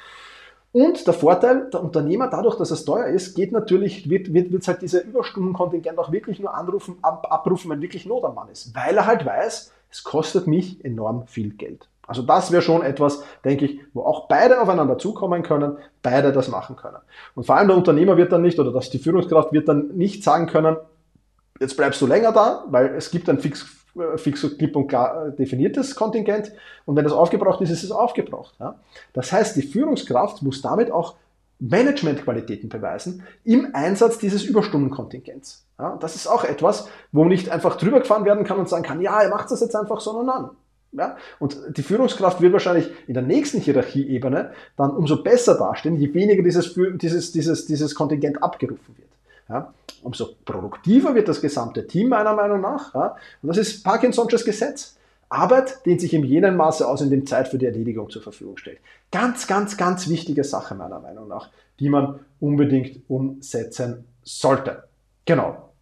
Und 0.75 1.07
der 1.07 1.13
Vorteil, 1.13 1.69
der 1.71 1.81
Unternehmer, 1.81 2.27
dadurch, 2.27 2.57
dass 2.57 2.69
es 2.69 2.83
teuer 2.83 3.05
ist, 3.05 3.33
geht 3.33 3.53
natürlich, 3.53 4.09
wird, 4.09 4.33
wird, 4.33 4.51
wird 4.51 4.67
halt 4.67 4.81
diese 4.81 4.99
Überstundenkontingent 4.99 5.97
auch 5.97 6.11
wirklich 6.11 6.37
nur 6.41 6.53
anrufen, 6.53 6.97
ab, 7.01 7.27
abrufen, 7.29 7.71
wenn 7.71 7.79
wirklich 7.79 8.05
Not 8.05 8.25
am 8.25 8.35
Mann 8.35 8.49
ist. 8.49 8.75
Weil 8.75 8.97
er 8.97 9.05
halt 9.05 9.25
weiß, 9.25 9.71
es 9.89 10.03
kostet 10.03 10.47
mich 10.47 10.83
enorm 10.83 11.27
viel 11.27 11.51
Geld. 11.51 11.87
Also 12.05 12.23
das 12.23 12.51
wäre 12.51 12.61
schon 12.61 12.81
etwas, 12.81 13.23
denke 13.45 13.63
ich, 13.63 13.79
wo 13.93 14.01
auch 14.01 14.27
beide 14.27 14.61
aufeinander 14.61 14.97
zukommen 14.97 15.43
können, 15.43 15.77
beide 16.01 16.33
das 16.33 16.49
machen 16.49 16.75
können. 16.75 16.97
Und 17.35 17.45
vor 17.45 17.55
allem 17.55 17.69
der 17.69 17.77
Unternehmer 17.77 18.17
wird 18.17 18.33
dann 18.33 18.41
nicht, 18.41 18.59
oder 18.59 18.73
dass 18.73 18.89
die 18.89 18.99
Führungskraft 18.99 19.53
wird 19.53 19.69
dann 19.69 19.95
nicht 19.95 20.25
sagen 20.25 20.45
können, 20.45 20.75
jetzt 21.61 21.77
bleibst 21.77 22.01
du 22.01 22.05
länger 22.05 22.33
da, 22.33 22.65
weil 22.67 22.95
es 22.95 23.11
gibt 23.11 23.29
ein 23.29 23.39
fix 23.39 23.65
fix 24.17 24.43
und 24.43 24.57
klipp 24.57 24.75
und 24.75 24.87
klar 24.87 25.27
äh, 25.27 25.35
definiertes 25.35 25.95
Kontingent 25.95 26.51
und 26.85 26.95
wenn 26.95 27.03
das 27.03 27.13
aufgebraucht 27.13 27.61
ist, 27.61 27.69
ist 27.69 27.83
es 27.83 27.91
aufgebraucht. 27.91 28.55
Ja? 28.59 28.75
Das 29.13 29.31
heißt, 29.31 29.55
die 29.55 29.61
Führungskraft 29.61 30.41
muss 30.41 30.61
damit 30.61 30.91
auch 30.91 31.15
Managementqualitäten 31.59 32.69
beweisen 32.69 33.23
im 33.43 33.69
Einsatz 33.73 34.17
dieses 34.17 34.43
Überstundenkontingents. 34.43 35.65
Ja? 35.79 35.97
Das 35.99 36.15
ist 36.15 36.27
auch 36.27 36.43
etwas, 36.43 36.87
wo 37.11 37.25
nicht 37.25 37.49
einfach 37.49 37.77
drüber 37.77 37.99
gefahren 37.99 38.25
werden 38.25 38.43
kann 38.43 38.57
und 38.57 38.69
sagen 38.69 38.83
kann, 38.83 39.01
ja, 39.01 39.23
ihr 39.23 39.29
macht 39.29 39.49
das 39.51 39.61
jetzt 39.61 39.75
einfach, 39.75 40.01
sondern 40.01 40.29
an. 40.29 40.49
Ja? 40.91 41.17
Und 41.39 41.57
die 41.77 41.83
Führungskraft 41.83 42.41
wird 42.41 42.53
wahrscheinlich 42.53 42.89
in 43.07 43.13
der 43.13 43.23
nächsten 43.23 43.59
Hierarchieebene 43.59 44.51
dann 44.75 44.91
umso 44.91 45.23
besser 45.23 45.57
dastehen, 45.57 45.95
je 45.95 46.13
weniger 46.13 46.43
dieses, 46.43 46.73
dieses, 46.73 47.31
dieses, 47.31 47.65
dieses 47.65 47.95
Kontingent 47.95 48.43
abgerufen 48.43 48.97
wird. 48.97 49.04
Ja? 49.49 49.73
Umso 50.03 50.35
produktiver 50.43 51.15
wird 51.15 51.27
das 51.27 51.41
gesamte 51.41 51.87
Team 51.87 52.09
meiner 52.09 52.33
Meinung 52.33 52.61
nach. 52.61 52.93
Ja? 52.93 53.15
Und 53.41 53.49
das 53.49 53.57
ist 53.57 53.85
Parkinson'sches 53.85 54.45
Gesetz. 54.45 54.97
Arbeit 55.29 55.85
dehnt 55.85 56.01
sich 56.01 56.13
in 56.13 56.23
jenem 56.23 56.55
Maße 56.55 56.87
aus, 56.87 57.01
in 57.01 57.09
dem 57.09 57.25
Zeit 57.25 57.47
für 57.47 57.57
die 57.57 57.65
Erledigung 57.65 58.09
zur 58.09 58.21
Verfügung 58.21 58.57
steht. 58.57 58.79
Ganz, 59.11 59.47
ganz, 59.47 59.75
ganz 59.77 60.07
wichtige 60.07 60.43
Sache 60.43 60.75
meiner 60.75 60.99
Meinung 60.99 61.27
nach, 61.27 61.49
die 61.79 61.89
man 61.89 62.19
unbedingt 62.39 63.01
umsetzen 63.09 64.05
sollte. 64.23 64.83
Genau. 65.25 65.73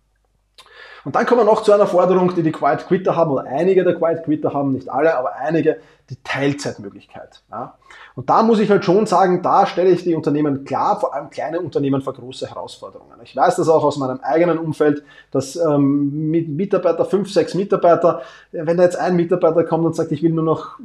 Und 1.05 1.15
dann 1.15 1.25
kommen 1.25 1.41
wir 1.41 1.45
noch 1.45 1.63
zu 1.63 1.73
einer 1.73 1.87
Forderung, 1.87 2.33
die 2.33 2.43
die 2.43 2.53
Quiet 2.53 2.87
Quitter 2.87 3.15
haben, 3.15 3.31
oder 3.31 3.43
einige 3.43 3.83
der 3.83 3.95
Quiet 3.95 4.23
Quitter 4.23 4.53
haben, 4.53 4.71
nicht 4.71 4.89
alle, 4.89 5.17
aber 5.17 5.35
einige, 5.35 5.79
die 6.09 6.17
Teilzeitmöglichkeit. 6.23 7.41
Ja. 7.49 7.77
Und 8.15 8.29
da 8.29 8.43
muss 8.43 8.59
ich 8.59 8.69
halt 8.69 8.83
schon 8.83 9.05
sagen, 9.05 9.41
da 9.41 9.65
stelle 9.65 9.89
ich 9.89 10.03
die 10.03 10.15
Unternehmen 10.15 10.65
klar, 10.65 10.99
vor 10.99 11.15
allem 11.15 11.29
kleine 11.29 11.61
Unternehmen 11.61 12.01
vor 12.01 12.13
große 12.13 12.47
Herausforderungen. 12.47 13.17
Ich 13.23 13.35
weiß 13.35 13.55
das 13.55 13.69
auch 13.69 13.83
aus 13.83 13.97
meinem 13.97 14.19
eigenen 14.21 14.57
Umfeld, 14.57 15.03
dass 15.31 15.55
ähm, 15.55 16.29
mit 16.29 16.49
Mitarbeiter, 16.49 17.05
fünf, 17.05 17.31
sechs 17.31 17.53
Mitarbeiter, 17.55 18.21
wenn 18.51 18.77
da 18.77 18.83
jetzt 18.83 18.97
ein 18.97 19.15
Mitarbeiter 19.15 19.63
kommt 19.63 19.85
und 19.85 19.95
sagt, 19.95 20.11
ich 20.11 20.21
will 20.21 20.31
nur 20.31 20.43
noch 20.43 20.79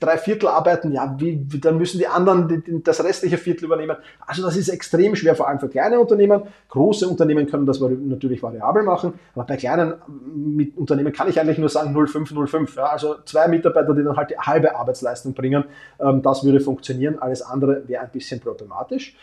drei 0.00 0.16
Viertel 0.18 0.48
arbeiten, 0.48 0.92
ja, 0.92 1.16
wie, 1.18 1.44
dann 1.60 1.76
müssen 1.76 1.98
die 1.98 2.06
anderen 2.06 2.48
die, 2.48 2.62
die, 2.62 2.82
das 2.82 3.02
restliche 3.02 3.38
Viertel 3.38 3.64
übernehmen. 3.64 3.96
Also 4.26 4.42
das 4.42 4.56
ist 4.56 4.68
extrem 4.68 5.16
schwer, 5.16 5.34
vor 5.34 5.48
allem 5.48 5.58
für 5.58 5.68
kleine 5.68 5.98
Unternehmen. 5.98 6.42
Große 6.68 7.08
Unternehmen 7.08 7.46
können 7.46 7.66
das 7.66 7.80
natürlich 7.80 8.42
variabel 8.42 8.84
machen, 8.84 9.14
aber 9.34 9.44
bei 9.44 9.56
kleinen 9.56 9.94
mit 10.34 10.76
Unternehmen 10.76 11.12
kann 11.12 11.28
ich 11.28 11.40
eigentlich 11.40 11.58
nur 11.58 11.68
sagen 11.68 11.94
05, 11.94 12.32
05. 12.48 12.76
Ja, 12.76 12.84
also 12.84 13.16
zwei 13.24 13.48
Mitarbeiter, 13.48 13.94
die 13.94 14.04
dann 14.04 14.16
halt 14.16 14.30
die 14.30 14.38
halbe 14.46 14.76
Arbeitsleistung 14.76 15.34
bringen, 15.34 15.64
ähm, 16.00 16.22
das 16.22 16.44
würde 16.44 16.60
funktionieren. 16.60 17.18
Alles 17.18 17.42
andere 17.42 17.86
wäre 17.86 18.02
ein 18.02 18.10
bisschen 18.10 18.40
problematisch. 18.40 19.16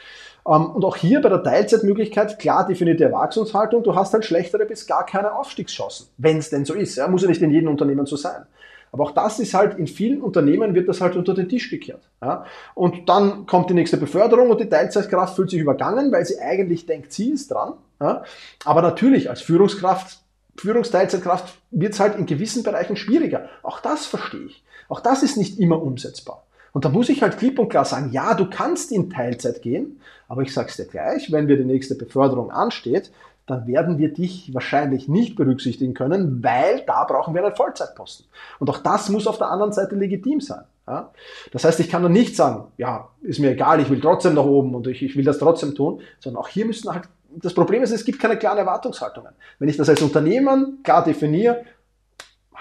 Ähm, 0.47 0.71
und 0.71 0.83
auch 0.83 0.95
hier 0.95 1.21
bei 1.21 1.29
der 1.29 1.43
Teilzeitmöglichkeit 1.43 2.39
klar 2.39 2.65
definierte 2.65 3.05
Erwachsungshaltung. 3.05 3.83
Du 3.83 3.95
hast 3.95 4.13
halt 4.13 4.25
schlechtere 4.25 4.65
bis 4.65 4.87
gar 4.87 5.05
keine 5.05 5.35
Aufstiegschancen, 5.35 6.07
wenn 6.17 6.37
es 6.37 6.49
denn 6.49 6.65
so 6.65 6.73
ist. 6.73 6.95
Ja, 6.95 7.07
muss 7.07 7.21
ja 7.21 7.27
nicht 7.27 7.41
in 7.41 7.51
jedem 7.51 7.69
Unternehmen 7.69 8.05
so 8.05 8.15
sein. 8.15 8.45
Aber 8.91 9.05
auch 9.05 9.11
das 9.11 9.39
ist 9.39 9.53
halt, 9.53 9.77
in 9.77 9.87
vielen 9.87 10.21
Unternehmen 10.21 10.75
wird 10.75 10.89
das 10.89 10.99
halt 10.99 11.15
unter 11.15 11.33
den 11.33 11.47
Tisch 11.47 11.69
gekehrt. 11.69 12.01
Ja? 12.21 12.45
Und 12.75 13.07
dann 13.07 13.45
kommt 13.45 13.69
die 13.69 13.73
nächste 13.73 13.97
Beförderung 13.97 14.49
und 14.49 14.59
die 14.59 14.67
Teilzeitkraft 14.67 15.35
fühlt 15.35 15.49
sich 15.49 15.59
übergangen, 15.59 16.11
weil 16.11 16.25
sie 16.25 16.39
eigentlich 16.39 16.85
denkt, 16.85 17.13
sie 17.13 17.31
ist 17.31 17.51
dran. 17.51 17.75
Ja? 18.01 18.23
Aber 18.65 18.81
natürlich, 18.81 19.29
als 19.29 19.41
Führungskraft, 19.41 20.19
Führungsteilzeitkraft 20.57 21.57
wird 21.71 21.93
es 21.93 22.01
halt 22.01 22.17
in 22.17 22.25
gewissen 22.25 22.63
Bereichen 22.63 22.97
schwieriger. 22.97 23.47
Auch 23.63 23.79
das 23.79 24.05
verstehe 24.05 24.47
ich. 24.47 24.63
Auch 24.91 24.99
das 24.99 25.23
ist 25.23 25.37
nicht 25.37 25.57
immer 25.57 25.81
umsetzbar. 25.81 26.43
Und 26.73 26.83
da 26.83 26.89
muss 26.89 27.07
ich 27.07 27.21
halt 27.21 27.37
klipp 27.37 27.59
und 27.59 27.69
klar 27.69 27.85
sagen, 27.85 28.11
ja, 28.11 28.33
du 28.33 28.49
kannst 28.49 28.91
in 28.91 29.09
Teilzeit 29.09 29.61
gehen, 29.61 30.01
aber 30.27 30.41
ich 30.41 30.53
sag's 30.53 30.75
dir 30.75 30.85
gleich, 30.85 31.31
wenn 31.31 31.47
wir 31.47 31.55
die 31.55 31.63
nächste 31.63 31.95
Beförderung 31.95 32.51
ansteht, 32.51 33.09
dann 33.47 33.67
werden 33.67 33.99
wir 33.99 34.13
dich 34.13 34.53
wahrscheinlich 34.53 35.07
nicht 35.07 35.37
berücksichtigen 35.37 35.93
können, 35.93 36.43
weil 36.43 36.83
da 36.85 37.05
brauchen 37.05 37.33
wir 37.33 37.41
einen 37.41 37.55
Vollzeitposten. 37.55 38.25
Und 38.59 38.69
auch 38.69 38.79
das 38.79 39.07
muss 39.07 39.27
auf 39.27 39.37
der 39.37 39.49
anderen 39.49 39.71
Seite 39.71 39.95
legitim 39.95 40.41
sein. 40.41 40.65
Ja? 40.85 41.11
Das 41.53 41.63
heißt, 41.63 41.79
ich 41.79 41.89
kann 41.89 42.03
dann 42.03 42.11
nicht 42.11 42.35
sagen, 42.35 42.65
ja, 42.75 43.07
ist 43.21 43.39
mir 43.39 43.51
egal, 43.51 43.79
ich 43.79 43.89
will 43.89 44.01
trotzdem 44.01 44.33
nach 44.33 44.43
oben 44.43 44.75
und 44.75 44.87
ich, 44.87 45.01
ich 45.01 45.15
will 45.15 45.23
das 45.23 45.39
trotzdem 45.39 45.73
tun, 45.73 46.01
sondern 46.19 46.43
auch 46.43 46.49
hier 46.49 46.65
müssen 46.65 46.93
halt, 46.93 47.05
das 47.29 47.53
Problem 47.53 47.81
ist, 47.81 47.91
es 47.91 48.03
gibt 48.03 48.19
keine 48.19 48.37
klaren 48.37 48.57
Erwartungshaltungen. 48.57 49.31
Wenn 49.57 49.69
ich 49.69 49.77
das 49.77 49.87
als 49.87 50.01
Unternehmen 50.01 50.79
klar 50.83 51.01
definiere, 51.01 51.63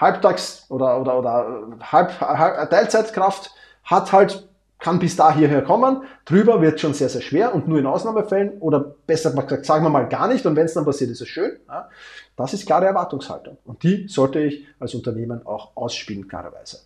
Halbtags- 0.01 0.65
oder, 0.69 0.99
oder, 0.99 1.19
oder 1.19 1.67
Halb, 1.91 2.19
Halb, 2.19 2.69
Teilzeitkraft 2.69 3.51
hat 3.83 4.11
halt 4.11 4.47
kann 4.81 4.99
bis 4.99 5.15
da 5.15 5.31
hierher 5.31 5.61
kommen. 5.61 6.03
Drüber 6.25 6.61
wird 6.61 6.79
schon 6.79 6.93
sehr, 6.93 7.07
sehr 7.07 7.21
schwer 7.21 7.55
und 7.55 7.67
nur 7.67 7.79
in 7.79 7.85
Ausnahmefällen 7.85 8.59
oder 8.59 8.79
besser 9.05 9.31
gesagt, 9.31 9.65
sagen 9.65 9.85
wir 9.85 9.89
mal 9.89 10.09
gar 10.09 10.27
nicht 10.27 10.45
und 10.45 10.55
wenn 10.55 10.65
es 10.65 10.73
dann 10.73 10.85
passiert, 10.85 11.11
ist 11.11 11.21
es 11.21 11.27
schön. 11.27 11.59
Ja. 11.67 11.87
Das 12.35 12.53
ist 12.53 12.65
klare 12.65 12.87
Erwartungshaltung 12.87 13.57
und 13.63 13.83
die 13.83 14.07
sollte 14.07 14.39
ich 14.39 14.65
als 14.79 14.95
Unternehmen 14.95 15.45
auch 15.45 15.71
ausspielen, 15.75 16.27
klarerweise. 16.27 16.79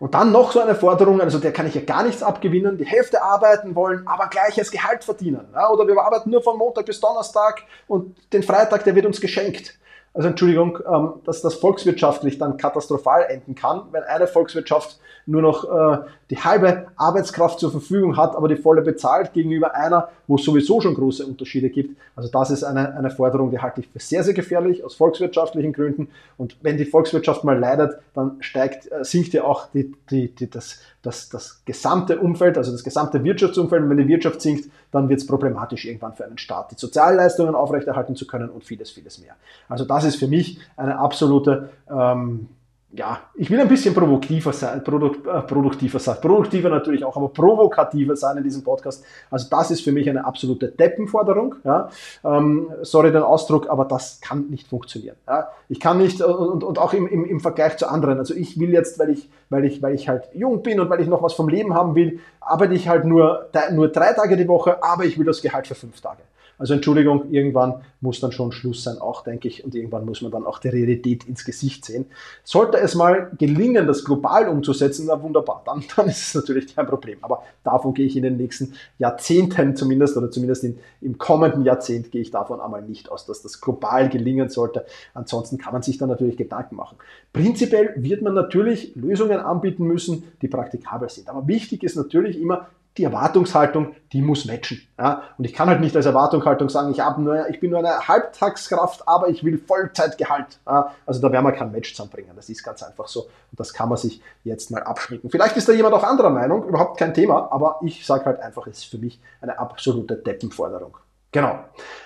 Und 0.00 0.14
dann 0.14 0.32
noch 0.32 0.50
so 0.50 0.60
eine 0.60 0.74
Forderung, 0.74 1.20
also 1.20 1.38
der 1.38 1.52
kann 1.52 1.68
ich 1.68 1.74
ja 1.76 1.80
gar 1.80 2.02
nichts 2.02 2.22
abgewinnen, 2.22 2.76
die 2.76 2.84
Hälfte 2.84 3.22
arbeiten 3.22 3.76
wollen, 3.76 4.06
aber 4.08 4.26
gleiches 4.26 4.72
Gehalt 4.72 5.04
verdienen. 5.04 5.46
Ja, 5.54 5.70
oder 5.70 5.86
wir 5.86 5.96
arbeiten 6.00 6.30
nur 6.30 6.42
von 6.42 6.58
Montag 6.58 6.84
bis 6.86 7.00
Donnerstag 7.00 7.62
und 7.86 8.16
den 8.32 8.42
Freitag, 8.42 8.82
der 8.82 8.96
wird 8.96 9.06
uns 9.06 9.20
geschenkt. 9.20 9.78
Also 10.14 10.28
Entschuldigung, 10.28 10.78
ähm, 10.88 11.14
dass 11.24 11.42
das 11.42 11.56
volkswirtschaftlich 11.56 12.38
dann 12.38 12.56
katastrophal 12.56 13.26
enden 13.28 13.56
kann, 13.56 13.82
wenn 13.90 14.04
eine 14.04 14.28
Volkswirtschaft 14.28 15.00
nur 15.26 15.42
noch 15.42 15.64
äh, 15.64 15.98
die 16.30 16.38
halbe 16.38 16.86
Arbeitskraft 16.96 17.60
zur 17.60 17.70
Verfügung 17.70 18.16
hat, 18.16 18.34
aber 18.34 18.48
die 18.48 18.56
volle 18.56 18.82
bezahlt 18.82 19.32
gegenüber 19.32 19.74
einer, 19.74 20.08
wo 20.26 20.36
es 20.36 20.44
sowieso 20.44 20.80
schon 20.80 20.94
große 20.94 21.24
Unterschiede 21.26 21.68
gibt. 21.68 21.98
Also 22.16 22.30
das 22.30 22.50
ist 22.50 22.64
eine, 22.64 22.94
eine 22.96 23.10
Forderung, 23.10 23.50
die 23.50 23.58
halte 23.58 23.80
ich 23.80 23.88
für 23.88 23.98
sehr, 23.98 24.24
sehr 24.24 24.34
gefährlich 24.34 24.84
aus 24.84 24.94
volkswirtschaftlichen 24.94 25.72
Gründen. 25.72 26.08
Und 26.38 26.56
wenn 26.62 26.78
die 26.78 26.86
Volkswirtschaft 26.86 27.44
mal 27.44 27.58
leidet, 27.58 27.98
dann 28.14 28.36
steigt, 28.40 28.90
äh, 28.90 29.04
sinkt 29.04 29.34
ja 29.34 29.44
auch 29.44 29.68
die, 29.72 29.94
die, 30.10 30.28
die, 30.28 30.48
das, 30.48 30.80
das, 31.02 31.28
das 31.28 31.62
gesamte 31.64 32.18
Umfeld, 32.18 32.56
also 32.56 32.72
das 32.72 32.84
gesamte 32.84 33.22
Wirtschaftsumfeld. 33.22 33.82
Und 33.82 33.90
wenn 33.90 33.98
die 33.98 34.08
Wirtschaft 34.08 34.40
sinkt, 34.40 34.70
dann 34.90 35.08
wird 35.08 35.20
es 35.20 35.26
problematisch 35.26 35.84
irgendwann 35.84 36.14
für 36.14 36.24
einen 36.24 36.38
Staat, 36.38 36.70
die 36.70 36.76
Sozialleistungen 36.76 37.54
aufrechterhalten 37.54 38.16
zu 38.16 38.26
können 38.26 38.48
und 38.48 38.64
vieles, 38.64 38.90
vieles 38.90 39.18
mehr. 39.18 39.34
Also 39.68 39.84
das 39.84 40.04
ist 40.04 40.16
für 40.16 40.28
mich 40.28 40.58
eine 40.76 40.98
absolute 40.98 41.70
ähm, 41.90 42.48
ja, 42.96 43.20
ich 43.34 43.50
will 43.50 43.60
ein 43.60 43.66
bisschen 43.66 43.92
provokativer 43.92 44.52
sein, 44.52 44.84
produk, 44.84 45.26
äh, 45.26 45.42
produktiver 45.42 45.98
sein, 45.98 46.16
produktiver 46.20 46.68
natürlich 46.70 47.04
auch, 47.04 47.16
aber 47.16 47.28
provokativer 47.28 48.14
sein 48.14 48.36
in 48.36 48.44
diesem 48.44 48.62
Podcast. 48.62 49.04
Also 49.30 49.48
das 49.50 49.72
ist 49.72 49.80
für 49.82 49.90
mich 49.90 50.08
eine 50.08 50.24
absolute 50.24 50.68
Deppenforderung. 50.68 51.56
Ja. 51.64 51.88
Ähm, 52.24 52.68
sorry 52.82 53.10
den 53.10 53.22
Ausdruck, 53.22 53.68
aber 53.68 53.84
das 53.84 54.20
kann 54.20 54.46
nicht 54.48 54.68
funktionieren. 54.68 55.16
Ja. 55.26 55.48
Ich 55.68 55.80
kann 55.80 55.98
nicht 55.98 56.20
äh, 56.20 56.24
und, 56.24 56.62
und 56.62 56.78
auch 56.78 56.92
im, 56.92 57.08
im, 57.08 57.24
im 57.24 57.40
Vergleich 57.40 57.76
zu 57.78 57.88
anderen. 57.88 58.18
Also 58.18 58.34
ich 58.34 58.60
will 58.60 58.72
jetzt, 58.72 58.98
weil 59.00 59.10
ich, 59.10 59.28
weil 59.50 59.64
ich, 59.64 59.82
weil 59.82 59.94
ich 59.94 60.08
halt 60.08 60.28
jung 60.32 60.62
bin 60.62 60.78
und 60.78 60.88
weil 60.88 61.00
ich 61.00 61.08
noch 61.08 61.22
was 61.22 61.32
vom 61.32 61.48
Leben 61.48 61.74
haben 61.74 61.96
will, 61.96 62.20
arbeite 62.40 62.74
ich 62.74 62.88
halt 62.88 63.04
nur, 63.04 63.48
nur 63.72 63.88
drei 63.88 64.12
Tage 64.12 64.36
die 64.36 64.46
Woche, 64.46 64.82
aber 64.84 65.04
ich 65.04 65.18
will 65.18 65.26
das 65.26 65.42
Gehalt 65.42 65.66
für 65.66 65.74
fünf 65.74 66.00
Tage. 66.00 66.22
Also 66.58 66.74
Entschuldigung, 66.74 67.30
irgendwann 67.30 67.82
muss 68.00 68.20
dann 68.20 68.32
schon 68.32 68.52
Schluss 68.52 68.84
sein, 68.84 68.98
auch 68.98 69.24
denke 69.24 69.48
ich, 69.48 69.64
und 69.64 69.74
irgendwann 69.74 70.04
muss 70.04 70.22
man 70.22 70.30
dann 70.30 70.44
auch 70.44 70.58
die 70.58 70.68
Realität 70.68 71.24
ins 71.24 71.44
Gesicht 71.44 71.84
sehen. 71.84 72.06
Sollte 72.44 72.78
es 72.78 72.94
mal 72.94 73.32
gelingen, 73.38 73.86
das 73.86 74.04
global 74.04 74.48
umzusetzen, 74.48 75.06
na 75.08 75.20
wunderbar, 75.20 75.62
dann, 75.64 75.82
dann 75.96 76.08
ist 76.08 76.28
es 76.28 76.34
natürlich 76.34 76.74
kein 76.74 76.86
Problem. 76.86 77.18
Aber 77.22 77.42
davon 77.64 77.94
gehe 77.94 78.06
ich 78.06 78.16
in 78.16 78.22
den 78.22 78.36
nächsten 78.36 78.74
Jahrzehnten 78.98 79.74
zumindest, 79.74 80.16
oder 80.16 80.30
zumindest 80.30 80.64
in, 80.64 80.78
im 81.00 81.18
kommenden 81.18 81.64
Jahrzehnt 81.64 82.12
gehe 82.12 82.20
ich 82.20 82.30
davon 82.30 82.60
einmal 82.60 82.82
nicht 82.82 83.10
aus, 83.10 83.26
dass 83.26 83.42
das 83.42 83.60
global 83.60 84.08
gelingen 84.08 84.48
sollte. 84.48 84.86
Ansonsten 85.14 85.58
kann 85.58 85.72
man 85.72 85.82
sich 85.82 85.98
dann 85.98 86.08
natürlich 86.08 86.36
Gedanken 86.36 86.76
machen. 86.76 86.98
Prinzipiell 87.32 87.94
wird 87.96 88.22
man 88.22 88.34
natürlich 88.34 88.94
Lösungen 88.94 89.40
anbieten 89.40 89.84
müssen, 89.84 90.24
die 90.42 90.48
praktikabel 90.48 91.08
sind. 91.08 91.28
Aber 91.28 91.48
wichtig 91.48 91.82
ist 91.82 91.96
natürlich 91.96 92.40
immer, 92.40 92.68
die 92.96 93.04
Erwartungshaltung, 93.04 93.94
die 94.12 94.22
muss 94.22 94.44
matchen. 94.44 94.80
Ja? 94.98 95.22
Und 95.36 95.44
ich 95.44 95.52
kann 95.52 95.68
halt 95.68 95.80
nicht 95.80 95.96
als 95.96 96.06
Erwartungshaltung 96.06 96.68
sagen, 96.68 96.92
ich, 96.92 97.00
hab 97.00 97.18
nur, 97.18 97.48
ich 97.48 97.58
bin 97.58 97.70
nur 97.70 97.80
eine 97.80 98.06
Halbtagskraft, 98.06 99.08
aber 99.08 99.28
ich 99.28 99.42
will 99.42 99.58
Vollzeitgehalt. 99.58 100.58
Ja? 100.66 100.92
Also 101.04 101.20
da 101.20 101.32
werden 101.32 101.44
wir 101.44 101.52
kein 101.52 101.72
Match 101.72 101.92
zusammenbringen. 101.92 102.30
Das 102.36 102.48
ist 102.48 102.62
ganz 102.62 102.82
einfach 102.82 103.08
so. 103.08 103.22
Und 103.22 103.58
das 103.58 103.72
kann 103.72 103.88
man 103.88 103.98
sich 103.98 104.22
jetzt 104.44 104.70
mal 104.70 104.82
abschminken. 104.82 105.30
Vielleicht 105.30 105.56
ist 105.56 105.68
da 105.68 105.72
jemand 105.72 105.94
auch 105.94 106.04
anderer 106.04 106.30
Meinung, 106.30 106.68
überhaupt 106.68 106.98
kein 106.98 107.14
Thema, 107.14 107.48
aber 107.50 107.80
ich 107.82 108.06
sage 108.06 108.26
halt 108.26 108.40
einfach, 108.40 108.66
es 108.68 108.78
ist 108.78 108.84
für 108.84 108.98
mich 108.98 109.20
eine 109.40 109.58
absolute 109.58 110.16
Deppenforderung. 110.16 110.96
Genau. 111.32 111.58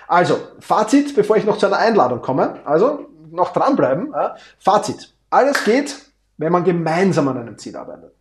Also, 0.07 0.39
Fazit, 0.59 1.15
bevor 1.15 1.37
ich 1.37 1.45
noch 1.45 1.59
zu 1.59 1.67
einer 1.67 1.77
Einladung 1.77 2.21
komme. 2.21 2.55
Also, 2.65 3.05
noch 3.29 3.53
dranbleiben. 3.53 4.11
Ja? 4.11 4.35
Fazit. 4.57 5.13
Alles 5.29 5.63
geht, 5.63 5.95
wenn 6.37 6.51
man 6.51 6.63
gemeinsam 6.63 7.27
an 7.27 7.37
einem 7.37 7.57
Ziel 7.59 7.77
arbeitet. 7.77 8.11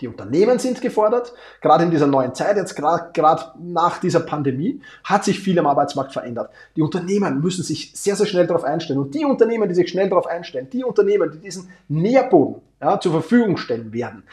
Die 0.00 0.08
Unternehmen 0.08 0.58
sind 0.58 0.80
gefordert. 0.80 1.32
Gerade 1.60 1.84
in 1.84 1.90
dieser 1.90 2.06
neuen 2.06 2.34
Zeit, 2.34 2.56
jetzt 2.56 2.74
gerade 2.74 3.52
nach 3.62 3.98
dieser 3.98 4.20
Pandemie, 4.20 4.80
hat 5.04 5.24
sich 5.24 5.40
viel 5.40 5.58
am 5.58 5.66
Arbeitsmarkt 5.66 6.12
verändert. 6.12 6.50
Die 6.76 6.82
Unternehmen 6.82 7.40
müssen 7.40 7.62
sich 7.62 7.92
sehr, 7.94 8.16
sehr 8.16 8.26
schnell 8.26 8.46
darauf 8.46 8.64
einstellen. 8.64 8.98
Und 8.98 9.14
die 9.14 9.24
Unternehmen, 9.24 9.68
die 9.68 9.74
sich 9.74 9.88
schnell 9.88 10.08
darauf 10.08 10.26
einstellen, 10.26 10.68
die 10.70 10.84
Unternehmen, 10.84 11.30
die 11.30 11.38
diesen 11.38 11.68
Nährboden 11.88 12.62
ja, 12.80 12.98
zur 12.98 13.12
Verfügung 13.12 13.56
stellen 13.56 13.92
werden, 13.92 14.24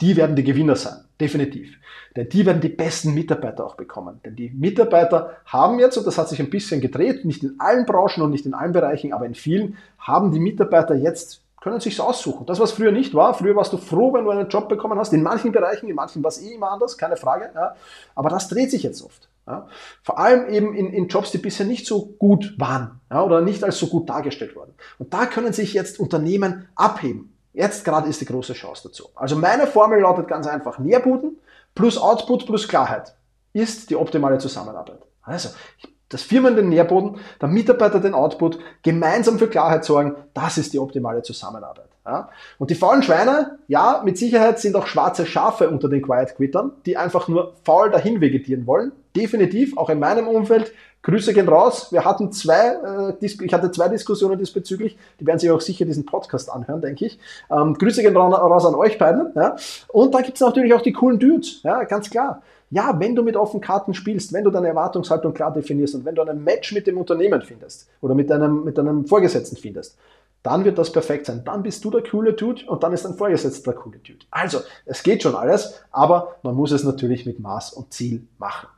die 0.00 0.16
werden 0.16 0.36
die 0.36 0.44
Gewinner 0.44 0.76
sein. 0.76 1.04
Definitiv. 1.20 1.76
Denn 2.16 2.28
die 2.28 2.46
werden 2.46 2.62
die 2.62 2.70
besten 2.70 3.12
Mitarbeiter 3.12 3.66
auch 3.66 3.74
bekommen. 3.74 4.20
Denn 4.24 4.34
die 4.34 4.50
Mitarbeiter 4.50 5.36
haben 5.44 5.78
jetzt, 5.78 5.98
und 5.98 6.06
das 6.06 6.16
hat 6.16 6.30
sich 6.30 6.40
ein 6.40 6.50
bisschen 6.50 6.80
gedreht, 6.80 7.26
nicht 7.26 7.42
in 7.42 7.56
allen 7.58 7.84
Branchen 7.84 8.22
und 8.22 8.30
nicht 8.30 8.46
in 8.46 8.54
allen 8.54 8.72
Bereichen, 8.72 9.12
aber 9.12 9.26
in 9.26 9.34
vielen, 9.34 9.76
haben 9.98 10.32
die 10.32 10.40
Mitarbeiter 10.40 10.94
jetzt 10.94 11.42
können 11.60 11.80
sich 11.80 12.00
aussuchen. 12.00 12.46
Das, 12.46 12.58
was 12.58 12.72
früher 12.72 12.92
nicht 12.92 13.14
war, 13.14 13.34
früher 13.34 13.54
warst 13.54 13.72
du 13.72 13.76
froh, 13.76 14.12
wenn 14.12 14.24
du 14.24 14.30
einen 14.30 14.48
Job 14.48 14.68
bekommen 14.68 14.98
hast. 14.98 15.12
In 15.12 15.22
manchen 15.22 15.52
Bereichen, 15.52 15.88
in 15.88 15.94
manchen 15.94 16.22
war 16.22 16.28
es 16.28 16.42
eh 16.42 16.54
immer 16.54 16.70
anders, 16.70 16.96
keine 16.96 17.16
Frage. 17.16 17.50
Ja. 17.54 17.74
Aber 18.14 18.30
das 18.30 18.48
dreht 18.48 18.70
sich 18.70 18.82
jetzt 18.82 19.02
oft. 19.02 19.28
Ja. 19.46 19.66
Vor 20.02 20.18
allem 20.18 20.48
eben 20.48 20.74
in, 20.74 20.92
in, 20.92 21.08
Jobs, 21.08 21.32
die 21.32 21.38
bisher 21.38 21.66
nicht 21.66 21.86
so 21.86 22.06
gut 22.18 22.54
waren 22.58 23.00
ja, 23.10 23.22
oder 23.22 23.40
nicht 23.40 23.64
als 23.64 23.78
so 23.78 23.88
gut 23.88 24.08
dargestellt 24.08 24.56
wurden. 24.56 24.74
Und 24.98 25.12
da 25.12 25.26
können 25.26 25.52
sich 25.52 25.74
jetzt 25.74 25.98
Unternehmen 25.98 26.68
abheben. 26.76 27.36
Jetzt 27.52 27.84
gerade 27.84 28.08
ist 28.08 28.20
die 28.20 28.26
große 28.26 28.52
Chance 28.52 28.88
dazu. 28.88 29.08
Also 29.14 29.36
meine 29.36 29.66
Formel 29.66 30.00
lautet 30.00 30.28
ganz 30.28 30.46
einfach, 30.46 30.78
Nährbuden 30.78 31.38
plus 31.74 31.98
Output 31.98 32.46
plus 32.46 32.68
Klarheit 32.68 33.14
ist 33.52 33.90
die 33.90 33.96
optimale 33.96 34.38
Zusammenarbeit. 34.38 35.00
Also, 35.22 35.50
ich 35.78 35.88
das 36.10 36.22
Firmen 36.22 36.56
den 36.56 36.68
Nährboden, 36.68 37.16
der 37.40 37.48
Mitarbeiter 37.48 38.00
den 38.00 38.14
Output, 38.14 38.58
gemeinsam 38.82 39.38
für 39.38 39.48
Klarheit 39.48 39.84
sorgen, 39.84 40.16
das 40.34 40.58
ist 40.58 40.74
die 40.74 40.78
optimale 40.78 41.22
Zusammenarbeit. 41.22 41.88
Ja? 42.04 42.28
Und 42.58 42.70
die 42.70 42.74
faulen 42.74 43.02
Schweine, 43.02 43.58
ja, 43.68 44.02
mit 44.04 44.18
Sicherheit 44.18 44.58
sind 44.58 44.76
auch 44.76 44.86
schwarze 44.86 45.24
Schafe 45.24 45.70
unter 45.70 45.88
den 45.88 46.02
Quiet 46.02 46.34
Quittern, 46.36 46.72
die 46.84 46.96
einfach 46.96 47.28
nur 47.28 47.54
faul 47.64 47.90
dahin 47.90 48.20
vegetieren 48.20 48.66
wollen. 48.66 48.92
Definitiv, 49.16 49.76
auch 49.76 49.88
in 49.88 49.98
meinem 49.98 50.28
Umfeld. 50.28 50.72
Grüße 51.02 51.32
gehen 51.32 51.48
raus. 51.48 51.92
Wir 51.92 52.04
hatten 52.04 52.30
zwei, 52.30 53.14
äh, 53.20 53.26
ich 53.26 53.54
hatte 53.54 53.70
zwei 53.70 53.88
Diskussionen 53.88 54.38
diesbezüglich. 54.38 54.98
Die 55.18 55.26
werden 55.26 55.38
sich 55.38 55.50
auch 55.50 55.60
sicher 55.60 55.84
diesen 55.84 56.04
Podcast 56.04 56.50
anhören, 56.50 56.80
denke 56.80 57.06
ich. 57.06 57.18
Ähm, 57.50 57.74
Grüße 57.74 58.02
gehen 58.02 58.16
raus 58.16 58.66
an 58.66 58.74
euch 58.74 58.98
beiden. 58.98 59.32
Ja? 59.34 59.56
Und 59.88 60.14
da 60.14 60.20
gibt 60.20 60.34
es 60.34 60.40
natürlich 60.40 60.74
auch 60.74 60.82
die 60.82 60.92
coolen 60.92 61.18
Dudes, 61.18 61.62
ja, 61.62 61.84
ganz 61.84 62.10
klar. 62.10 62.42
Ja, 62.72 63.00
wenn 63.00 63.16
du 63.16 63.24
mit 63.24 63.36
offenen 63.36 63.60
Karten 63.60 63.94
spielst, 63.94 64.32
wenn 64.32 64.44
du 64.44 64.50
deine 64.50 64.68
Erwartungshaltung 64.68 65.34
klar 65.34 65.52
definierst 65.52 65.96
und 65.96 66.04
wenn 66.04 66.14
du 66.14 66.22
ein 66.22 66.44
Match 66.44 66.72
mit 66.72 66.86
dem 66.86 66.98
Unternehmen 66.98 67.42
findest 67.42 67.88
oder 68.00 68.14
mit 68.14 68.30
deinem, 68.30 68.62
mit 68.62 68.78
deinem 68.78 69.06
Vorgesetzten 69.06 69.56
findest, 69.56 69.98
dann 70.42 70.64
wird 70.64 70.78
das 70.78 70.92
perfekt 70.92 71.26
sein. 71.26 71.42
Dann 71.44 71.62
bist 71.62 71.84
du 71.84 71.90
der 71.90 72.02
coole 72.02 72.32
Dude 72.32 72.64
und 72.66 72.82
dann 72.82 72.92
ist 72.92 73.04
dein 73.04 73.14
Vorgesetzter 73.14 73.72
der 73.72 73.80
coole 73.80 73.98
Dude. 73.98 74.24
Also, 74.30 74.60
es 74.86 75.02
geht 75.02 75.22
schon 75.22 75.34
alles, 75.34 75.82
aber 75.90 76.36
man 76.42 76.54
muss 76.54 76.70
es 76.70 76.84
natürlich 76.84 77.26
mit 77.26 77.40
Maß 77.40 77.72
und 77.72 77.92
Ziel 77.92 78.26
machen. 78.38 78.68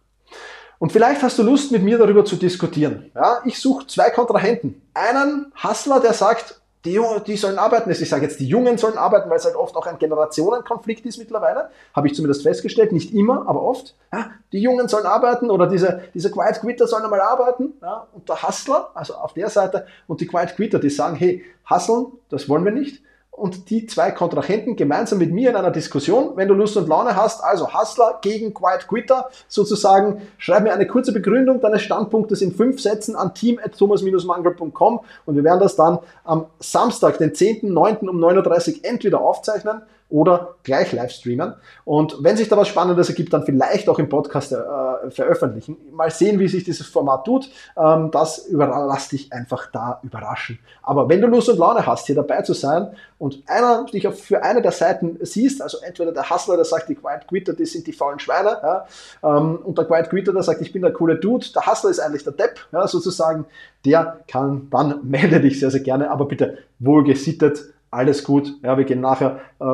Und 0.83 0.91
vielleicht 0.91 1.23
hast 1.23 1.39
du 1.39 1.45
Lust, 1.45 1.71
mit 1.71 1.85
mir 1.85 1.97
darüber 1.97 2.25
zu 2.25 2.35
diskutieren. 2.35 3.13
Ja, 3.15 3.41
ich 3.45 3.61
suche 3.61 3.87
zwei 3.87 4.11
Kontrahenten. 4.11 4.83
Einen 4.95 5.53
Hustler, 5.63 6.01
der 6.01 6.13
sagt, 6.13 6.61
die, 6.85 7.01
die 7.25 7.37
sollen 7.37 7.57
arbeiten. 7.57 7.89
Also 7.89 8.03
ich 8.03 8.09
sage 8.09 8.25
jetzt, 8.25 8.41
die 8.41 8.49
Jungen 8.49 8.79
sollen 8.79 8.99
arbeiten, 8.99 9.31
weil 9.31 9.37
es 9.37 9.45
halt 9.45 9.55
oft 9.55 9.77
auch 9.77 9.87
ein 9.87 10.01
Generationenkonflikt 10.01 11.07
ist 11.07 11.19
mittlerweile. 11.19 11.69
Habe 11.95 12.09
ich 12.09 12.17
zumindest 12.17 12.43
festgestellt. 12.43 12.91
Nicht 12.91 13.15
immer, 13.15 13.47
aber 13.47 13.63
oft. 13.63 13.95
Ja, 14.13 14.33
die 14.51 14.59
Jungen 14.59 14.89
sollen 14.89 15.07
arbeiten 15.07 15.53
oder 15.53 15.69
diese, 15.69 16.03
diese 16.15 16.33
Quiet 16.33 16.59
Quitter 16.61 16.89
sollen 16.89 17.05
einmal 17.05 17.21
arbeiten. 17.21 17.75
Ja, 17.81 18.09
und 18.13 18.29
der 18.29 18.43
Hustler, 18.43 18.91
also 18.95 19.15
auf 19.15 19.35
der 19.35 19.51
Seite, 19.51 19.87
und 20.09 20.21
die 20.21 20.27
Quiet 20.27 20.57
Quitter, 20.57 20.81
die 20.81 20.91
sagen, 20.91 21.15
hey, 21.15 21.45
hustlen, 21.71 22.07
das 22.29 22.49
wollen 22.49 22.65
wir 22.65 22.73
nicht 22.73 23.05
und 23.33 23.71
die 23.71 23.87
zwei 23.87 24.11
Kontrahenten 24.11 24.77
gemeinsam 24.77 25.19
mit 25.19 25.33
mir 25.33 25.51
in 25.51 25.57
einer 25.57 25.71
Diskussion. 25.71 26.37
Wenn 26.37 26.49
du 26.49 26.55
Lust 26.55 26.77
und 26.77 26.87
Laune 26.87 27.17
hast, 27.17 27.43
also 27.43 27.73
Hustler 27.73 28.19
gegen 28.21 28.53
Quiet 28.53 28.87
Quitter, 28.87 29.31
sozusagen, 29.49 30.21
schreib 30.37 30.63
mir 30.63 30.73
eine 30.73 30.87
kurze 30.87 31.13
Begründung 31.13 31.61
deines 31.61 31.83
Standpunktes 31.83 32.43
in 32.43 32.53
fünf 32.53 32.81
Sätzen 32.81 33.17
an 33.17 33.35
team.thomas-mangel.com 33.35 35.01
und 35.25 35.35
wir 35.35 35.45
werden 35.45 35.61
das 35.61 35.77
dann 35.77 35.99
am 36.25 36.47
Samstag, 36.61 37.19
den 37.19 37.33
10.9. 37.33 38.07
um 38.07 38.23
9.30 38.23 38.69
Uhr 38.77 38.85
entweder 38.85 39.23
aufzeichnen 39.23 39.81
oder 40.13 40.57
gleich 40.63 40.93
live 40.93 41.11
streamen. 41.11 41.55
Und 41.87 42.19
wenn 42.21 42.37
sich 42.37 42.49
da 42.49 42.57
was 42.59 42.69
Spannendes 42.69 43.09
ergibt, 43.09 43.33
dann 43.33 43.45
vielleicht 43.45 43.89
auch 43.89 43.99
im 43.99 44.11
Podcast 44.11 44.53
äh, 44.53 45.11
veröffentlichen. 45.11 45.79
Mal 45.91 46.11
sehen, 46.11 46.39
wie 46.39 46.49
sich 46.49 46.65
dieses 46.65 46.87
Format 46.87 47.25
tut. 47.25 47.49
Ähm, 47.79 48.11
das 48.11 48.47
überlass 48.47 49.09
dich 49.09 49.33
einfach 49.33 49.71
da 49.73 50.01
überraschen. 50.03 50.59
Aber 50.83 51.09
wenn 51.09 51.23
du 51.23 51.29
Lust 51.29 51.49
und 51.49 51.59
Laune 51.59 51.87
hast, 51.87 52.07
hier 52.07 52.15
dabei 52.15 52.43
zu 52.43 52.53
sein 52.53 52.95
und 53.19 53.43
einer 53.47 53.87
dich 53.87 54.07
für 54.09 54.43
eine 54.43 54.61
der 54.61 54.73
Seiten 54.73 55.19
siehst, 55.23 55.63
also 55.63 55.79
entweder 55.79 56.13
der 56.13 56.29
Hustler, 56.29 56.57
der 56.57 56.67
sagt, 56.67 56.91
die 56.91 56.95
Quiet 56.95 57.27
Quitter, 57.27 57.55
die 57.55 57.65
sind 57.65 57.87
die 57.87 57.93
faulen 57.95 58.19
Schweine, 58.19 58.59
ja, 58.63 58.87
ähm, 59.23 59.61
und 59.65 59.79
der 59.79 59.87
Quiet 59.87 60.11
Quitter, 60.11 60.35
der 60.35 60.43
sagt, 60.43 60.61
ich 60.61 60.73
bin 60.73 60.83
der 60.83 60.93
coole 60.93 61.17
Dude, 61.17 61.47
der 61.55 61.65
Hustler 61.65 61.89
ist 61.89 62.01
eigentlich 62.01 62.25
der 62.25 62.35
Depp, 62.35 62.61
ja, 62.71 62.87
sozusagen, 62.87 63.47
der 63.87 64.21
kann, 64.29 64.69
dann 64.71 65.01
melde 65.09 65.41
dich 65.41 65.59
sehr, 65.59 65.71
sehr 65.71 65.81
gerne, 65.81 66.11
aber 66.11 66.27
bitte 66.27 66.59
wohlgesittet 66.81 67.73
alles 67.93 68.25
gut. 68.25 68.55
Ja, 68.63 68.79
wir 68.79 68.85
gehen 68.85 69.03
nachher 69.03 69.41
äh, 69.61 69.65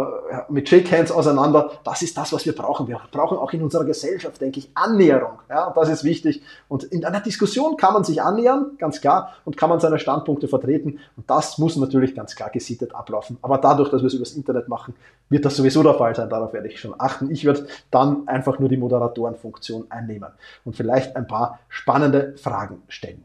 mit 0.48 0.68
Shake 0.68 0.90
Hands 0.90 1.10
auseinander. 1.12 1.70
Das 1.84 2.02
ist 2.02 2.18
das, 2.18 2.32
was 2.32 2.44
wir 2.44 2.52
brauchen. 2.52 2.88
Wir 2.88 3.00
brauchen 3.12 3.38
auch 3.38 3.52
in 3.52 3.62
unserer 3.62 3.84
Gesellschaft, 3.84 4.40
denke 4.40 4.58
ich, 4.58 4.70
Annäherung. 4.74 5.38
Ja, 5.48 5.70
das 5.70 5.88
ist 5.88 6.02
wichtig. 6.02 6.42
Und 6.66 6.82
in 6.82 7.04
einer 7.04 7.20
Diskussion 7.20 7.76
kann 7.76 7.94
man 7.94 8.02
sich 8.02 8.20
annähern, 8.20 8.72
ganz 8.76 9.00
klar, 9.00 9.34
und 9.44 9.56
kann 9.56 9.70
man 9.70 9.78
seine 9.78 10.00
Standpunkte 10.00 10.48
vertreten. 10.48 10.98
Und 11.16 11.30
das 11.30 11.58
muss 11.58 11.76
natürlich 11.76 12.16
ganz 12.16 12.34
klar 12.34 12.50
gesittet 12.50 12.92
ablaufen. 12.92 13.38
Aber 13.40 13.58
dadurch, 13.58 13.90
dass 13.90 14.02
wir 14.02 14.08
es 14.08 14.14
übers 14.14 14.32
Internet 14.32 14.66
machen, 14.66 14.94
wird 15.28 15.44
das 15.44 15.54
sowieso 15.54 15.84
der 15.84 15.94
Fall 15.94 16.16
sein. 16.16 16.28
Darauf 16.28 16.52
werde 16.52 16.66
ich 16.66 16.80
schon 16.80 16.94
achten. 16.98 17.30
Ich 17.30 17.44
werde 17.44 17.68
dann 17.92 18.26
einfach 18.26 18.58
nur 18.58 18.68
die 18.68 18.78
Moderatorenfunktion 18.78 19.86
einnehmen 19.90 20.30
und 20.64 20.74
vielleicht 20.74 21.14
ein 21.14 21.28
paar 21.28 21.60
spannende 21.68 22.34
Fragen 22.36 22.82
stellen. 22.88 23.24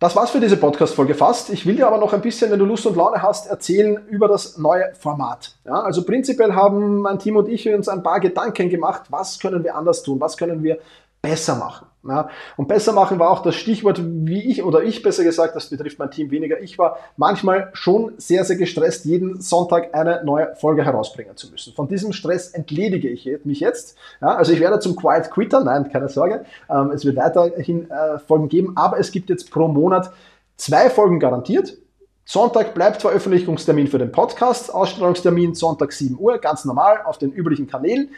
Das 0.00 0.14
war's 0.14 0.30
für 0.30 0.38
diese 0.38 0.56
Podcast-Folge 0.56 1.16
fast. 1.16 1.50
Ich 1.50 1.66
will 1.66 1.74
dir 1.74 1.88
aber 1.88 1.98
noch 1.98 2.12
ein 2.12 2.20
bisschen, 2.20 2.52
wenn 2.52 2.60
du 2.60 2.64
Lust 2.64 2.86
und 2.86 2.96
Laune 2.96 3.20
hast, 3.20 3.48
erzählen 3.48 3.98
über 4.08 4.28
das 4.28 4.56
neue 4.56 4.94
Format. 4.94 5.56
Ja, 5.64 5.80
also 5.80 6.04
prinzipiell 6.04 6.54
haben 6.54 7.00
mein 7.00 7.18
Team 7.18 7.34
und 7.34 7.48
ich 7.48 7.68
uns 7.68 7.88
ein 7.88 8.04
paar 8.04 8.20
Gedanken 8.20 8.68
gemacht, 8.68 9.06
was 9.10 9.40
können 9.40 9.64
wir 9.64 9.74
anders 9.74 10.04
tun, 10.04 10.20
was 10.20 10.36
können 10.36 10.62
wir 10.62 10.78
besser 11.20 11.56
machen. 11.56 11.87
Ja, 12.06 12.28
und 12.56 12.68
besser 12.68 12.92
machen 12.92 13.18
war 13.18 13.30
auch 13.30 13.42
das 13.42 13.56
Stichwort, 13.56 14.00
wie 14.02 14.48
ich 14.48 14.62
oder 14.62 14.84
ich 14.84 15.02
besser 15.02 15.24
gesagt, 15.24 15.56
das 15.56 15.68
betrifft 15.68 15.98
mein 15.98 16.12
Team 16.12 16.30
weniger. 16.30 16.60
Ich 16.60 16.78
war 16.78 16.98
manchmal 17.16 17.70
schon 17.72 18.12
sehr, 18.18 18.44
sehr 18.44 18.56
gestresst, 18.56 19.04
jeden 19.04 19.40
Sonntag 19.40 19.94
eine 19.94 20.22
neue 20.24 20.54
Folge 20.54 20.84
herausbringen 20.84 21.36
zu 21.36 21.50
müssen. 21.50 21.74
Von 21.74 21.88
diesem 21.88 22.12
Stress 22.12 22.50
entledige 22.50 23.08
ich 23.08 23.28
mich 23.44 23.58
jetzt. 23.58 23.96
Ja, 24.20 24.28
also 24.36 24.52
ich 24.52 24.60
werde 24.60 24.78
zum 24.78 24.94
Quiet 24.94 25.30
Quitter, 25.30 25.64
nein, 25.64 25.90
keine 25.90 26.08
Sorge. 26.08 26.44
Ähm, 26.70 26.92
es 26.92 27.04
wird 27.04 27.16
weiterhin 27.16 27.90
äh, 27.90 28.18
Folgen 28.20 28.48
geben, 28.48 28.72
aber 28.76 28.98
es 29.00 29.10
gibt 29.10 29.28
jetzt 29.28 29.50
pro 29.50 29.66
Monat 29.66 30.12
zwei 30.56 30.90
Folgen 30.90 31.18
garantiert. 31.18 31.78
Sonntag 32.24 32.74
bleibt 32.74 33.00
Veröffentlichungstermin 33.00 33.88
für 33.88 33.98
den 33.98 34.12
Podcast, 34.12 34.72
Ausstrahlungstermin 34.72 35.54
Sonntag 35.54 35.92
7 35.92 36.16
Uhr, 36.18 36.38
ganz 36.38 36.64
normal 36.64 37.00
auf 37.04 37.18
den 37.18 37.32
üblichen 37.32 37.66
Kanälen. 37.66 38.10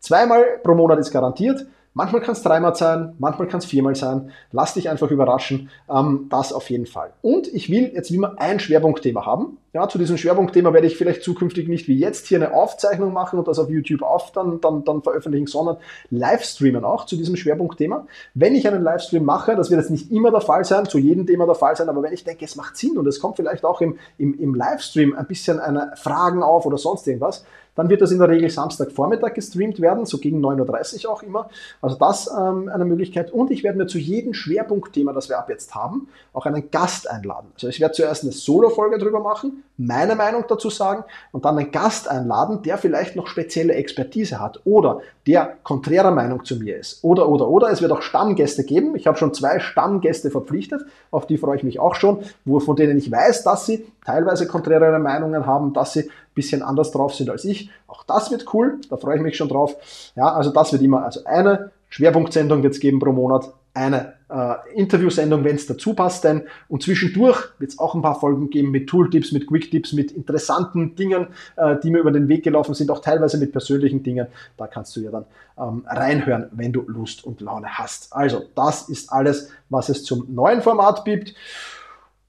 Zweimal 0.00 0.58
pro 0.62 0.74
Monat 0.74 0.98
ist 0.98 1.12
garantiert. 1.12 1.66
Manchmal 1.98 2.22
kann 2.22 2.34
es 2.34 2.44
dreimal 2.44 2.76
sein, 2.76 3.16
manchmal 3.18 3.48
kann 3.48 3.58
es 3.58 3.66
viermal 3.66 3.96
sein. 3.96 4.30
Lass 4.52 4.74
dich 4.74 4.88
einfach 4.88 5.10
überraschen. 5.10 5.68
Ähm, 5.90 6.28
das 6.30 6.52
auf 6.52 6.70
jeden 6.70 6.86
Fall. 6.86 7.10
Und 7.22 7.52
ich 7.52 7.70
will 7.70 7.90
jetzt 7.92 8.12
wie 8.12 8.14
immer 8.14 8.36
ein 8.38 8.60
Schwerpunktthema 8.60 9.26
haben. 9.26 9.56
Ja, 9.72 9.88
zu 9.88 9.98
diesem 9.98 10.16
Schwerpunktthema 10.16 10.72
werde 10.72 10.86
ich 10.86 10.96
vielleicht 10.96 11.24
zukünftig 11.24 11.66
nicht 11.66 11.88
wie 11.88 11.98
jetzt 11.98 12.28
hier 12.28 12.38
eine 12.38 12.54
Aufzeichnung 12.54 13.12
machen 13.12 13.40
und 13.40 13.48
das 13.48 13.58
auf 13.58 13.68
YouTube 13.68 14.02
auf 14.02 14.30
dann, 14.30 14.60
dann, 14.60 14.84
dann 14.84 15.02
veröffentlichen, 15.02 15.48
sondern 15.48 15.78
Livestreamen 16.10 16.84
auch 16.84 17.04
zu 17.04 17.16
diesem 17.16 17.34
Schwerpunktthema. 17.34 18.06
Wenn 18.32 18.54
ich 18.54 18.68
einen 18.68 18.84
Livestream 18.84 19.24
mache, 19.24 19.56
das 19.56 19.68
wird 19.70 19.80
jetzt 19.80 19.90
nicht 19.90 20.12
immer 20.12 20.30
der 20.30 20.40
Fall 20.40 20.64
sein, 20.64 20.86
zu 20.86 20.98
jedem 20.98 21.26
Thema 21.26 21.46
der 21.46 21.56
Fall 21.56 21.74
sein, 21.74 21.88
aber 21.88 22.00
wenn 22.04 22.12
ich 22.12 22.22
denke, 22.22 22.44
es 22.44 22.54
macht 22.54 22.76
Sinn 22.76 22.96
und 22.96 23.08
es 23.08 23.18
kommt 23.18 23.34
vielleicht 23.34 23.64
auch 23.64 23.80
im, 23.80 23.98
im, 24.18 24.38
im 24.38 24.54
Livestream 24.54 25.16
ein 25.16 25.26
bisschen 25.26 25.58
eine 25.58 25.94
Fragen 25.96 26.44
auf 26.44 26.64
oder 26.64 26.78
sonst 26.78 27.08
irgendwas, 27.08 27.44
dann 27.78 27.88
wird 27.88 28.02
das 28.02 28.10
in 28.10 28.18
der 28.18 28.28
Regel 28.28 28.50
Samstagvormittag 28.50 29.34
gestreamt 29.34 29.80
werden, 29.80 30.04
so 30.04 30.18
gegen 30.18 30.44
9.30 30.44 31.06
Uhr 31.06 31.12
auch 31.12 31.22
immer. 31.22 31.48
Also 31.80 31.96
das 31.96 32.28
ähm, 32.28 32.68
eine 32.68 32.84
Möglichkeit. 32.84 33.30
Und 33.30 33.52
ich 33.52 33.62
werde 33.62 33.78
mir 33.78 33.86
zu 33.86 33.98
jedem 33.98 34.34
Schwerpunktthema, 34.34 35.12
das 35.12 35.28
wir 35.28 35.38
ab 35.38 35.48
jetzt 35.48 35.76
haben, 35.76 36.08
auch 36.32 36.44
einen 36.44 36.72
Gast 36.72 37.08
einladen. 37.08 37.52
Also 37.54 37.68
ich 37.68 37.78
werde 37.78 37.94
zuerst 37.94 38.24
eine 38.24 38.32
Solo-Folge 38.32 38.98
drüber 38.98 39.20
machen, 39.20 39.62
meine 39.76 40.16
Meinung 40.16 40.42
dazu 40.48 40.70
sagen 40.70 41.04
und 41.30 41.44
dann 41.44 41.56
einen 41.56 41.70
Gast 41.70 42.10
einladen, 42.10 42.62
der 42.62 42.78
vielleicht 42.78 43.14
noch 43.14 43.28
spezielle 43.28 43.74
Expertise 43.74 44.40
hat 44.40 44.60
oder 44.64 45.00
der 45.28 45.58
konträrer 45.62 46.10
Meinung 46.10 46.44
zu 46.44 46.56
mir 46.56 46.76
ist. 46.78 47.04
Oder, 47.04 47.28
oder, 47.28 47.46
oder. 47.46 47.70
Es 47.70 47.80
wird 47.80 47.92
auch 47.92 48.02
Stammgäste 48.02 48.64
geben. 48.64 48.96
Ich 48.96 49.06
habe 49.06 49.16
schon 49.16 49.32
zwei 49.34 49.60
Stammgäste 49.60 50.32
verpflichtet, 50.32 50.82
auf 51.12 51.28
die 51.28 51.38
freue 51.38 51.56
ich 51.56 51.62
mich 51.62 51.78
auch 51.78 51.94
schon, 51.94 52.24
wo, 52.44 52.58
von 52.58 52.74
denen 52.74 52.98
ich 52.98 53.12
weiß, 53.12 53.44
dass 53.44 53.66
sie 53.66 53.86
teilweise 54.04 54.48
konträrere 54.48 54.98
Meinungen 54.98 55.46
haben, 55.46 55.72
dass 55.74 55.92
sie 55.92 56.10
bisschen 56.38 56.62
anders 56.62 56.92
drauf 56.92 57.14
sind 57.14 57.28
als 57.30 57.44
ich. 57.44 57.68
Auch 57.88 58.04
das 58.04 58.30
wird 58.30 58.46
cool, 58.54 58.80
da 58.88 58.96
freue 58.96 59.16
ich 59.16 59.22
mich 59.22 59.36
schon 59.36 59.48
drauf. 59.48 59.74
Ja, 60.14 60.32
also 60.32 60.50
das 60.50 60.72
wird 60.72 60.82
immer, 60.82 61.04
also 61.04 61.24
eine 61.24 61.72
Schwerpunktsendung 61.88 62.62
wird 62.62 62.74
es 62.74 62.80
geben 62.80 63.00
pro 63.00 63.12
Monat, 63.12 63.52
eine 63.74 64.14
äh, 64.28 64.54
Interviewsendung, 64.74 65.44
wenn 65.44 65.56
es 65.56 65.66
dazu 65.66 65.94
passt, 65.94 66.24
denn 66.24 66.42
und 66.68 66.82
zwischendurch 66.82 67.48
wird 67.58 67.72
es 67.72 67.78
auch 67.78 67.94
ein 67.94 68.02
paar 68.02 68.18
Folgen 68.18 68.50
geben 68.50 68.70
mit 68.70 68.88
Tooltips, 68.88 69.32
mit 69.32 69.46
Quicktips, 69.46 69.92
mit 69.92 70.12
interessanten 70.12 70.96
Dingen, 70.96 71.28
äh, 71.56 71.76
die 71.82 71.90
mir 71.90 71.98
über 71.98 72.10
den 72.10 72.28
Weg 72.28 72.44
gelaufen 72.44 72.74
sind, 72.74 72.90
auch 72.90 73.00
teilweise 73.00 73.38
mit 73.38 73.52
persönlichen 73.52 74.02
Dingen. 74.02 74.26
Da 74.56 74.66
kannst 74.66 74.96
du 74.96 75.00
ja 75.00 75.10
dann 75.10 75.24
ähm, 75.58 75.84
reinhören, 75.86 76.48
wenn 76.52 76.72
du 76.72 76.82
Lust 76.86 77.24
und 77.24 77.40
Laune 77.40 77.68
hast. 77.78 78.12
Also, 78.12 78.42
das 78.54 78.88
ist 78.88 79.12
alles, 79.12 79.50
was 79.70 79.88
es 79.88 80.04
zum 80.04 80.26
neuen 80.34 80.62
Format 80.62 81.04
gibt. 81.04 81.34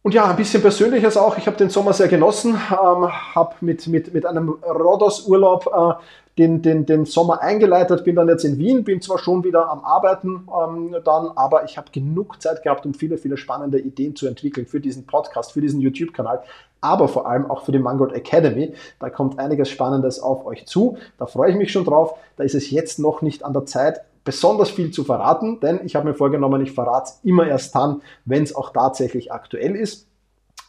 Und 0.01 0.13
ja, 0.13 0.29
ein 0.29 0.37
bisschen 0.37 0.61
Persönliches 0.61 1.17
auch. 1.17 1.37
Ich 1.37 1.45
habe 1.45 1.57
den 1.57 1.69
Sommer 1.69 1.91
sehr 1.91 2.07
genossen, 2.07 2.53
ähm, 2.53 3.35
habe 3.35 3.55
mit, 3.59 3.87
mit, 3.87 4.13
mit 4.13 4.25
einem 4.25 4.49
Rhodos-Urlaub 4.49 5.67
äh, 5.67 6.03
den, 6.37 6.61
den, 6.61 6.85
den 6.85 7.05
Sommer 7.05 7.41
eingeleitet, 7.41 8.05
bin 8.05 8.15
dann 8.15 8.29
jetzt 8.29 8.45
in 8.45 8.57
Wien, 8.57 8.85
bin 8.85 9.01
zwar 9.01 9.19
schon 9.19 9.43
wieder 9.43 9.69
am 9.69 9.83
Arbeiten 9.83 10.47
ähm, 10.47 10.95
dann, 11.03 11.31
aber 11.35 11.65
ich 11.65 11.77
habe 11.77 11.91
genug 11.91 12.41
Zeit 12.41 12.63
gehabt, 12.63 12.85
um 12.85 12.93
viele, 12.93 13.17
viele 13.17 13.35
spannende 13.35 13.77
Ideen 13.77 14.15
zu 14.15 14.25
entwickeln 14.25 14.65
für 14.65 14.79
diesen 14.79 15.05
Podcast, 15.05 15.51
für 15.51 15.59
diesen 15.59 15.81
YouTube-Kanal, 15.81 16.43
aber 16.79 17.09
vor 17.09 17.27
allem 17.27 17.51
auch 17.51 17.65
für 17.65 17.73
die 17.73 17.79
Mangold 17.79 18.13
Academy. 18.13 18.73
Da 18.99 19.09
kommt 19.09 19.37
einiges 19.37 19.69
Spannendes 19.69 20.21
auf 20.21 20.45
euch 20.45 20.65
zu. 20.65 20.97
Da 21.17 21.25
freue 21.25 21.51
ich 21.51 21.57
mich 21.57 21.73
schon 21.73 21.83
drauf. 21.83 22.13
Da 22.37 22.45
ist 22.45 22.55
es 22.55 22.71
jetzt 22.71 22.99
noch 22.99 23.21
nicht 23.21 23.43
an 23.43 23.51
der 23.51 23.65
Zeit, 23.65 23.99
besonders 24.29 24.69
viel 24.69 24.91
zu 24.91 25.03
verraten, 25.03 25.59
denn 25.59 25.79
ich 25.85 25.95
habe 25.95 26.07
mir 26.07 26.13
vorgenommen, 26.13 26.61
ich 26.61 26.71
verrate 26.71 27.09
es 27.09 27.19
immer 27.23 27.47
erst 27.47 27.73
dann, 27.73 28.03
wenn 28.25 28.43
es 28.43 28.55
auch 28.55 28.71
tatsächlich 28.71 29.31
aktuell 29.31 29.75
ist. 29.75 30.05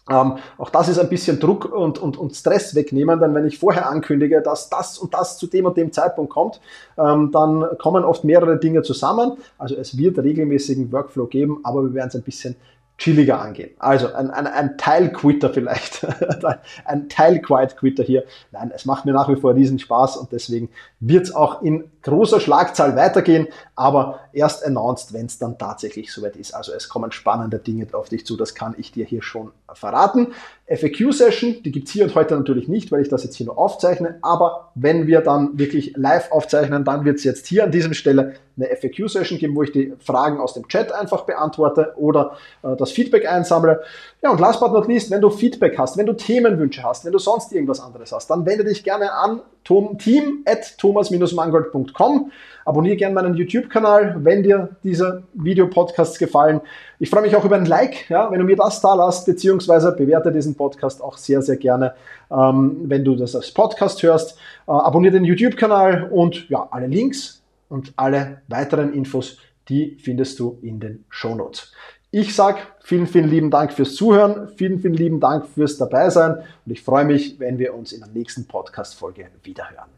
Ähm, 0.08 0.38
auch 0.56 0.70
das 0.70 0.88
ist 0.88 0.98
ein 0.98 1.10
bisschen 1.10 1.38
Druck 1.38 1.66
und, 1.70 1.98
und, 1.98 2.16
und 2.16 2.34
Stress 2.34 2.74
wegnehmen, 2.74 3.20
denn 3.20 3.34
wenn 3.34 3.44
ich 3.44 3.58
vorher 3.58 3.90
ankündige, 3.90 4.40
dass 4.40 4.70
das 4.70 4.96
und 4.96 5.12
das 5.12 5.36
zu 5.36 5.46
dem 5.46 5.66
und 5.66 5.76
dem 5.76 5.92
Zeitpunkt 5.92 6.32
kommt, 6.32 6.62
ähm, 6.96 7.32
dann 7.32 7.66
kommen 7.76 8.02
oft 8.02 8.24
mehrere 8.24 8.58
Dinge 8.58 8.80
zusammen. 8.80 9.32
Also 9.58 9.76
es 9.76 9.98
wird 9.98 10.18
regelmäßigen 10.18 10.90
Workflow 10.90 11.26
geben, 11.26 11.60
aber 11.62 11.82
wir 11.82 11.92
werden 11.92 12.08
es 12.08 12.14
ein 12.14 12.22
bisschen 12.22 12.56
chilliger 13.00 13.40
angehen. 13.40 13.70
Also 13.78 14.12
ein, 14.12 14.30
ein, 14.30 14.46
ein 14.46 14.76
Teil-Quitter 14.76 15.50
vielleicht, 15.50 16.06
ein 16.84 17.08
Teil-Quiet-Quitter 17.08 18.04
hier. 18.04 18.24
Nein, 18.52 18.70
es 18.74 18.84
macht 18.84 19.06
mir 19.06 19.12
nach 19.12 19.28
wie 19.28 19.36
vor 19.36 19.54
riesen 19.54 19.78
Spaß 19.78 20.18
und 20.18 20.30
deswegen 20.32 20.68
wird 21.00 21.24
es 21.24 21.34
auch 21.34 21.62
in 21.62 21.90
großer 22.02 22.40
Schlagzahl 22.40 22.96
weitergehen, 22.96 23.48
aber 23.76 24.20
erst 24.32 24.64
announced, 24.64 25.12
wenn 25.12 25.26
es 25.26 25.38
dann 25.38 25.58
tatsächlich 25.58 26.12
soweit 26.12 26.36
ist. 26.36 26.54
Also 26.54 26.72
es 26.72 26.88
kommen 26.88 27.12
spannende 27.12 27.58
Dinge 27.58 27.86
auf 27.92 28.08
dich 28.08 28.26
zu, 28.26 28.36
das 28.36 28.54
kann 28.54 28.74
ich 28.78 28.92
dir 28.92 29.04
hier 29.04 29.22
schon 29.22 29.52
verraten. 29.72 30.28
FAQ-Session, 30.66 31.62
die 31.64 31.72
gibt's 31.72 31.90
hier 31.90 32.04
und 32.04 32.14
heute 32.14 32.36
natürlich 32.36 32.68
nicht, 32.68 32.92
weil 32.92 33.02
ich 33.02 33.08
das 33.08 33.24
jetzt 33.24 33.36
hier 33.36 33.46
nur 33.46 33.58
aufzeichne, 33.58 34.18
aber 34.22 34.70
wenn 34.74 35.06
wir 35.06 35.20
dann 35.20 35.58
wirklich 35.58 35.94
live 35.96 36.30
aufzeichnen, 36.30 36.84
dann 36.84 37.04
wird's 37.04 37.24
jetzt 37.24 37.46
hier 37.46 37.64
an 37.64 37.72
diesem 37.72 37.94
Stelle 37.94 38.34
eine 38.56 38.68
FAQ-Session 38.76 39.38
geben, 39.38 39.56
wo 39.56 39.62
ich 39.62 39.72
die 39.72 39.94
Fragen 39.98 40.38
aus 40.38 40.54
dem 40.54 40.68
Chat 40.68 40.92
einfach 40.92 41.22
beantworte 41.24 41.94
oder 41.96 42.36
äh, 42.62 42.76
das 42.76 42.92
Feedback 42.92 43.26
einsammle. 43.28 43.82
Ja, 44.22 44.30
und 44.30 44.40
last 44.40 44.60
but 44.60 44.72
not 44.72 44.86
least, 44.86 45.10
wenn 45.10 45.22
du 45.22 45.30
Feedback 45.30 45.78
hast, 45.78 45.96
wenn 45.96 46.04
du 46.04 46.12
Themenwünsche 46.12 46.82
hast, 46.82 47.06
wenn 47.06 47.12
du 47.12 47.18
sonst 47.18 47.52
irgendwas 47.52 47.80
anderes 47.80 48.12
hast, 48.12 48.28
dann 48.28 48.44
wende 48.44 48.64
dich 48.64 48.84
gerne 48.84 49.12
an 49.12 49.40
team 49.64 50.42
at 50.44 50.76
thomas-mangold.com. 50.76 52.30
Abonniere 52.66 52.96
gerne 52.96 53.14
meinen 53.14 53.34
YouTube-Kanal, 53.34 54.16
wenn 54.22 54.42
dir 54.42 54.76
diese 54.84 55.22
Videopodcasts 55.32 56.18
gefallen. 56.18 56.60
Ich 56.98 57.08
freue 57.08 57.22
mich 57.22 57.34
auch 57.34 57.46
über 57.46 57.56
ein 57.56 57.64
Like, 57.64 58.10
ja, 58.10 58.30
wenn 58.30 58.40
du 58.40 58.44
mir 58.44 58.56
das 58.56 58.82
da 58.82 58.94
lässt, 58.94 59.24
beziehungsweise 59.24 59.92
bewerte 59.92 60.30
diesen 60.32 60.54
Podcast 60.54 61.02
auch 61.02 61.16
sehr, 61.16 61.40
sehr 61.40 61.56
gerne, 61.56 61.94
ähm, 62.30 62.82
wenn 62.84 63.04
du 63.04 63.16
das 63.16 63.34
als 63.34 63.50
Podcast 63.52 64.02
hörst. 64.02 64.38
Äh, 64.66 64.72
abonniere 64.72 65.14
den 65.14 65.24
YouTube-Kanal 65.24 66.10
und 66.10 66.48
ja, 66.50 66.68
alle 66.70 66.88
Links 66.88 67.42
und 67.70 67.94
alle 67.96 68.42
weiteren 68.48 68.92
Infos, 68.92 69.38
die 69.70 69.96
findest 69.98 70.38
du 70.40 70.58
in 70.60 70.78
den 70.78 71.04
Show 71.08 71.34
Notes. 71.34 71.72
Ich 72.12 72.34
sage 72.34 72.58
vielen, 72.80 73.06
vielen 73.06 73.28
lieben 73.28 73.50
Dank 73.52 73.72
fürs 73.72 73.94
Zuhören, 73.94 74.48
vielen, 74.56 74.80
vielen 74.80 74.94
lieben 74.94 75.20
Dank 75.20 75.46
fürs 75.46 75.78
Dabeisein 75.78 76.38
und 76.66 76.72
ich 76.72 76.82
freue 76.82 77.04
mich, 77.04 77.38
wenn 77.38 77.60
wir 77.60 77.72
uns 77.72 77.92
in 77.92 78.00
der 78.00 78.08
nächsten 78.08 78.48
Podcast-Folge 78.48 79.28
wiederhören. 79.44 79.90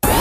Bye. 0.00 0.20